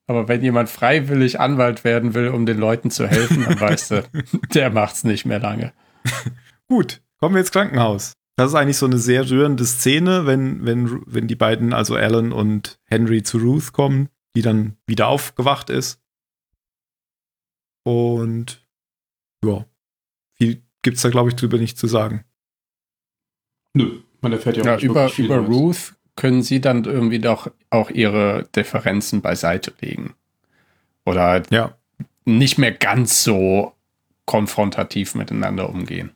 Aber 0.07 0.27
wenn 0.27 0.41
jemand 0.41 0.69
freiwillig 0.69 1.39
Anwalt 1.39 1.83
werden 1.83 2.13
will, 2.13 2.29
um 2.29 2.45
den 2.45 2.57
Leuten 2.57 2.91
zu 2.91 3.07
helfen, 3.07 3.43
dann 3.43 3.59
weißt 3.59 3.91
du, 3.91 4.03
der 4.53 4.69
macht's 4.69 5.03
nicht 5.03 5.25
mehr 5.25 5.39
lange. 5.39 5.73
Gut, 6.69 7.01
kommen 7.17 7.35
wir 7.35 7.41
ins 7.41 7.51
Krankenhaus. 7.51 8.13
Das 8.37 8.49
ist 8.49 8.55
eigentlich 8.55 8.77
so 8.77 8.85
eine 8.85 8.99
sehr 8.99 9.29
rührende 9.29 9.65
Szene, 9.65 10.25
wenn, 10.25 10.65
wenn, 10.65 11.01
wenn 11.07 11.27
die 11.27 11.35
beiden, 11.35 11.73
also 11.73 11.95
Alan 11.95 12.31
und 12.31 12.79
Henry 12.85 13.23
zu 13.23 13.39
Ruth 13.39 13.73
kommen, 13.73 14.09
die 14.35 14.43
dann 14.43 14.77
wieder 14.85 15.07
aufgewacht 15.07 15.69
ist. 15.69 15.99
Und 17.83 18.65
ja, 19.43 19.65
viel 20.35 20.61
gibt's 20.83 21.01
da, 21.01 21.09
glaube 21.09 21.29
ich, 21.29 21.35
drüber 21.35 21.57
nicht 21.57 21.77
zu 21.77 21.87
sagen. 21.87 22.23
Nö, 23.77 23.99
man 24.21 24.31
erfährt 24.33 24.57
ja 24.57 24.63
auch 24.63 24.65
Ja, 24.67 24.75
nicht 24.75 24.83
über 24.83 25.09
viel 25.09 25.25
über 25.25 25.37
Neues. 25.37 25.49
Ruth 25.49 25.93
können 26.15 26.41
sie 26.41 26.59
dann 26.61 26.83
irgendwie 26.85 27.19
doch 27.19 27.51
auch 27.69 27.89
ihre 27.91 28.47
Differenzen 28.55 29.21
beiseite 29.21 29.71
legen. 29.81 30.15
Oder 31.05 31.43
Ja. 31.49 31.75
nicht 32.25 32.57
mehr 32.57 32.71
ganz 32.71 33.23
so 33.23 33.73
konfrontativ 34.25 35.15
miteinander 35.15 35.69
umgehen. 35.69 36.11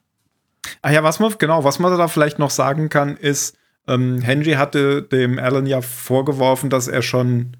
Ah 0.81 0.91
ja, 0.91 1.03
was 1.03 1.19
man, 1.19 1.33
genau, 1.37 1.63
was 1.63 1.79
man 1.79 1.95
da 1.97 2.07
vielleicht 2.07 2.39
noch 2.39 2.49
sagen 2.49 2.89
kann, 2.89 3.15
ist, 3.17 3.55
ähm, 3.87 4.21
Henry 4.21 4.53
hatte 4.53 5.01
dem 5.01 5.39
Alan 5.39 5.65
ja 5.65 5.81
vorgeworfen, 5.81 6.69
dass 6.69 6.87
er 6.87 7.01
schon, 7.01 7.57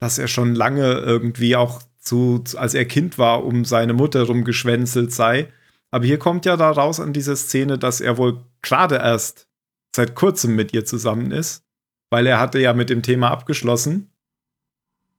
dass 0.00 0.18
er 0.18 0.26
schon 0.28 0.54
lange 0.54 0.92
irgendwie 0.94 1.54
auch 1.56 1.82
zu, 1.98 2.38
zu- 2.40 2.58
als 2.58 2.74
er 2.74 2.84
Kind 2.86 3.18
war, 3.18 3.44
um 3.44 3.64
seine 3.64 3.92
Mutter 3.92 4.22
rumgeschwänzelt 4.24 5.12
sei. 5.12 5.48
Aber 5.90 6.06
hier 6.06 6.18
kommt 6.18 6.44
ja 6.44 6.56
da 6.56 6.70
raus 6.70 6.98
an 6.98 7.12
dieser 7.12 7.36
Szene, 7.36 7.78
dass 7.78 8.00
er 8.00 8.16
wohl 8.18 8.40
gerade 8.64 8.96
erst 8.96 9.48
seit 9.94 10.14
kurzem 10.14 10.56
mit 10.56 10.72
ihr 10.74 10.84
zusammen 10.84 11.30
ist, 11.30 11.64
weil 12.10 12.26
er 12.26 12.40
hatte 12.40 12.58
ja 12.58 12.72
mit 12.72 12.90
dem 12.90 13.02
Thema 13.02 13.30
abgeschlossen 13.30 14.10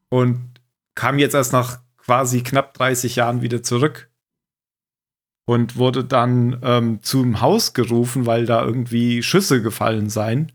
und 0.10 0.62
kam 0.96 1.20
jetzt 1.20 1.36
erst 1.36 1.54
nach 1.54 1.80
quasi 1.98 2.42
knapp 2.42 2.74
30 2.74 3.16
Jahren 3.16 3.42
wieder 3.42 3.64
zurück 3.64 4.10
und 5.46 5.78
wurde 5.78 6.04
dann 6.04 6.60
ähm, 6.64 7.02
zum 7.02 7.42
Haus 7.42 7.74
gerufen, 7.74 8.26
weil 8.26 8.46
da 8.46 8.64
irgendwie 8.64 9.24
Schüsse 9.24 9.62
gefallen 9.62 10.10
seien. 10.10 10.52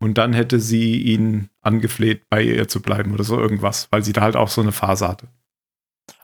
Und 0.00 0.16
dann 0.16 0.32
hätte 0.32 0.60
sie 0.60 1.02
ihn 1.02 1.48
angefleht, 1.60 2.28
bei 2.30 2.42
ihr 2.42 2.68
zu 2.68 2.80
bleiben 2.80 3.12
oder 3.12 3.24
so 3.24 3.38
irgendwas, 3.38 3.88
weil 3.90 4.04
sie 4.04 4.12
da 4.12 4.20
halt 4.20 4.36
auch 4.36 4.48
so 4.48 4.60
eine 4.60 4.70
Phase 4.70 5.08
hatte. 5.08 5.28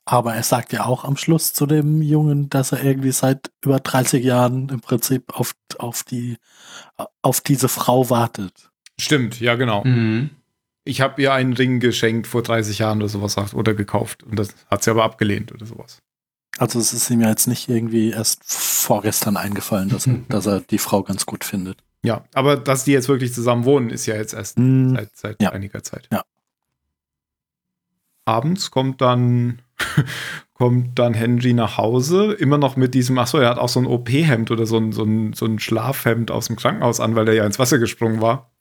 Aber 0.07 0.35
er 0.35 0.43
sagt 0.43 0.73
ja 0.73 0.85
auch 0.85 1.05
am 1.05 1.17
Schluss 1.17 1.55
zu 1.55 1.65
dem 1.67 2.03
Jungen, 2.03 2.51
dass 2.51 2.73
er 2.73 2.85
irgendwie 2.85 3.13
seit 3.13 3.51
über 3.63 3.81
30 3.81 4.23
Jahren 4.23 4.69
im 4.69 4.81
Prinzip 4.81 5.35
auf, 5.35 5.55
auf, 5.79 6.03
die, 6.03 6.37
auf 7.23 7.41
diese 7.41 7.69
Frau 7.69 8.11
wartet. 8.11 8.71
Stimmt, 9.01 9.41
ja, 9.41 9.55
genau. 9.55 9.83
Mhm. 9.85 10.31
Ich 10.85 11.01
habe 11.01 11.23
ihr 11.23 11.33
einen 11.33 11.55
Ring 11.55 11.81
geschenkt 11.81 12.27
vor 12.27 12.43
30 12.43 12.79
Jahren 12.81 12.99
oder 12.99 13.09
sowas 13.09 13.33
sagt, 13.33 13.55
oder 13.55 13.73
gekauft. 13.73 14.23
Und 14.23 14.39
das 14.39 14.55
hat 14.71 14.85
sie 14.85 14.91
aber 14.91 15.05
abgelehnt 15.05 15.53
oder 15.53 15.65
sowas. 15.65 16.03
Also 16.59 16.79
es 16.79 16.93
ist 16.93 17.09
ihm 17.09 17.23
ja 17.23 17.31
jetzt 17.31 17.47
nicht 17.49 17.69
irgendwie 17.71 18.11
erst 18.11 18.45
vorgestern 18.45 19.39
eingefallen, 19.39 19.89
dass 19.89 20.07
er, 20.07 20.15
dass 20.29 20.45
er 20.47 20.61
die 20.61 20.79
Frau 20.79 21.03
ganz 21.03 21.25
gut 21.25 21.45
findet. 21.45 21.79
Ja, 22.05 22.25
aber 22.35 22.59
dass 22.59 22.85
die 22.85 22.93
jetzt 22.93 23.09
wirklich 23.09 23.33
zusammen 23.33 23.65
wohnen, 23.65 23.89
ist 23.89 24.05
ja 24.05 24.17
jetzt 24.17 24.35
erst 24.35 24.59
Hm, 24.59 24.95
seit, 24.95 25.17
seit 25.17 25.43
Ja. 25.43 25.53
einiger 25.53 25.83
Zeit. 25.83 26.07
Ja. 26.13 26.23
Abends 28.27 28.71
kommt 28.71 29.01
dann, 29.01 29.63
kommt 30.55 30.99
dann 30.99 31.15
Henry 31.15 31.53
nach 31.53 31.77
Hause, 31.79 32.33
immer 32.33 32.59
noch 32.59 32.77
mit 32.77 32.95
diesem, 32.95 33.19
achso, 33.19 33.39
er 33.39 33.51
hat 33.51 33.59
auch 33.59 33.69
so 33.69 33.81
ein 33.81 33.87
OP-Hemd 33.87 34.51
oder 34.51 34.67
so 34.67 34.79
ein, 34.79 34.93
so, 34.93 35.05
ein, 35.05 35.33
so 35.33 35.47
ein 35.47 35.59
Schlafhemd 35.59 36.31
aus 36.31 36.47
dem 36.47 36.57
Krankenhaus 36.57 37.01
an, 37.01 37.17
weil 37.17 37.29
er 37.29 37.35
ja 37.35 37.47
ins 37.47 37.59
Wasser 37.59 37.79
gesprungen 37.79 38.21
war. 38.21 38.53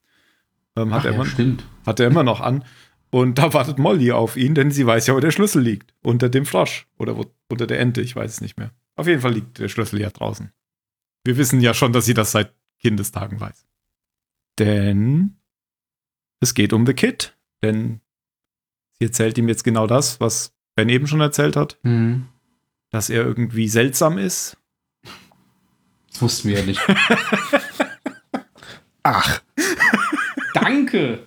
Ähm, 0.76 0.93
hat, 0.93 1.01
Ach, 1.01 1.05
er 1.05 1.11
ja, 1.11 1.16
immer, 1.16 1.26
stimmt. 1.26 1.64
hat 1.86 1.99
er 1.99 2.07
immer 2.07 2.24
noch 2.24 2.41
an. 2.41 2.66
Und 3.11 3.38
da 3.38 3.53
wartet 3.53 3.78
Molly 3.78 4.11
auf 4.11 4.38
ihn, 4.38 4.55
denn 4.55 4.72
sie 4.72 4.88
weiß 4.88 5.05
ja, 5.05 5.16
wo 5.16 5.20
der 5.20 5.30
Schlüssel 5.30 5.61
liegt. 5.61 5.93
Unter 6.01 6.30
dem 6.30 6.47
Frosch. 6.47 6.88
Oder 6.97 7.16
wo, 7.16 7.26
unter 7.47 7.68
der 7.68 7.80
Ente, 7.80 8.01
ich 8.01 8.16
weiß 8.16 8.32
es 8.32 8.41
nicht 8.41 8.57
mehr. 8.57 8.72
Auf 8.95 9.07
jeden 9.07 9.22
Fall 9.22 9.34
liegt 9.34 9.59
der 9.59 9.68
Schlüssel 9.68 10.01
ja 10.01 10.09
draußen. 10.09 10.51
Wir 11.24 11.38
wissen 11.38 11.61
ja 11.61 11.76
schon, 11.76 11.93
dass 11.93 12.05
sie 12.05 12.16
das 12.16 12.32
seit 12.32 12.55
Kindestagen 12.80 13.39
weiß. 13.39 13.68
Denn 14.57 15.38
es 16.39 16.55
geht 16.55 16.74
um 16.74 16.88
The 16.88 16.95
Kid. 16.95 17.38
Denn 17.61 18.01
sie 18.97 19.05
erzählt 19.05 19.38
ihm 19.38 19.47
jetzt 19.47 19.64
genau 19.64 19.86
das, 19.86 20.20
was 20.20 20.55
Ben 20.76 20.89
eben 20.89 21.07
schon 21.07 21.21
erzählt 21.21 21.55
hat. 21.55 21.78
Mhm. 21.84 22.28
Dass 22.89 23.09
er 23.09 23.24
irgendwie 23.24 23.67
seltsam 23.67 24.17
ist. 24.17 24.57
Das 26.11 26.21
wussten 26.21 26.49
wir 26.49 26.59
ja 26.59 26.65
nicht. 26.65 26.82
Ach, 29.03 29.41
Danke! 30.53 31.19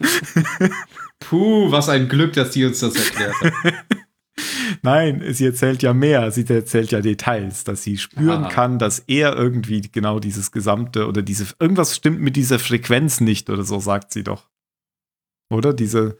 Puh, 1.21 1.71
was 1.71 1.89
ein 1.89 2.09
Glück, 2.09 2.33
dass 2.35 2.53
die 2.53 2.65
uns 2.65 2.81
das 2.81 2.95
erklärt 2.95 3.35
hat. 3.41 3.53
Nein, 4.83 5.23
sie 5.33 5.47
erzählt 5.47 5.83
ja 5.83 5.93
mehr. 5.93 6.31
Sie 6.31 6.47
erzählt 6.49 6.93
ja 6.93 7.01
Details, 7.01 7.65
dass 7.65 7.83
sie 7.83 7.99
spüren 7.99 8.45
Ah. 8.45 8.49
kann, 8.49 8.79
dass 8.79 9.01
er 9.01 9.35
irgendwie 9.35 9.81
genau 9.83 10.21
dieses 10.21 10.53
gesamte 10.53 11.07
oder 11.07 11.23
diese 11.23 11.47
irgendwas 11.59 11.97
stimmt 11.97 12.21
mit 12.21 12.37
dieser 12.37 12.59
Frequenz 12.59 13.21
nicht 13.21 13.51
oder 13.51 13.65
so 13.65 13.79
sagt 13.81 14.13
sie 14.13 14.23
doch. 14.23 14.49
Oder 15.51 15.73
diese 15.75 16.19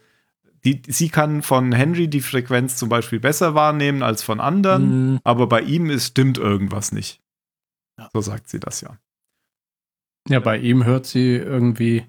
die, 0.65 0.81
sie 0.87 1.09
kann 1.09 1.41
von 1.43 1.71
Henry 1.71 2.07
die 2.07 2.21
Frequenz 2.21 2.75
zum 2.75 2.89
Beispiel 2.89 3.19
besser 3.19 3.53
wahrnehmen 3.55 4.03
als 4.03 4.23
von 4.23 4.39
anderen, 4.39 5.11
Mhm. 5.13 5.19
aber 5.23 5.47
bei 5.47 5.61
ihm 5.61 5.89
ist, 5.89 6.07
stimmt 6.07 6.37
irgendwas 6.37 6.91
nicht. 6.91 7.21
Ja. 7.97 8.09
So 8.13 8.21
sagt 8.21 8.49
sie 8.49 8.59
das 8.59 8.81
ja. 8.81 8.97
ja, 10.29 10.39
bei 10.39 10.57
ihm 10.57 10.83
hört 10.85 11.05
sie 11.05 11.35
irgendwie 11.35 12.05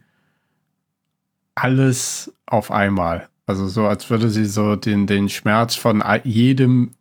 alles 1.54 2.32
auf 2.46 2.70
einmal. 2.70 3.28
Also 3.46 3.66
so, 3.66 3.86
als 3.86 4.10
würde 4.10 4.28
sie 4.30 4.44
so 4.44 4.76
den, 4.76 5.06
den 5.06 5.28
Schmerz 5.28 5.74
von 5.74 6.02
jedem 6.24 6.92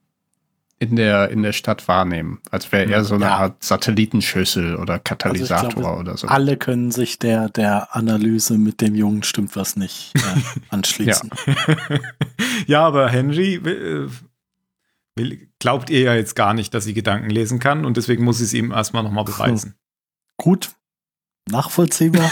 in 0.79 0.95
der, 0.95 1.29
in 1.29 1.41
der 1.41 1.53
Stadt 1.53 1.87
wahrnehmen. 1.87 2.39
Als 2.51 2.71
wäre 2.71 2.91
er 2.91 3.03
so 3.03 3.15
eine 3.15 3.25
Ja. 3.25 3.37
Art 3.37 3.63
Satellitenschüssel 3.63 4.75
oder 4.75 4.99
Katalysator 4.99 5.69
glaube, 5.69 5.99
oder 5.99 6.17
so. 6.17 6.27
Alle 6.27 6.55
können 6.55 6.91
sich 6.91 7.17
der, 7.17 7.49
der 7.49 7.95
Analyse 7.95 8.57
mit 8.57 8.81
dem 8.81 8.93
Jungen 8.93 9.23
stimmt 9.23 9.55
was 9.55 9.75
nicht 9.75 10.13
äh, 10.15 10.19
anschließen. 10.69 11.31
ja, 12.67 12.85
aber 12.85 13.09
Henry, 13.09 13.55
äh, 13.55 14.07
will, 15.15 15.49
glaubt 15.59 15.89
ihr 15.89 16.01
ja 16.01 16.13
jetzt 16.13 16.35
gar 16.35 16.53
nicht, 16.53 16.73
dass 16.75 16.83
sie 16.83 16.93
Gedanken 16.93 17.31
lesen 17.31 17.59
kann 17.59 17.83
und 17.83 17.97
deswegen 17.97 18.23
muss 18.23 18.37
sie 18.37 18.43
es 18.43 18.53
ihm 18.53 18.71
erstmal 18.71 19.01
nochmal 19.01 19.25
beweisen. 19.25 19.73
Gut, 20.37 20.71
nachvollziehbar. 21.49 22.31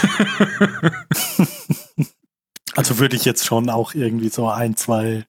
also 2.76 2.98
würde 3.00 3.16
ich 3.16 3.24
jetzt 3.24 3.44
schon 3.44 3.68
auch 3.70 3.94
irgendwie 3.94 4.28
so 4.28 4.48
ein, 4.48 4.76
zwei, 4.76 5.26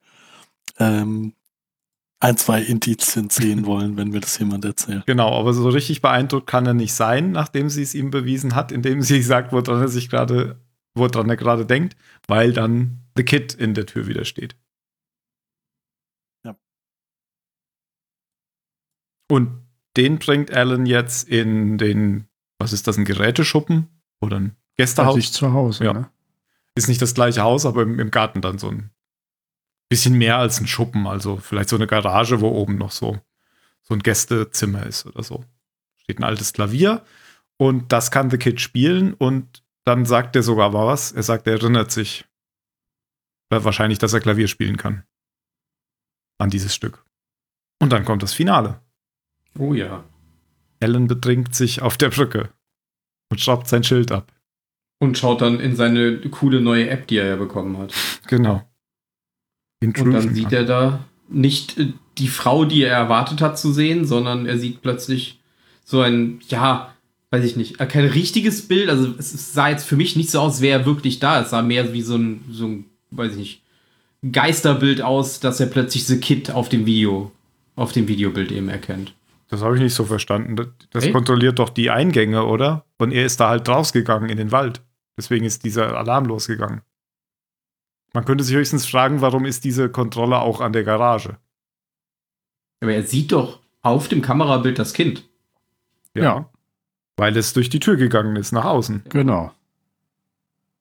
ähm, 0.77 1.33
ein, 2.19 2.35
zwei 2.37 2.61
Indizien 2.61 3.29
sehen 3.29 3.65
wollen, 3.67 3.97
wenn 3.97 4.09
mir 4.09 4.19
das 4.21 4.37
jemand 4.39 4.65
erzählt. 4.65 5.05
Genau, 5.05 5.39
aber 5.39 5.53
so 5.53 5.67
richtig 5.69 6.01
beeindruckt 6.01 6.47
kann 6.47 6.65
er 6.65 6.73
nicht 6.73 6.93
sein, 6.93 7.31
nachdem 7.31 7.69
sie 7.69 7.83
es 7.83 7.93
ihm 7.93 8.09
bewiesen 8.11 8.55
hat, 8.55 8.71
indem 8.71 9.01
sie 9.01 9.21
sagt, 9.23 9.51
woran 9.51 9.81
er 9.81 9.87
sich 9.87 10.09
gerade, 10.09 10.59
woran 10.95 11.29
er 11.29 11.37
gerade 11.37 11.65
denkt, 11.65 11.95
weil 12.27 12.53
dann 12.53 13.03
The 13.15 13.23
Kid 13.23 13.53
in 13.53 13.73
der 13.73 13.85
Tür 13.85 14.07
wieder 14.07 14.25
steht. 14.25 14.55
Ja. 16.45 16.55
Und 19.29 19.63
den 19.95 20.19
bringt 20.19 20.51
Alan 20.51 20.85
jetzt 20.85 21.27
in 21.27 21.77
den, 21.77 22.27
was 22.59 22.73
ist 22.73 22.87
das, 22.87 22.97
ein 22.97 23.05
Geräteschuppen 23.05 23.87
oder 24.21 24.39
ein 24.39 24.55
Gästehaus? 24.77 25.15
Bei 25.15 25.19
sich 25.21 25.31
zu 25.33 25.53
Hause, 25.53 25.85
Ja. 25.85 25.93
ne? 25.93 26.09
Ist 26.75 26.87
nicht 26.87 27.01
das 27.01 27.15
gleiche 27.15 27.41
Haus, 27.41 27.65
aber 27.65 27.81
im, 27.81 27.99
im 27.99 28.11
Garten 28.11 28.41
dann 28.41 28.59
so 28.59 28.69
ein 28.69 28.91
bisschen 29.89 30.17
mehr 30.17 30.37
als 30.37 30.59
ein 30.59 30.67
Schuppen, 30.67 31.07
also 31.07 31.37
vielleicht 31.37 31.69
so 31.69 31.75
eine 31.75 31.87
Garage, 31.87 32.41
wo 32.41 32.49
oben 32.49 32.77
noch 32.77 32.91
so, 32.91 33.19
so 33.83 33.93
ein 33.93 34.03
Gästezimmer 34.03 34.85
ist 34.85 35.05
oder 35.05 35.23
so. 35.23 35.43
Steht 35.97 36.19
ein 36.19 36.23
altes 36.23 36.53
Klavier 36.53 37.03
und 37.57 37.91
das 37.91 38.11
kann 38.11 38.29
The 38.29 38.37
Kid 38.37 38.61
spielen 38.61 39.13
und 39.13 39.63
dann 39.85 40.05
sagt 40.05 40.35
er 40.35 40.43
sogar 40.43 40.73
was. 40.73 41.13
Er 41.13 41.23
sagt, 41.23 41.47
er 41.47 41.53
erinnert 41.53 41.91
sich 41.91 42.25
äh, 43.49 43.63
wahrscheinlich, 43.63 43.99
dass 43.99 44.13
er 44.13 44.19
Klavier 44.19 44.47
spielen 44.47 44.77
kann. 44.77 45.03
An 46.37 46.49
dieses 46.49 46.75
Stück. 46.75 47.05
Und 47.79 47.91
dann 47.93 48.05
kommt 48.05 48.21
das 48.23 48.33
Finale. 48.33 48.81
Oh 49.57 49.73
ja. 49.73 50.03
Alan 50.81 51.07
betrinkt 51.07 51.55
sich 51.55 51.81
auf 51.81 51.97
der 51.97 52.09
Brücke 52.09 52.49
und 53.29 53.39
schraubt 53.39 53.67
sein 53.67 53.83
Schild 53.83 54.11
ab. 54.11 54.31
Und 54.99 55.17
schaut 55.17 55.41
dann 55.41 55.59
in 55.59 55.75
seine 55.75 56.19
coole 56.29 56.59
neue 56.59 56.89
App, 56.89 57.07
die 57.07 57.17
er 57.17 57.27
ja 57.27 57.35
bekommen 57.35 57.77
hat. 57.77 57.93
Genau. 58.27 58.66
Und 59.83 60.13
dann 60.13 60.33
sieht 60.33 60.51
er 60.51 60.63
da 60.63 60.99
nicht 61.29 61.77
äh, 61.77 61.93
die 62.17 62.27
Frau, 62.27 62.65
die 62.65 62.83
er 62.83 62.93
erwartet 62.93 63.41
hat 63.41 63.59
zu 63.59 63.71
sehen, 63.71 64.05
sondern 64.05 64.45
er 64.45 64.57
sieht 64.57 64.81
plötzlich 64.81 65.39
so 65.85 66.01
ein, 66.01 66.39
ja, 66.49 66.93
weiß 67.31 67.43
ich 67.43 67.55
nicht, 67.55 67.79
äh, 67.79 67.85
kein 67.85 68.05
richtiges 68.05 68.67
Bild. 68.67 68.89
Also 68.89 69.13
es 69.17 69.53
sah 69.53 69.69
jetzt 69.69 69.85
für 69.85 69.95
mich 69.95 70.15
nicht 70.15 70.31
so 70.31 70.39
aus, 70.39 70.53
als 70.53 70.61
wäre 70.61 70.81
er 70.81 70.85
wirklich 70.85 71.19
da. 71.19 71.41
Es 71.41 71.51
sah 71.51 71.61
mehr 71.61 71.93
wie 71.93 72.01
so 72.01 72.15
ein, 72.15 72.43
so 72.49 72.65
ein, 72.65 72.85
weiß 73.11 73.33
ich 73.33 73.37
nicht, 73.37 73.61
Geisterbild 74.31 75.01
aus, 75.01 75.39
dass 75.39 75.59
er 75.59 75.67
plötzlich 75.67 76.05
The 76.05 76.19
Kid 76.19 76.51
auf 76.51 76.69
dem 76.69 76.85
Video, 76.85 77.31
auf 77.75 77.91
dem 77.91 78.07
Videobild 78.07 78.51
eben 78.51 78.69
erkennt. 78.69 79.13
Das 79.49 79.61
habe 79.61 79.75
ich 79.75 79.81
nicht 79.81 79.93
so 79.93 80.03
verstanden. 80.03 80.55
Das, 80.55 80.67
das 80.91 81.03
Echt? 81.05 81.13
kontrolliert 81.13 81.59
doch 81.59 81.69
die 81.69 81.89
Eingänge, 81.89 82.45
oder? 82.45 82.85
Und 82.97 83.11
er 83.11 83.25
ist 83.25 83.39
da 83.39 83.49
halt 83.49 83.69
rausgegangen 83.69 84.29
in 84.29 84.37
den 84.37 84.51
Wald. 84.51 84.81
Deswegen 85.17 85.45
ist 85.45 85.63
dieser 85.63 85.95
Alarm 85.95 86.25
losgegangen. 86.25 86.81
Man 88.13 88.25
könnte 88.25 88.43
sich 88.43 88.55
höchstens 88.55 88.85
fragen, 88.85 89.21
warum 89.21 89.45
ist 89.45 89.63
diese 89.63 89.89
Kontrolle 89.89 90.39
auch 90.39 90.61
an 90.61 90.73
der 90.73 90.83
Garage? 90.83 91.37
Aber 92.81 92.93
er 92.93 93.03
sieht 93.03 93.31
doch 93.31 93.59
auf 93.81 94.07
dem 94.07 94.21
Kamerabild 94.21 94.79
das 94.79 94.93
Kind. 94.93 95.23
Ja. 96.13 96.49
Weil 97.17 97.35
es 97.37 97.53
durch 97.53 97.69
die 97.69 97.79
Tür 97.79 97.95
gegangen 97.95 98.35
ist, 98.35 98.51
nach 98.51 98.65
außen. 98.65 99.03
Genau. 99.09 99.51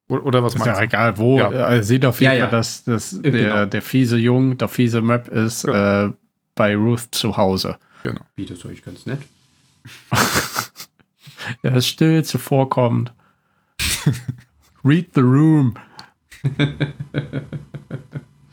Oder 0.08 0.42
was 0.42 0.54
Ist 0.54 0.60
meinst 0.60 0.74
ja 0.74 0.80
du? 0.80 0.84
egal, 0.86 1.18
wo. 1.18 1.38
Ja. 1.38 1.50
Er 1.50 1.82
sieht 1.82 2.04
auf 2.06 2.20
jeden 2.20 2.32
Ja, 2.34 2.38
Fall, 2.38 2.46
ja. 2.46 2.50
dass, 2.50 2.84
dass 2.84 3.12
Ja, 3.12 3.18
der, 3.22 3.30
genau. 3.32 3.66
der 3.66 3.82
fiese 3.82 4.16
Jung, 4.16 4.56
der 4.56 4.68
fiese 4.68 5.02
Map 5.02 5.28
ist 5.28 5.64
äh, 5.64 6.10
bei 6.54 6.76
Ruth 6.76 7.08
zu 7.10 7.36
Hause. 7.36 7.78
Wie, 8.36 8.46
das 8.46 8.64
ich 8.66 8.84
ganz 8.84 9.04
nett. 9.06 9.20
Er 11.62 11.76
ist 11.76 11.86
still, 11.86 12.24
zuvorkommend. 12.24 13.12
Read 14.84 15.10
the 15.14 15.20
room. 15.20 15.74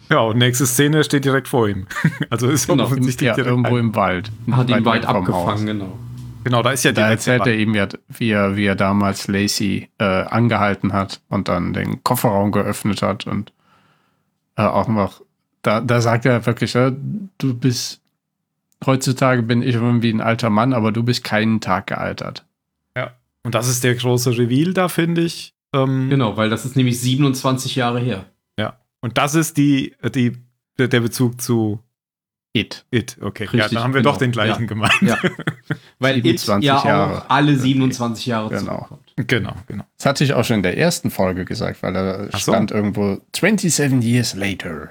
Ja, 0.10 0.20
und 0.20 0.38
nächste 0.38 0.66
Szene 0.68 1.04
steht 1.04 1.26
direkt 1.26 1.48
vor 1.48 1.68
ihm. 1.68 1.88
Also 2.30 2.48
ist 2.50 2.68
Genau, 2.68 2.84
offensichtlich 2.84 3.28
Ja, 3.28 3.34
direkt 3.36 3.50
irgendwo 3.50 3.76
ein- 3.76 3.80
im 3.86 3.96
Wald. 3.96 4.32
Hat 4.52 4.70
ihn 4.70 4.86
weit 4.86 5.08
Haus. 5.08 5.16
abgefangen, 5.28 5.66
genau. 5.66 5.98
Genau, 6.44 6.62
da 6.62 6.72
ist 6.72 6.84
ja 6.84 6.92
Da 6.92 7.04
direkt 7.04 7.20
erzählt 7.22 7.48
er 7.48 7.56
ihm, 7.56 7.74
ja, 7.74 7.88
wie 8.10 8.30
er, 8.30 8.56
wie 8.58 8.66
er 8.66 8.76
damals 8.76 9.28
Lacey 9.28 9.90
äh, 9.98 10.04
angehalten 10.04 10.92
hat 10.94 11.22
und 11.30 11.48
dann 11.48 11.74
den 11.74 12.04
Kofferraum 12.04 12.52
geöffnet 12.52 13.02
hat 13.02 13.26
und 13.28 13.54
äh, 14.58 14.64
auch 14.64 14.88
noch, 14.90 15.22
da, 15.62 15.80
da 15.80 16.02
sagt 16.02 16.26
er 16.26 16.46
wirklich, 16.46 16.76
äh, 16.76 16.92
du 17.38 17.54
bist, 17.54 18.02
heutzutage 18.86 19.42
bin 19.42 19.62
ich 19.64 19.76
irgendwie 19.76 20.12
ein 20.12 20.20
alter 20.22 20.50
Mann, 20.50 20.74
aber 20.74 20.92
du 20.92 21.02
bist 21.02 21.24
keinen 21.24 21.62
Tag 21.62 21.88
gealtert. 21.88 22.46
Und 23.46 23.56
das 23.56 23.68
ist 23.68 23.84
der 23.84 23.96
große 23.96 24.38
Reveal 24.38 24.74
da, 24.74 24.88
finde 24.88 25.20
ich. 25.22 25.53
Ähm, 25.74 26.10
Genau, 26.10 26.38
weil 26.38 26.50
das 26.50 26.66
ist 26.66 26.76
nämlich 26.76 27.00
27 27.00 27.76
Jahre 27.76 28.00
her. 28.00 28.26
Ja. 28.58 28.78
Und 29.02 29.18
das 29.18 29.36
ist 29.36 29.58
die, 29.58 29.94
die, 30.14 30.34
der 30.78 31.00
Bezug 31.00 31.42
zu 31.42 31.80
It. 32.56 32.86
It. 32.92 33.18
Okay. 33.20 33.46
ja, 33.46 33.52
Richtig, 33.52 33.72
da 33.80 33.84
haben 33.84 33.96
wir 33.96 34.02
genau. 34.02 34.12
doch 34.12 34.20
den 34.20 34.32
gleichen 34.32 34.62
Ja. 34.62 34.68
gemeint. 34.68 35.02
Ja. 35.02 35.18
Weil 36.00 36.18
It 36.20 36.40
27 36.40 36.68
ja 36.68 36.86
Jahre. 36.86 37.18
auch 37.24 37.30
alle 37.30 37.58
27 37.58 38.28
Jahre 38.28 38.50
Genau. 38.50 38.62
zurückkommt. 38.78 39.00
Genau, 39.16 39.56
genau. 39.68 39.84
Das 39.98 40.06
hatte 40.06 40.24
ich 40.24 40.34
auch 40.34 40.44
schon 40.44 40.58
in 40.58 40.64
der 40.64 40.78
ersten 40.78 41.10
Folge 41.10 41.46
gesagt, 41.46 41.82
weil 41.84 41.94
da 41.94 42.28
Ach 42.32 42.40
so. 42.40 42.52
stand 42.52 42.70
irgendwo 42.72 43.20
27 43.36 44.04
years 44.04 44.36
later. 44.36 44.90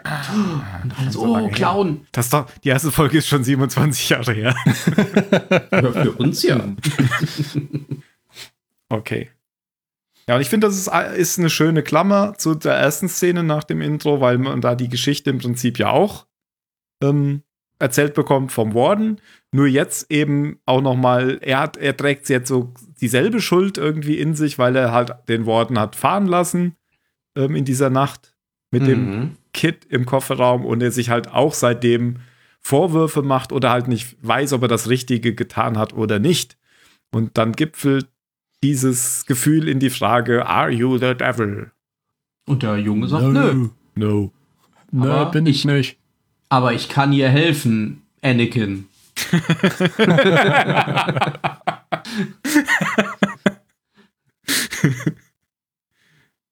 so 1.10 1.24
oh, 1.24 1.38
her. 1.38 1.50
Clown. 1.50 2.06
Das 2.12 2.26
ist 2.26 2.32
doch, 2.32 2.46
die 2.64 2.68
erste 2.70 2.90
Folge 2.90 3.18
ist 3.18 3.28
schon 3.28 3.44
27 3.44 4.08
Jahre 4.08 4.32
her. 4.32 4.54
Ja, 5.72 5.92
für 5.92 6.12
uns 6.12 6.42
ja. 6.42 6.60
Okay. 8.88 9.30
Ja, 10.32 10.36
und 10.36 10.40
ich 10.40 10.48
finde, 10.48 10.66
das 10.66 10.78
ist, 10.78 10.90
ist 11.14 11.38
eine 11.38 11.50
schöne 11.50 11.82
Klammer 11.82 12.32
zu 12.38 12.54
der 12.54 12.72
ersten 12.72 13.06
Szene 13.10 13.42
nach 13.42 13.64
dem 13.64 13.82
Intro, 13.82 14.22
weil 14.22 14.38
man 14.38 14.62
da 14.62 14.74
die 14.74 14.88
Geschichte 14.88 15.28
im 15.28 15.36
Prinzip 15.36 15.78
ja 15.78 15.90
auch 15.90 16.26
ähm, 17.02 17.42
erzählt 17.78 18.14
bekommt 18.14 18.50
vom 18.50 18.72
Warden. 18.72 19.20
Nur 19.50 19.66
jetzt 19.66 20.10
eben 20.10 20.58
auch 20.64 20.80
noch 20.80 20.96
mal, 20.96 21.38
er, 21.42 21.60
hat, 21.60 21.76
er 21.76 21.94
trägt 21.94 22.30
jetzt 22.30 22.48
so 22.48 22.72
dieselbe 22.98 23.42
Schuld 23.42 23.76
irgendwie 23.76 24.18
in 24.18 24.34
sich, 24.34 24.58
weil 24.58 24.74
er 24.74 24.90
halt 24.90 25.14
den 25.28 25.44
Warden 25.44 25.78
hat 25.78 25.96
fahren 25.96 26.24
lassen 26.24 26.76
ähm, 27.36 27.54
in 27.54 27.66
dieser 27.66 27.90
Nacht 27.90 28.34
mit 28.70 28.86
dem 28.86 29.10
Mhm. 29.10 29.36
Kid 29.52 29.84
im 29.90 30.06
Kofferraum 30.06 30.64
und 30.64 30.82
er 30.82 30.92
sich 30.92 31.10
halt 31.10 31.28
auch 31.28 31.52
seitdem 31.52 32.20
Vorwürfe 32.58 33.20
macht 33.20 33.52
oder 33.52 33.68
halt 33.68 33.86
nicht 33.86 34.16
weiß, 34.22 34.54
ob 34.54 34.62
er 34.62 34.68
das 34.68 34.88
Richtige 34.88 35.34
getan 35.34 35.76
hat 35.76 35.92
oder 35.92 36.18
nicht. 36.18 36.56
Und 37.10 37.36
dann 37.36 37.52
gipfelt 37.52 38.08
dieses 38.62 39.26
Gefühl 39.26 39.68
in 39.68 39.80
die 39.80 39.90
Frage, 39.90 40.46
are 40.46 40.70
you 40.70 40.96
the 40.98 41.14
devil? 41.14 41.72
Und 42.46 42.62
der 42.62 42.78
Junge 42.78 43.08
sagt, 43.08 43.24
nö. 43.24 43.68
No. 43.94 44.32
Nö, 44.90 45.10
Aber 45.10 45.30
bin 45.30 45.46
ich 45.46 45.64
nicht. 45.64 45.98
Aber 46.48 46.72
ich 46.72 46.88
kann 46.88 47.12
ihr 47.12 47.28
helfen, 47.28 48.02
Anakin. 48.20 48.86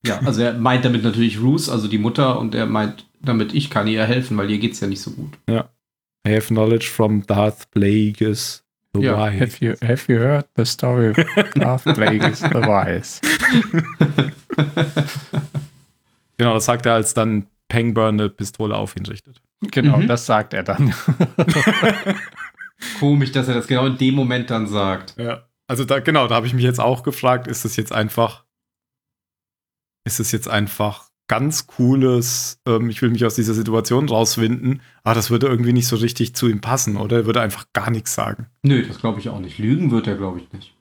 ja, 0.06 0.18
also 0.24 0.42
er 0.42 0.54
meint 0.54 0.84
damit 0.84 1.02
natürlich 1.02 1.40
Ruth, 1.40 1.68
also 1.68 1.88
die 1.88 1.98
Mutter, 1.98 2.38
und 2.38 2.54
er 2.54 2.66
meint 2.66 3.06
damit, 3.20 3.52
ich 3.54 3.70
kann 3.70 3.86
ihr 3.86 4.04
helfen, 4.06 4.36
weil 4.36 4.50
ihr 4.50 4.58
geht's 4.58 4.80
ja 4.80 4.86
nicht 4.86 5.02
so 5.02 5.11
gut. 5.11 5.38
I 5.48 6.34
have 6.34 6.48
knowledge 6.48 6.86
from 6.86 7.26
Darth 7.26 7.70
Plagueis 7.70 8.64
the 8.95 9.01
Ja, 9.03 9.16
Wise. 9.18 9.41
Have 9.41 9.64
you, 9.64 9.74
have 9.86 10.12
you 10.12 10.18
heard 10.18 10.47
the 10.57 10.64
story 10.64 11.11
of 11.11 11.16
Darth 11.55 11.84
Plagueis 11.84 12.41
the 12.41 12.55
Wise? 12.55 13.20
Genau, 16.38 16.55
das 16.55 16.64
sagt 16.64 16.86
er, 16.86 16.95
als 16.95 17.12
dann 17.12 17.47
Pangburn 17.68 18.18
eine 18.18 18.30
Pistole 18.30 18.74
auf 18.74 18.97
ihn 18.97 19.05
richtet. 19.05 19.43
Genau, 19.61 19.99
Mhm. 19.99 20.09
das 20.09 20.24
sagt 20.24 20.55
er 20.55 20.62
dann. 20.62 20.95
Komisch, 22.99 23.30
dass 23.32 23.47
er 23.49 23.55
das 23.55 23.66
genau 23.66 23.84
in 23.86 23.99
dem 23.99 24.14
Moment 24.14 24.49
dann 24.51 24.66
sagt. 24.66 25.14
Ja. 25.18 25.47
Also 25.68 25.84
da, 25.84 26.01
genau, 26.01 26.28
da 26.28 26.36
habe 26.36 26.47
ich 26.47 26.55
mich 26.55 26.64
jetzt 26.64 26.80
auch 26.80 27.03
gefragt, 27.03 27.47
ist 27.47 27.66
das 27.66 27.76
jetzt 27.76 27.93
einfach, 27.93 28.45
ist 30.07 30.18
es 30.18 30.32
jetzt 30.32 30.49
einfach 30.49 31.09
ganz 31.30 31.68
cooles, 31.68 32.58
ähm, 32.66 32.90
ich 32.90 33.00
will 33.02 33.10
mich 33.10 33.24
aus 33.24 33.36
dieser 33.36 33.54
Situation 33.54 34.08
rauswinden, 34.08 34.82
aber 35.04 35.14
das 35.14 35.30
würde 35.30 35.46
irgendwie 35.46 35.72
nicht 35.72 35.86
so 35.86 35.94
richtig 35.94 36.34
zu 36.34 36.48
ihm 36.48 36.60
passen, 36.60 36.96
oder? 36.96 37.18
Er 37.18 37.26
würde 37.26 37.40
einfach 37.40 37.66
gar 37.72 37.88
nichts 37.92 38.14
sagen. 38.14 38.48
Nö, 38.62 38.84
das 38.84 38.98
glaube 38.98 39.20
ich 39.20 39.28
auch 39.28 39.38
nicht. 39.38 39.58
Lügen 39.58 39.92
wird 39.92 40.08
er, 40.08 40.16
glaube 40.16 40.40
ich, 40.40 40.52
nicht. 40.52 40.74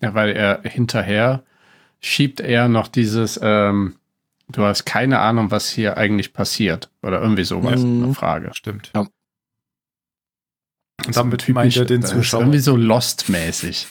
Ja, 0.00 0.14
weil 0.14 0.30
er 0.30 0.62
hinterher 0.62 1.44
schiebt 2.00 2.40
er 2.40 2.68
noch 2.68 2.88
dieses, 2.88 3.38
ähm, 3.42 3.96
du 4.48 4.62
hast 4.62 4.86
keine 4.86 5.18
Ahnung, 5.18 5.50
was 5.50 5.68
hier 5.68 5.98
eigentlich 5.98 6.32
passiert. 6.32 6.90
Oder 7.02 7.20
irgendwie 7.20 7.44
sowas, 7.44 7.82
Mhm. 7.82 8.04
eine 8.04 8.14
Frage. 8.14 8.50
Stimmt. 8.54 8.90
Ja. 8.94 9.06
Und 11.06 11.14
damit 11.14 11.46
meint 11.50 11.76
er 11.76 11.84
den 11.84 12.00
das 12.00 12.10
ist 12.12 12.16
Zuschauer. 12.16 12.40
irgendwie 12.40 12.58
so 12.60 12.74
Lost-mäßig. 12.74 13.86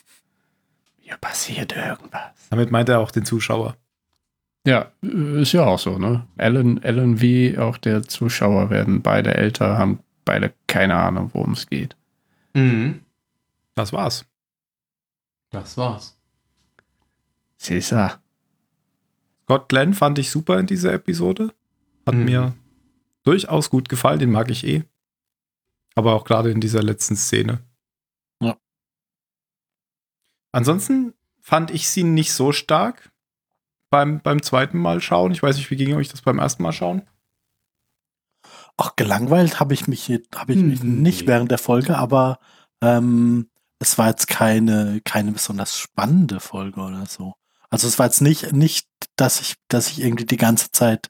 Hier 1.01 1.17
passiert 1.17 1.75
irgendwas. 1.75 2.31
Damit 2.49 2.71
meint 2.71 2.89
er 2.89 2.99
auch 2.99 3.11
den 3.11 3.25
Zuschauer. 3.25 3.77
Ja, 4.65 4.91
ist 5.01 5.51
ja 5.51 5.65
auch 5.65 5.77
so, 5.79 5.97
ne? 5.99 6.25
Alan, 6.37 6.83
Alan 6.83 7.21
wie 7.21 7.57
auch 7.57 7.77
der 7.77 8.03
Zuschauer 8.03 8.69
werden 8.71 9.01
beide 9.01 9.35
älter, 9.35 9.77
haben 9.77 9.99
beide 10.25 10.53
keine 10.67 10.95
Ahnung, 10.95 11.29
worum 11.33 11.51
es 11.53 11.67
geht. 11.67 11.95
Mhm. 12.53 13.01
Das 13.75 13.93
war's. 13.93 14.25
Das 15.51 15.77
war's. 15.77 16.17
Cesar. 17.59 18.21
Scott 19.43 19.69
Glenn 19.69 19.93
fand 19.93 20.17
ich 20.17 20.31
super 20.31 20.59
in 20.59 20.65
dieser 20.65 20.93
Episode. 20.93 21.53
Hat 22.07 22.15
Mhm. 22.15 22.25
mir 22.25 22.53
durchaus 23.23 23.69
gut 23.69 23.87
gefallen, 23.89 24.19
den 24.19 24.31
mag 24.31 24.49
ich 24.49 24.65
eh. 24.65 24.83
Aber 25.93 26.13
auch 26.15 26.25
gerade 26.25 26.49
in 26.51 26.59
dieser 26.59 26.81
letzten 26.81 27.15
Szene. 27.15 27.59
Ja. 28.41 28.57
Ansonsten 30.51 31.13
fand 31.41 31.69
ich 31.71 31.87
sie 31.89 32.03
nicht 32.03 32.33
so 32.33 32.51
stark 32.51 33.11
beim, 33.95 34.19
beim 34.19 34.41
zweiten 34.41 34.77
Mal 34.77 34.99
schauen. 34.99 35.31
Ich 35.31 35.41
weiß 35.41 35.55
nicht, 35.55 35.71
wie 35.71 35.77
ging 35.77 35.95
euch 35.95 36.09
das 36.09 36.21
beim 36.21 36.39
ersten 36.39 36.63
Mal 36.63 36.73
schauen? 36.73 37.03
Ach, 38.75 38.97
gelangweilt 38.97 39.61
habe 39.61 39.73
ich 39.73 39.87
mich, 39.87 40.11
habe 40.35 40.51
ich 40.51 40.61
mich 40.61 40.81
Hm, 40.81 41.01
nicht 41.01 41.27
während 41.27 41.49
der 41.49 41.57
Folge, 41.57 41.97
aber 41.97 42.39
ähm, 42.81 43.49
es 43.79 43.97
war 43.97 44.09
jetzt 44.09 44.27
keine, 44.27 44.99
keine 45.05 45.31
besonders 45.31 45.77
spannende 45.79 46.41
Folge 46.41 46.81
oder 46.81 47.05
so. 47.05 47.35
Also 47.69 47.87
es 47.87 47.97
war 47.97 48.07
jetzt 48.07 48.21
nicht, 48.21 48.51
nicht, 48.51 48.89
dass 49.15 49.39
ich, 49.39 49.55
dass 49.69 49.89
ich 49.89 50.01
irgendwie 50.01 50.25
die 50.25 50.35
ganze 50.35 50.71
Zeit, 50.71 51.09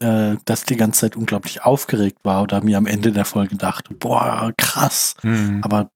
äh, 0.00 0.36
dass 0.46 0.64
die 0.64 0.76
ganze 0.76 1.00
Zeit 1.00 1.16
unglaublich 1.16 1.62
aufgeregt 1.62 2.20
war 2.24 2.42
oder 2.42 2.62
mir 2.62 2.78
am 2.78 2.86
Ende 2.86 3.12
der 3.12 3.26
Folge 3.26 3.56
dachte, 3.56 3.92
boah, 3.92 4.50
krass. 4.56 5.14
Aber, 5.60 5.90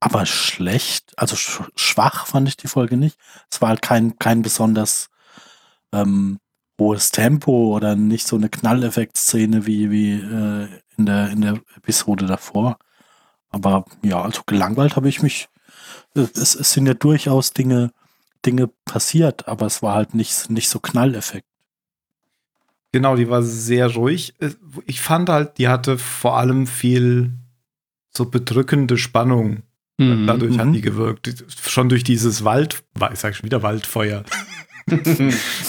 aber 0.00 0.26
schlecht, 0.26 1.12
also 1.16 1.36
sch 1.36 1.62
schwach 1.74 2.26
fand 2.26 2.48
ich 2.48 2.56
die 2.56 2.68
Folge 2.68 2.96
nicht. 2.96 3.18
Es 3.50 3.60
war 3.60 3.70
halt 3.70 3.82
kein, 3.82 4.18
kein 4.18 4.42
besonders 4.42 5.08
ähm, 5.92 6.38
hohes 6.78 7.10
Tempo 7.10 7.74
oder 7.74 7.96
nicht 7.96 8.26
so 8.26 8.36
eine 8.36 8.48
Knalleffekt-Szene 8.48 9.66
wie, 9.66 9.90
wie 9.90 10.12
äh, 10.12 10.68
in, 10.96 11.06
der, 11.06 11.30
in 11.30 11.40
der 11.40 11.60
Episode 11.76 12.26
davor. 12.26 12.78
Aber 13.50 13.84
ja, 14.02 14.22
also 14.22 14.42
gelangweilt 14.46 14.96
habe 14.96 15.08
ich 15.08 15.22
mich. 15.22 15.48
Es, 16.14 16.54
es 16.54 16.72
sind 16.72 16.86
ja 16.86 16.94
durchaus 16.94 17.52
Dinge, 17.52 17.92
Dinge 18.44 18.68
passiert, 18.84 19.48
aber 19.48 19.66
es 19.66 19.82
war 19.82 19.94
halt 19.94 20.14
nicht, 20.14 20.50
nicht 20.50 20.68
so 20.68 20.78
Knalleffekt. 20.78 21.46
Genau, 22.92 23.16
die 23.16 23.28
war 23.28 23.42
sehr 23.42 23.92
ruhig. 23.94 24.34
Ich 24.86 25.00
fand 25.00 25.28
halt, 25.28 25.58
die 25.58 25.68
hatte 25.68 25.98
vor 25.98 26.38
allem 26.38 26.66
viel 26.66 27.34
so 28.10 28.26
bedrückende 28.26 28.96
Spannung. 28.96 29.62
Mhm. 29.98 30.26
Dadurch 30.26 30.58
hat 30.58 30.68
Mhm. 30.68 30.72
die 30.72 30.80
gewirkt. 30.80 31.44
Schon 31.68 31.88
durch 31.88 32.04
dieses 32.04 32.44
Wald, 32.44 32.82
ich 33.12 33.18
sag 33.18 33.34
schon 33.34 33.44
wieder 33.44 33.62
Waldfeuer. 33.62 34.24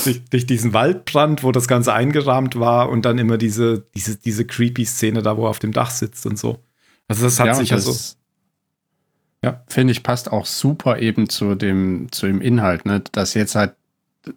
durch, 0.05 0.23
durch 0.29 0.45
diesen 0.45 0.73
Waldbrand, 0.73 1.43
wo 1.43 1.51
das 1.51 1.67
Ganze 1.67 1.93
eingerahmt 1.93 2.57
war 2.59 2.89
und 2.89 3.03
dann 3.05 3.17
immer 3.17 3.37
diese, 3.37 3.85
diese, 3.95 4.15
diese 4.17 4.45
creepy 4.45 4.85
Szene 4.85 5.21
da, 5.21 5.35
wo 5.35 5.45
er 5.45 5.49
auf 5.49 5.59
dem 5.59 5.73
Dach 5.73 5.89
sitzt 5.89 6.25
und 6.25 6.39
so. 6.39 6.63
Also 7.07 7.25
das 7.25 7.39
hat 7.39 7.47
ja, 7.47 7.53
sich 7.55 7.71
und 7.71 7.77
ja 7.77 7.79
so. 7.79 7.91
das, 7.91 8.17
ja, 9.43 9.63
finde 9.67 9.91
ich, 9.91 10.03
passt 10.03 10.31
auch 10.31 10.45
super 10.45 10.99
eben 10.99 11.27
zu 11.27 11.55
dem, 11.55 12.07
zu 12.11 12.27
dem 12.27 12.39
Inhalt, 12.39 12.85
ne? 12.85 13.01
dass 13.11 13.33
jetzt 13.33 13.55
halt 13.55 13.73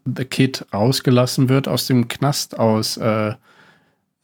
The 0.05 0.25
Kid 0.25 0.65
rausgelassen 0.73 1.49
wird 1.49 1.69
aus 1.69 1.87
dem 1.87 2.09
Knast, 2.09 2.59
aus 2.59 2.97
äh, 2.97 3.35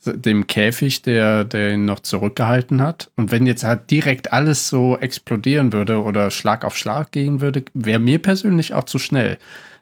dem 0.05 0.47
Käfig, 0.47 1.03
der, 1.03 1.45
der 1.45 1.75
ihn 1.75 1.85
noch 1.85 2.01
zurückgehalten 2.01 2.81
hat. 2.81 3.11
Und 3.17 3.31
wenn 3.31 3.47
jetzt 3.47 3.65
halt 3.65 3.91
direkt 3.91 4.33
alles 4.33 4.69
so 4.69 4.97
explodieren 4.97 5.73
würde 5.73 6.03
oder 6.03 6.31
Schlag 6.31 6.65
auf 6.65 6.77
Schlag 6.77 7.13
gehen 7.13 7.41
würde, 7.41 7.65
wäre 7.75 7.99
mir 7.99 8.21
persönlich 8.21 8.75
auch 8.75 8.85
zu 8.85 8.99
schnell. 8.99 9.39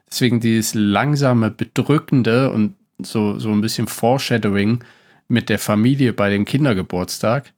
Deswegen 0.09 0.39
dieses 0.39 0.73
langsame, 0.73 1.51
bedrückende 1.51 2.51
und 2.51 2.75
so, 2.99 3.37
so 3.37 3.51
ein 3.51 3.61
bisschen 3.61 3.87
Foreshadowing 3.87 4.83
mit 5.27 5.49
der 5.49 5.59
Familie 5.59 6.13
bei 6.13 6.29
dem 6.29 6.45
Kindergeburtstag 6.45 7.53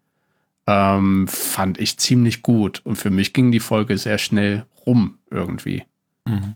ähm, 0.67 1.27
fand 1.27 1.79
ich 1.79 1.97
ziemlich 1.97 2.41
gut. 2.41 2.81
Und 2.83 2.95
für 2.95 3.09
mich 3.09 3.33
ging 3.33 3.51
die 3.51 3.59
Folge 3.59 3.97
sehr 3.97 4.17
schnell 4.17 4.65
rum 4.85 5.17
irgendwie. 5.31 5.83
Mhm. 6.25 6.55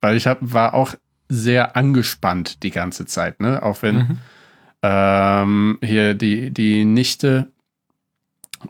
Weil 0.00 0.16
ich 0.16 0.26
hab, 0.26 0.38
war 0.40 0.74
auch 0.74 0.94
sehr 1.32 1.76
angespannt 1.76 2.62
die 2.62 2.70
ganze 2.70 3.06
Zeit, 3.06 3.40
ne? 3.40 3.62
Auch 3.62 3.80
wenn 3.82 3.96
Mhm. 3.96 4.18
ähm, 4.82 5.78
hier 5.82 6.12
die, 6.14 6.50
die 6.50 6.84
Nichte 6.84 7.48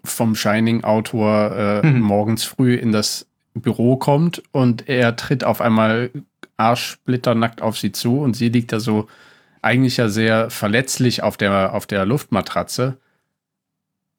vom 0.04 0.36
Shining-Autor 0.36 1.82
äh, 1.82 1.86
Mhm. 1.86 2.00
morgens 2.00 2.44
früh 2.44 2.74
in 2.74 2.92
das 2.92 3.26
Büro 3.54 3.96
kommt 3.96 4.42
und 4.52 4.88
er 4.88 5.16
tritt 5.16 5.42
auf 5.44 5.60
einmal 5.60 6.10
arschsplitternackt 6.56 7.60
auf 7.62 7.76
sie 7.78 7.92
zu 7.92 8.20
und 8.20 8.34
sie 8.34 8.48
liegt 8.48 8.72
da 8.72 8.78
so 8.80 9.08
eigentlich 9.60 9.96
ja 9.96 10.08
sehr 10.08 10.48
verletzlich 10.50 11.22
auf 11.22 11.36
der, 11.36 11.74
auf 11.74 11.86
der 11.86 12.06
Luftmatratze. 12.06 12.98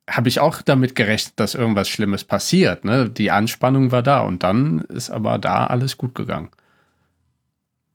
Habe 0.10 0.28
ich 0.28 0.40
auch 0.42 0.62
damit 0.62 0.96
gerechnet, 0.96 1.34
dass 1.38 1.56
irgendwas 1.56 1.88
Schlimmes 1.88 2.24
passiert. 2.26 2.84
Ne? 2.84 3.10
Die 3.10 3.32
Anspannung 3.32 3.92
war 3.92 4.04
da 4.04 4.20
und 4.20 4.44
dann 4.44 4.80
ist 4.82 5.10
aber 5.10 5.38
da 5.38 5.68
alles 5.68 5.98
gut 5.98 6.14
gegangen. 6.14 6.50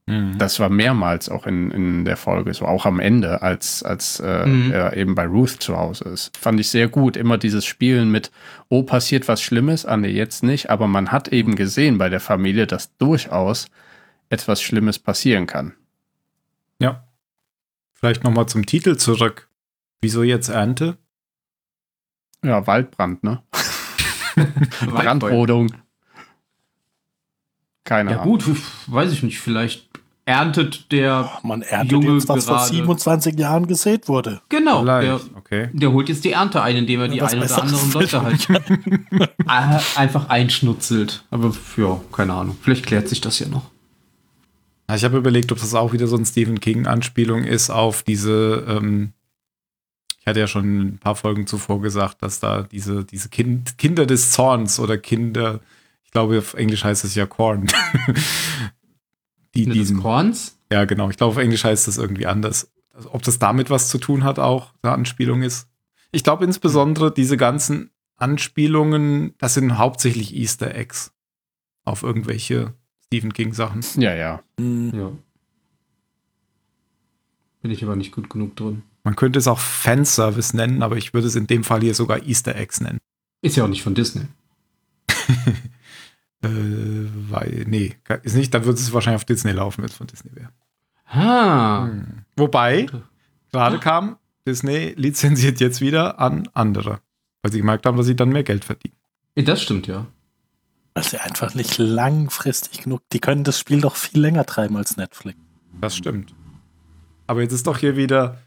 Mhm. 0.09 0.39
Das 0.39 0.59
war 0.61 0.69
mehrmals 0.69 1.29
auch 1.29 1.47
in, 1.47 1.71
in 1.71 2.05
der 2.05 2.17
Folge, 2.17 2.53
so 2.55 2.65
auch 2.67 2.87
am 2.87 2.99
Ende, 3.01 3.43
als, 3.43 3.83
als 3.83 4.21
äh, 4.21 4.47
Mhm. 4.47 4.71
er 4.73 4.97
eben 4.97 5.15
bei 5.15 5.27
Ruth 5.27 5.51
zu 5.63 5.77
Hause 5.77 6.05
ist. 6.09 6.37
Fand 6.37 6.59
ich 6.61 6.69
sehr 6.71 6.89
gut. 6.89 7.17
Immer 7.17 7.39
dieses 7.39 7.65
Spielen 7.65 8.11
mit, 8.11 8.31
oh, 8.69 8.83
passiert 8.83 9.29
was 9.29 9.43
Schlimmes, 9.43 9.85
ah 9.87 9.97
nee, 9.97 10.09
jetzt 10.09 10.43
nicht, 10.43 10.71
aber 10.71 10.87
man 10.89 11.13
hat 11.13 11.29
eben 11.29 11.55
gesehen 11.57 11.99
bei 11.99 12.09
der 12.09 12.21
Familie, 12.21 12.67
dass 12.67 12.97
durchaus 12.99 13.67
etwas 14.31 14.61
Schlimmes 14.63 14.99
passieren 14.99 15.47
kann. 15.47 15.75
Ja. 16.81 17.05
Vielleicht 17.95 18.23
noch 18.25 18.31
mal 18.33 18.47
zum 18.47 18.65
Titel 18.67 18.97
zurück. 18.97 19.49
Wieso 20.01 20.23
jetzt 20.23 20.49
Ernte? 20.49 20.97
Ja, 22.45 22.67
Waldbrand, 22.67 23.25
ne? 23.25 23.43
Brandrodung. 24.87 25.73
Keine 27.85 28.13
Ja 28.13 28.21
Ahnung. 28.21 28.39
gut, 28.39 28.45
weiß 28.87 29.13
ich 29.13 29.23
nicht, 29.23 29.41
vielleicht 29.41 29.88
erntet 30.29 30.93
der, 30.93 31.31
Man 31.43 31.63
erntet 31.63 31.93
Junge 31.93 32.15
jetzt, 32.15 32.29
was 32.29 32.45
vor 32.45 32.57
gerade- 32.59 32.69
27 32.69 33.39
Jahren 33.39 33.67
gesät 33.67 34.09
wurde. 34.09 34.43
genau, 34.51 34.85
der. 34.85 35.21
Okay. 35.37 35.71
der 35.73 35.91
holt 35.93 36.09
jetzt 36.11 36.23
die 36.25 36.33
Ernte 36.33 36.61
ein, 36.63 36.77
indem 36.77 37.01
er 37.01 37.09
die 37.09 37.21
Was 37.21 37.33
ein 37.33 37.43
oder 37.43 37.63
anderen 37.63 37.93
Leute 37.93 38.23
halt 38.23 38.49
äh, 38.51 38.59
einfach 39.97 40.29
einschnutzelt. 40.29 41.25
Aber 41.31 41.53
ja, 41.79 41.99
keine 42.13 42.35
Ahnung, 42.35 42.57
vielleicht 42.61 42.85
klärt 42.87 43.09
sich 43.09 43.21
das 43.23 43.39
ja 43.39 43.49
noch. 43.49 43.71
Ja, 44.89 44.97
Ich 44.97 45.05
habe 45.05 45.17
überlegt, 45.17 45.51
ob 45.51 45.59
das 45.59 45.75
auch 45.75 45.93
wieder 45.95 46.07
so 46.07 46.17
ein 46.17 46.27
Stephen 46.27 46.61
King-Anspielung 46.61 47.45
ist 47.45 47.71
auf 47.71 48.03
diese, 48.03 48.65
ähm, 48.69 49.13
ich 50.21 50.27
hatte 50.27 50.41
ja 50.41 50.47
schon 50.47 50.79
ein 50.89 50.99
paar 50.99 51.15
Folgen 51.17 51.47
zuvor 51.47 51.81
gesagt, 51.81 52.23
dass 52.23 52.39
da 52.39 52.63
diese, 52.63 53.05
diese 53.05 53.31
kind, 53.31 53.79
Kinder 53.79 54.05
des 54.05 54.31
Zorns 54.33 54.79
oder 54.79 54.99
Kinder, 54.99 55.61
ich 56.05 56.11
glaube, 56.11 56.39
auf 56.39 56.53
Englisch 56.55 56.85
heißt 56.85 57.05
es 57.05 57.15
ja 57.15 57.25
Korn. 57.27 57.67
Die 59.65 59.67
des 59.67 59.75
diesen, 59.75 60.01
Korns? 60.01 60.59
ja, 60.73 60.85
genau. 60.85 61.11
Ich 61.11 61.17
glaube, 61.17 61.33
auf 61.33 61.39
Englisch 61.39 61.65
heißt 61.65 61.89
das 61.89 61.99
irgendwie 61.99 62.27
anders. 62.27 62.71
Also, 62.95 63.13
ob 63.15 63.23
das 63.23 63.39
damit 63.39 63.71
was 63.71 63.89
zu 63.89 63.99
tun 63.99 64.25
hat, 64.25 64.39
auch 64.39 64.73
eine 64.83 64.93
Anspielung 64.93 65.43
ist. 65.43 65.69
Ich 66.11 66.25
glaube 66.25 66.45
insbesondere, 66.45 67.13
diese 67.13 67.37
ganzen 67.37 67.91
Anspielungen, 68.17 69.35
das 69.39 69.55
sind 69.55 69.79
hauptsächlich 69.79 70.35
Easter 70.35 70.75
Eggs 70.75 71.13
auf 71.85 72.03
irgendwelche 72.03 72.75
Stephen 73.07 73.33
King-Sachen. 73.33 73.83
Ja, 74.01 74.15
ja. 74.15 74.43
Hm, 74.59 74.93
Ja. 74.95 75.13
Bin 77.63 77.71
ich 77.73 77.83
aber 77.83 77.97
nicht 77.97 78.13
gut 78.13 78.31
genug 78.31 78.55
drin. 78.57 78.83
Man 79.05 79.17
könnte 79.17 79.39
es 79.39 79.49
auch 79.49 79.59
Fanservice 79.59 80.55
nennen, 80.57 80.83
aber 80.83 80.97
ich 80.97 81.13
würde 81.13 81.27
es 81.27 81.35
in 81.35 81.47
dem 81.47 81.65
Fall 81.65 81.81
hier 81.81 81.95
sogar 81.95 82.23
Easter 82.27 82.55
Eggs 82.55 82.81
nennen. 82.81 82.99
Ist 83.43 83.57
ja 83.57 83.65
auch 83.65 83.69
nicht 83.69 83.83
von 83.83 83.95
Disney. 83.95 84.23
Äh, 86.43 86.49
weil, 86.49 87.65
nee, 87.67 87.97
ist 88.23 88.37
nicht, 88.37 88.55
dann 88.55 88.65
würde 88.65 88.79
es 88.79 88.93
wahrscheinlich 88.93 89.23
auf 89.23 89.25
Disney 89.25 89.53
laufen, 89.53 89.83
wenn 89.83 89.91
es 89.91 89.97
von 89.97 90.07
Disney 90.07 90.35
wäre. 90.35 90.51
Ah. 91.07 91.87
Hm. 91.87 92.25
Wobei, 92.37 92.87
gerade 93.51 93.79
kam, 93.79 94.19
Disney 94.47 94.95
lizenziert 94.97 95.61
jetzt 95.61 95.81
wieder 95.81 96.21
an 96.21 96.49
andere, 96.55 97.01
weil 97.43 97.53
sie 97.53 97.59
gemerkt 97.59 97.87
haben, 97.87 97.97
dass 97.97 98.07
sie 98.07 98.17
dann 98.17 98.29
mehr 98.29 98.45
Geld 98.45 98.65
verdienen. 98.65 98.97
Das 99.35 99.63
stimmt, 99.63 99.87
ja. 99.87 100.07
weil 100.95 101.05
sie 101.05 101.19
einfach 101.19 101.55
nicht 101.55 101.79
langfristig 101.79 102.83
genug. 102.83 103.03
Die 103.13 103.21
können 103.21 103.45
das 103.45 103.59
Spiel 103.59 103.81
doch 103.81 103.97
viel 103.97 104.21
länger 104.21 104.47
treiben 104.47 104.77
als 104.77 104.97
Netflix. 104.97 105.39
Das 105.81 105.97
stimmt. 105.97 106.35
Aber 107.27 107.43
jetzt 107.43 107.53
ist 107.53 107.67
doch 107.67 107.79
hier 107.79 107.97
wieder, 107.97 108.39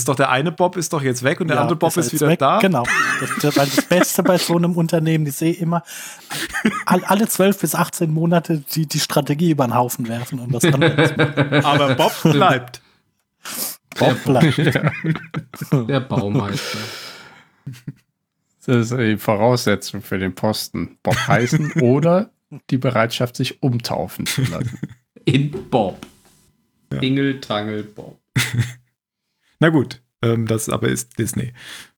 ist 0.00 0.08
doch 0.08 0.16
der 0.16 0.30
eine 0.30 0.52
Bob 0.52 0.76
ist 0.76 0.92
doch 0.92 1.02
jetzt 1.02 1.22
weg 1.22 1.40
und 1.40 1.48
der 1.48 1.56
Ja, 1.56 1.62
andere 1.62 1.76
Bob 1.76 1.96
ist 1.96 2.12
jetzt 2.12 2.20
wieder 2.20 2.28
weg. 2.28 2.38
da. 2.38 2.58
Genau. 2.60 2.84
Das, 3.40 3.56
weil 3.56 3.66
das 3.66 3.84
Beste 3.86 4.22
bei 4.22 4.38
so 4.38 4.56
einem 4.56 4.76
Unternehmen, 4.76 5.26
ich 5.26 5.34
sehe 5.36 5.52
immer 5.54 5.82
all, 6.86 7.04
alle 7.04 7.28
12 7.28 7.58
bis 7.60 7.74
18 7.74 8.12
Monate 8.12 8.62
die, 8.74 8.86
die 8.86 9.00
Strategie 9.00 9.50
über 9.50 9.66
den 9.66 9.74
Haufen 9.74 10.08
werfen 10.08 10.38
und 10.40 10.52
was 10.52 10.64
anderes 10.64 11.16
machen. 11.16 11.64
Aber 11.64 11.94
Bob 11.94 12.12
bleibt. 12.22 12.80
Bob 13.98 14.24
bleibt. 14.24 14.56
Der 15.88 16.00
Baumeister. 16.00 16.78
Das 18.64 18.90
ist 18.90 18.98
die 18.98 19.16
Voraussetzung 19.18 20.02
für 20.02 20.18
den 20.18 20.34
Posten. 20.34 20.98
Bob 21.02 21.16
heißen 21.26 21.72
oder 21.80 22.30
die 22.70 22.78
Bereitschaft, 22.78 23.36
sich 23.36 23.62
umtaufen 23.62 24.26
zu 24.26 24.42
lassen. 24.42 24.78
In 25.24 25.50
Bob. 25.70 26.06
Ingel, 27.00 27.40
Tangel, 27.40 27.84
Bob. 27.84 28.18
Na 29.62 29.68
gut, 29.68 30.02
Ähm, 30.24 30.46
das 30.46 30.68
aber 30.68 30.88
ist 30.88 31.18
Disney. 31.18 31.52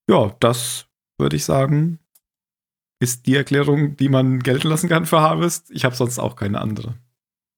Ja, 0.06 0.36
das 0.40 0.86
würde 1.18 1.36
ich 1.36 1.44
sagen, 1.44 1.98
ist 3.00 3.26
die 3.26 3.36
Erklärung, 3.36 3.96
die 3.96 4.10
man 4.10 4.40
gelten 4.40 4.68
lassen 4.68 4.90
kann 4.90 5.06
für 5.06 5.20
Harvest. 5.20 5.70
Ich 5.70 5.86
habe 5.86 5.94
sonst 5.94 6.18
auch 6.18 6.36
keine 6.36 6.60
andere. 6.60 6.94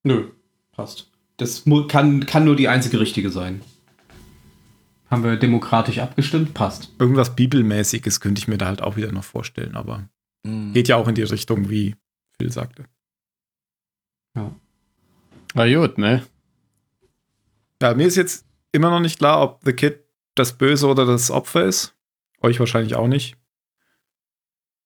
Nö, 0.04 0.28
passt. 0.70 1.10
Das 1.38 1.64
kann, 1.88 2.24
kann 2.26 2.44
nur 2.44 2.54
die 2.54 2.68
einzige 2.68 3.00
richtige 3.00 3.30
sein. 3.30 3.62
Haben 5.10 5.24
wir 5.24 5.36
demokratisch 5.36 5.98
abgestimmt? 5.98 6.54
Passt. 6.54 6.92
Irgendwas 7.00 7.34
Bibelmäßiges 7.34 8.20
könnte 8.20 8.38
ich 8.38 8.46
mir 8.46 8.58
da 8.58 8.66
halt 8.66 8.82
auch 8.82 8.96
wieder 8.96 9.10
noch 9.10 9.24
vorstellen, 9.24 9.74
aber 9.74 10.08
mhm. 10.44 10.72
geht 10.72 10.86
ja 10.86 10.96
auch 10.96 11.08
in 11.08 11.16
die 11.16 11.22
Richtung, 11.22 11.68
wie 11.68 11.96
Phil 12.38 12.52
sagte. 12.52 12.84
Ja. 14.36 14.54
Na 15.54 15.74
gut, 15.74 15.98
ne? 15.98 16.24
Ja, 17.82 17.94
mir 17.94 18.06
ist 18.06 18.16
jetzt 18.16 18.46
immer 18.72 18.90
noch 18.90 19.00
nicht 19.00 19.18
klar, 19.18 19.42
ob 19.42 19.60
The 19.64 19.72
Kid 19.72 20.00
das 20.34 20.52
Böse 20.52 20.86
oder 20.86 21.06
das 21.06 21.30
Opfer 21.30 21.64
ist. 21.64 21.94
Euch 22.40 22.60
wahrscheinlich 22.60 22.94
auch 22.94 23.08
nicht. 23.08 23.36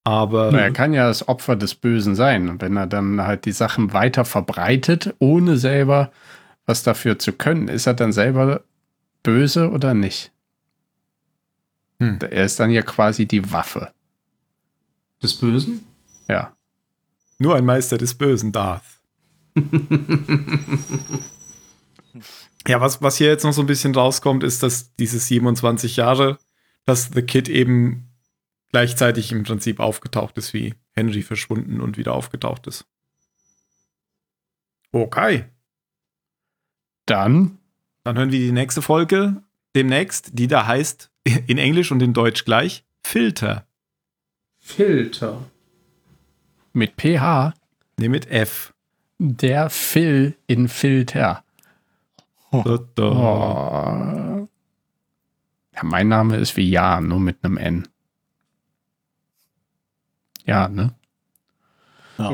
Aber. 0.04 0.50
Na, 0.52 0.60
er 0.60 0.72
kann 0.72 0.94
ja 0.94 1.08
das 1.08 1.28
Opfer 1.28 1.56
des 1.56 1.74
Bösen 1.74 2.14
sein. 2.14 2.60
wenn 2.60 2.76
er 2.76 2.86
dann 2.86 3.20
halt 3.22 3.44
die 3.44 3.52
Sachen 3.52 3.92
weiter 3.92 4.24
verbreitet, 4.24 5.14
ohne 5.18 5.56
selber 5.56 6.10
was 6.66 6.82
dafür 6.82 7.18
zu 7.18 7.32
können, 7.32 7.68
ist 7.68 7.86
er 7.86 7.94
dann 7.94 8.12
selber 8.12 8.62
böse 9.22 9.70
oder 9.70 9.92
nicht? 9.92 10.30
Hm. 11.98 12.18
Er 12.22 12.44
ist 12.44 12.60
dann 12.60 12.70
ja 12.70 12.82
quasi 12.82 13.26
die 13.26 13.50
Waffe. 13.52 13.92
Des 15.22 15.34
Bösen? 15.34 15.84
Ja. 16.28 16.56
Nur 17.38 17.56
ein 17.56 17.64
Meister 17.64 17.98
des 17.98 18.14
Bösen, 18.14 18.52
Darth. 18.52 18.84
ja, 22.68 22.80
was, 22.80 23.00
was 23.02 23.16
hier 23.16 23.28
jetzt 23.28 23.44
noch 23.44 23.52
so 23.52 23.62
ein 23.62 23.66
bisschen 23.66 23.94
rauskommt, 23.94 24.44
ist, 24.44 24.62
dass 24.62 24.94
diese 24.96 25.18
27 25.18 25.96
Jahre, 25.96 26.38
dass 26.84 27.10
The 27.14 27.22
Kid 27.22 27.48
eben 27.48 28.10
gleichzeitig 28.70 29.32
im 29.32 29.44
Prinzip 29.44 29.80
aufgetaucht 29.80 30.36
ist, 30.38 30.52
wie 30.52 30.74
Henry 30.92 31.22
verschwunden 31.22 31.80
und 31.80 31.96
wieder 31.96 32.14
aufgetaucht 32.14 32.66
ist. 32.66 32.86
Okay. 34.92 35.44
Dann. 37.06 37.58
Dann 38.04 38.18
hören 38.18 38.32
wir 38.32 38.38
die 38.38 38.52
nächste 38.52 38.82
Folge 38.82 39.42
demnächst, 39.74 40.38
die 40.38 40.46
da 40.46 40.66
heißt 40.66 41.10
in 41.46 41.58
Englisch 41.58 41.92
und 41.92 42.02
in 42.02 42.12
Deutsch 42.12 42.44
gleich 42.44 42.84
Filter. 43.02 43.66
Filter. 44.58 45.50
Mit 46.72 46.92
PH? 46.96 47.54
Ne, 47.98 48.08
mit 48.08 48.30
F. 48.30 48.72
Der 49.18 49.70
Phil 49.70 50.36
in 50.46 50.68
Filter. 50.68 51.44
Da, 52.52 52.78
da. 52.94 53.02
Oh. 53.02 54.48
Ja, 55.74 55.82
mein 55.84 56.08
Name 56.08 56.36
ist 56.36 56.56
wie 56.56 56.68
Ja, 56.68 57.00
nur 57.00 57.20
mit 57.20 57.44
einem 57.44 57.56
N. 57.56 57.88
Ja, 60.44 60.68
ne? 60.68 60.94
Ja. 62.18 62.32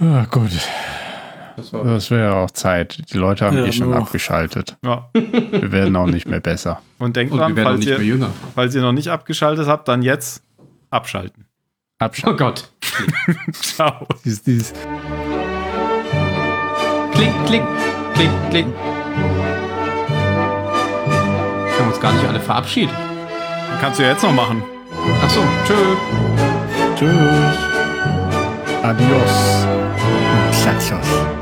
Ah, 0.00 0.24
gut. 0.30 0.50
Das, 1.56 1.70
das 1.70 2.10
wäre 2.10 2.36
auch 2.36 2.50
Zeit. 2.50 3.12
Die 3.12 3.18
Leute 3.18 3.44
haben 3.44 3.58
ja, 3.58 3.66
eh 3.66 3.72
schon 3.72 3.92
abgeschaltet. 3.92 4.78
Ja. 4.82 5.10
Wir 5.12 5.72
werden 5.72 5.94
auch 5.96 6.06
nicht 6.06 6.26
mehr 6.26 6.40
besser. 6.40 6.80
Und 6.98 7.16
denkt 7.16 7.34
dran, 7.34 7.54
falls 7.54 7.84
ihr, 7.84 8.30
falls 8.54 8.74
ihr 8.74 8.80
noch 8.80 8.92
nicht 8.92 9.08
abgeschaltet 9.08 9.66
habt, 9.66 9.88
dann 9.88 10.02
jetzt 10.02 10.42
abschalten. 10.88 11.44
Abschalten. 11.98 12.34
Oh 12.34 12.36
Gott. 12.36 12.72
Ciao. 13.52 14.06
Dies, 14.24 14.42
dies. 14.42 14.72
Klick, 17.12 17.32
klick, 17.46 17.62
klick, 18.14 18.30
klick. 18.50 19.49
Uns 22.00 22.08
gar 22.08 22.12
nicht 22.14 22.26
alle 22.26 22.40
verabschiedet. 22.40 22.94
Kannst 23.78 23.98
du 23.98 24.04
ja 24.04 24.12
jetzt 24.12 24.22
noch 24.22 24.32
machen. 24.32 24.62
Achso, 25.22 25.40
tschö. 25.66 25.74
Tschüss. 26.96 27.58
Adios. 28.82 29.66
Muchachos. 30.46 31.39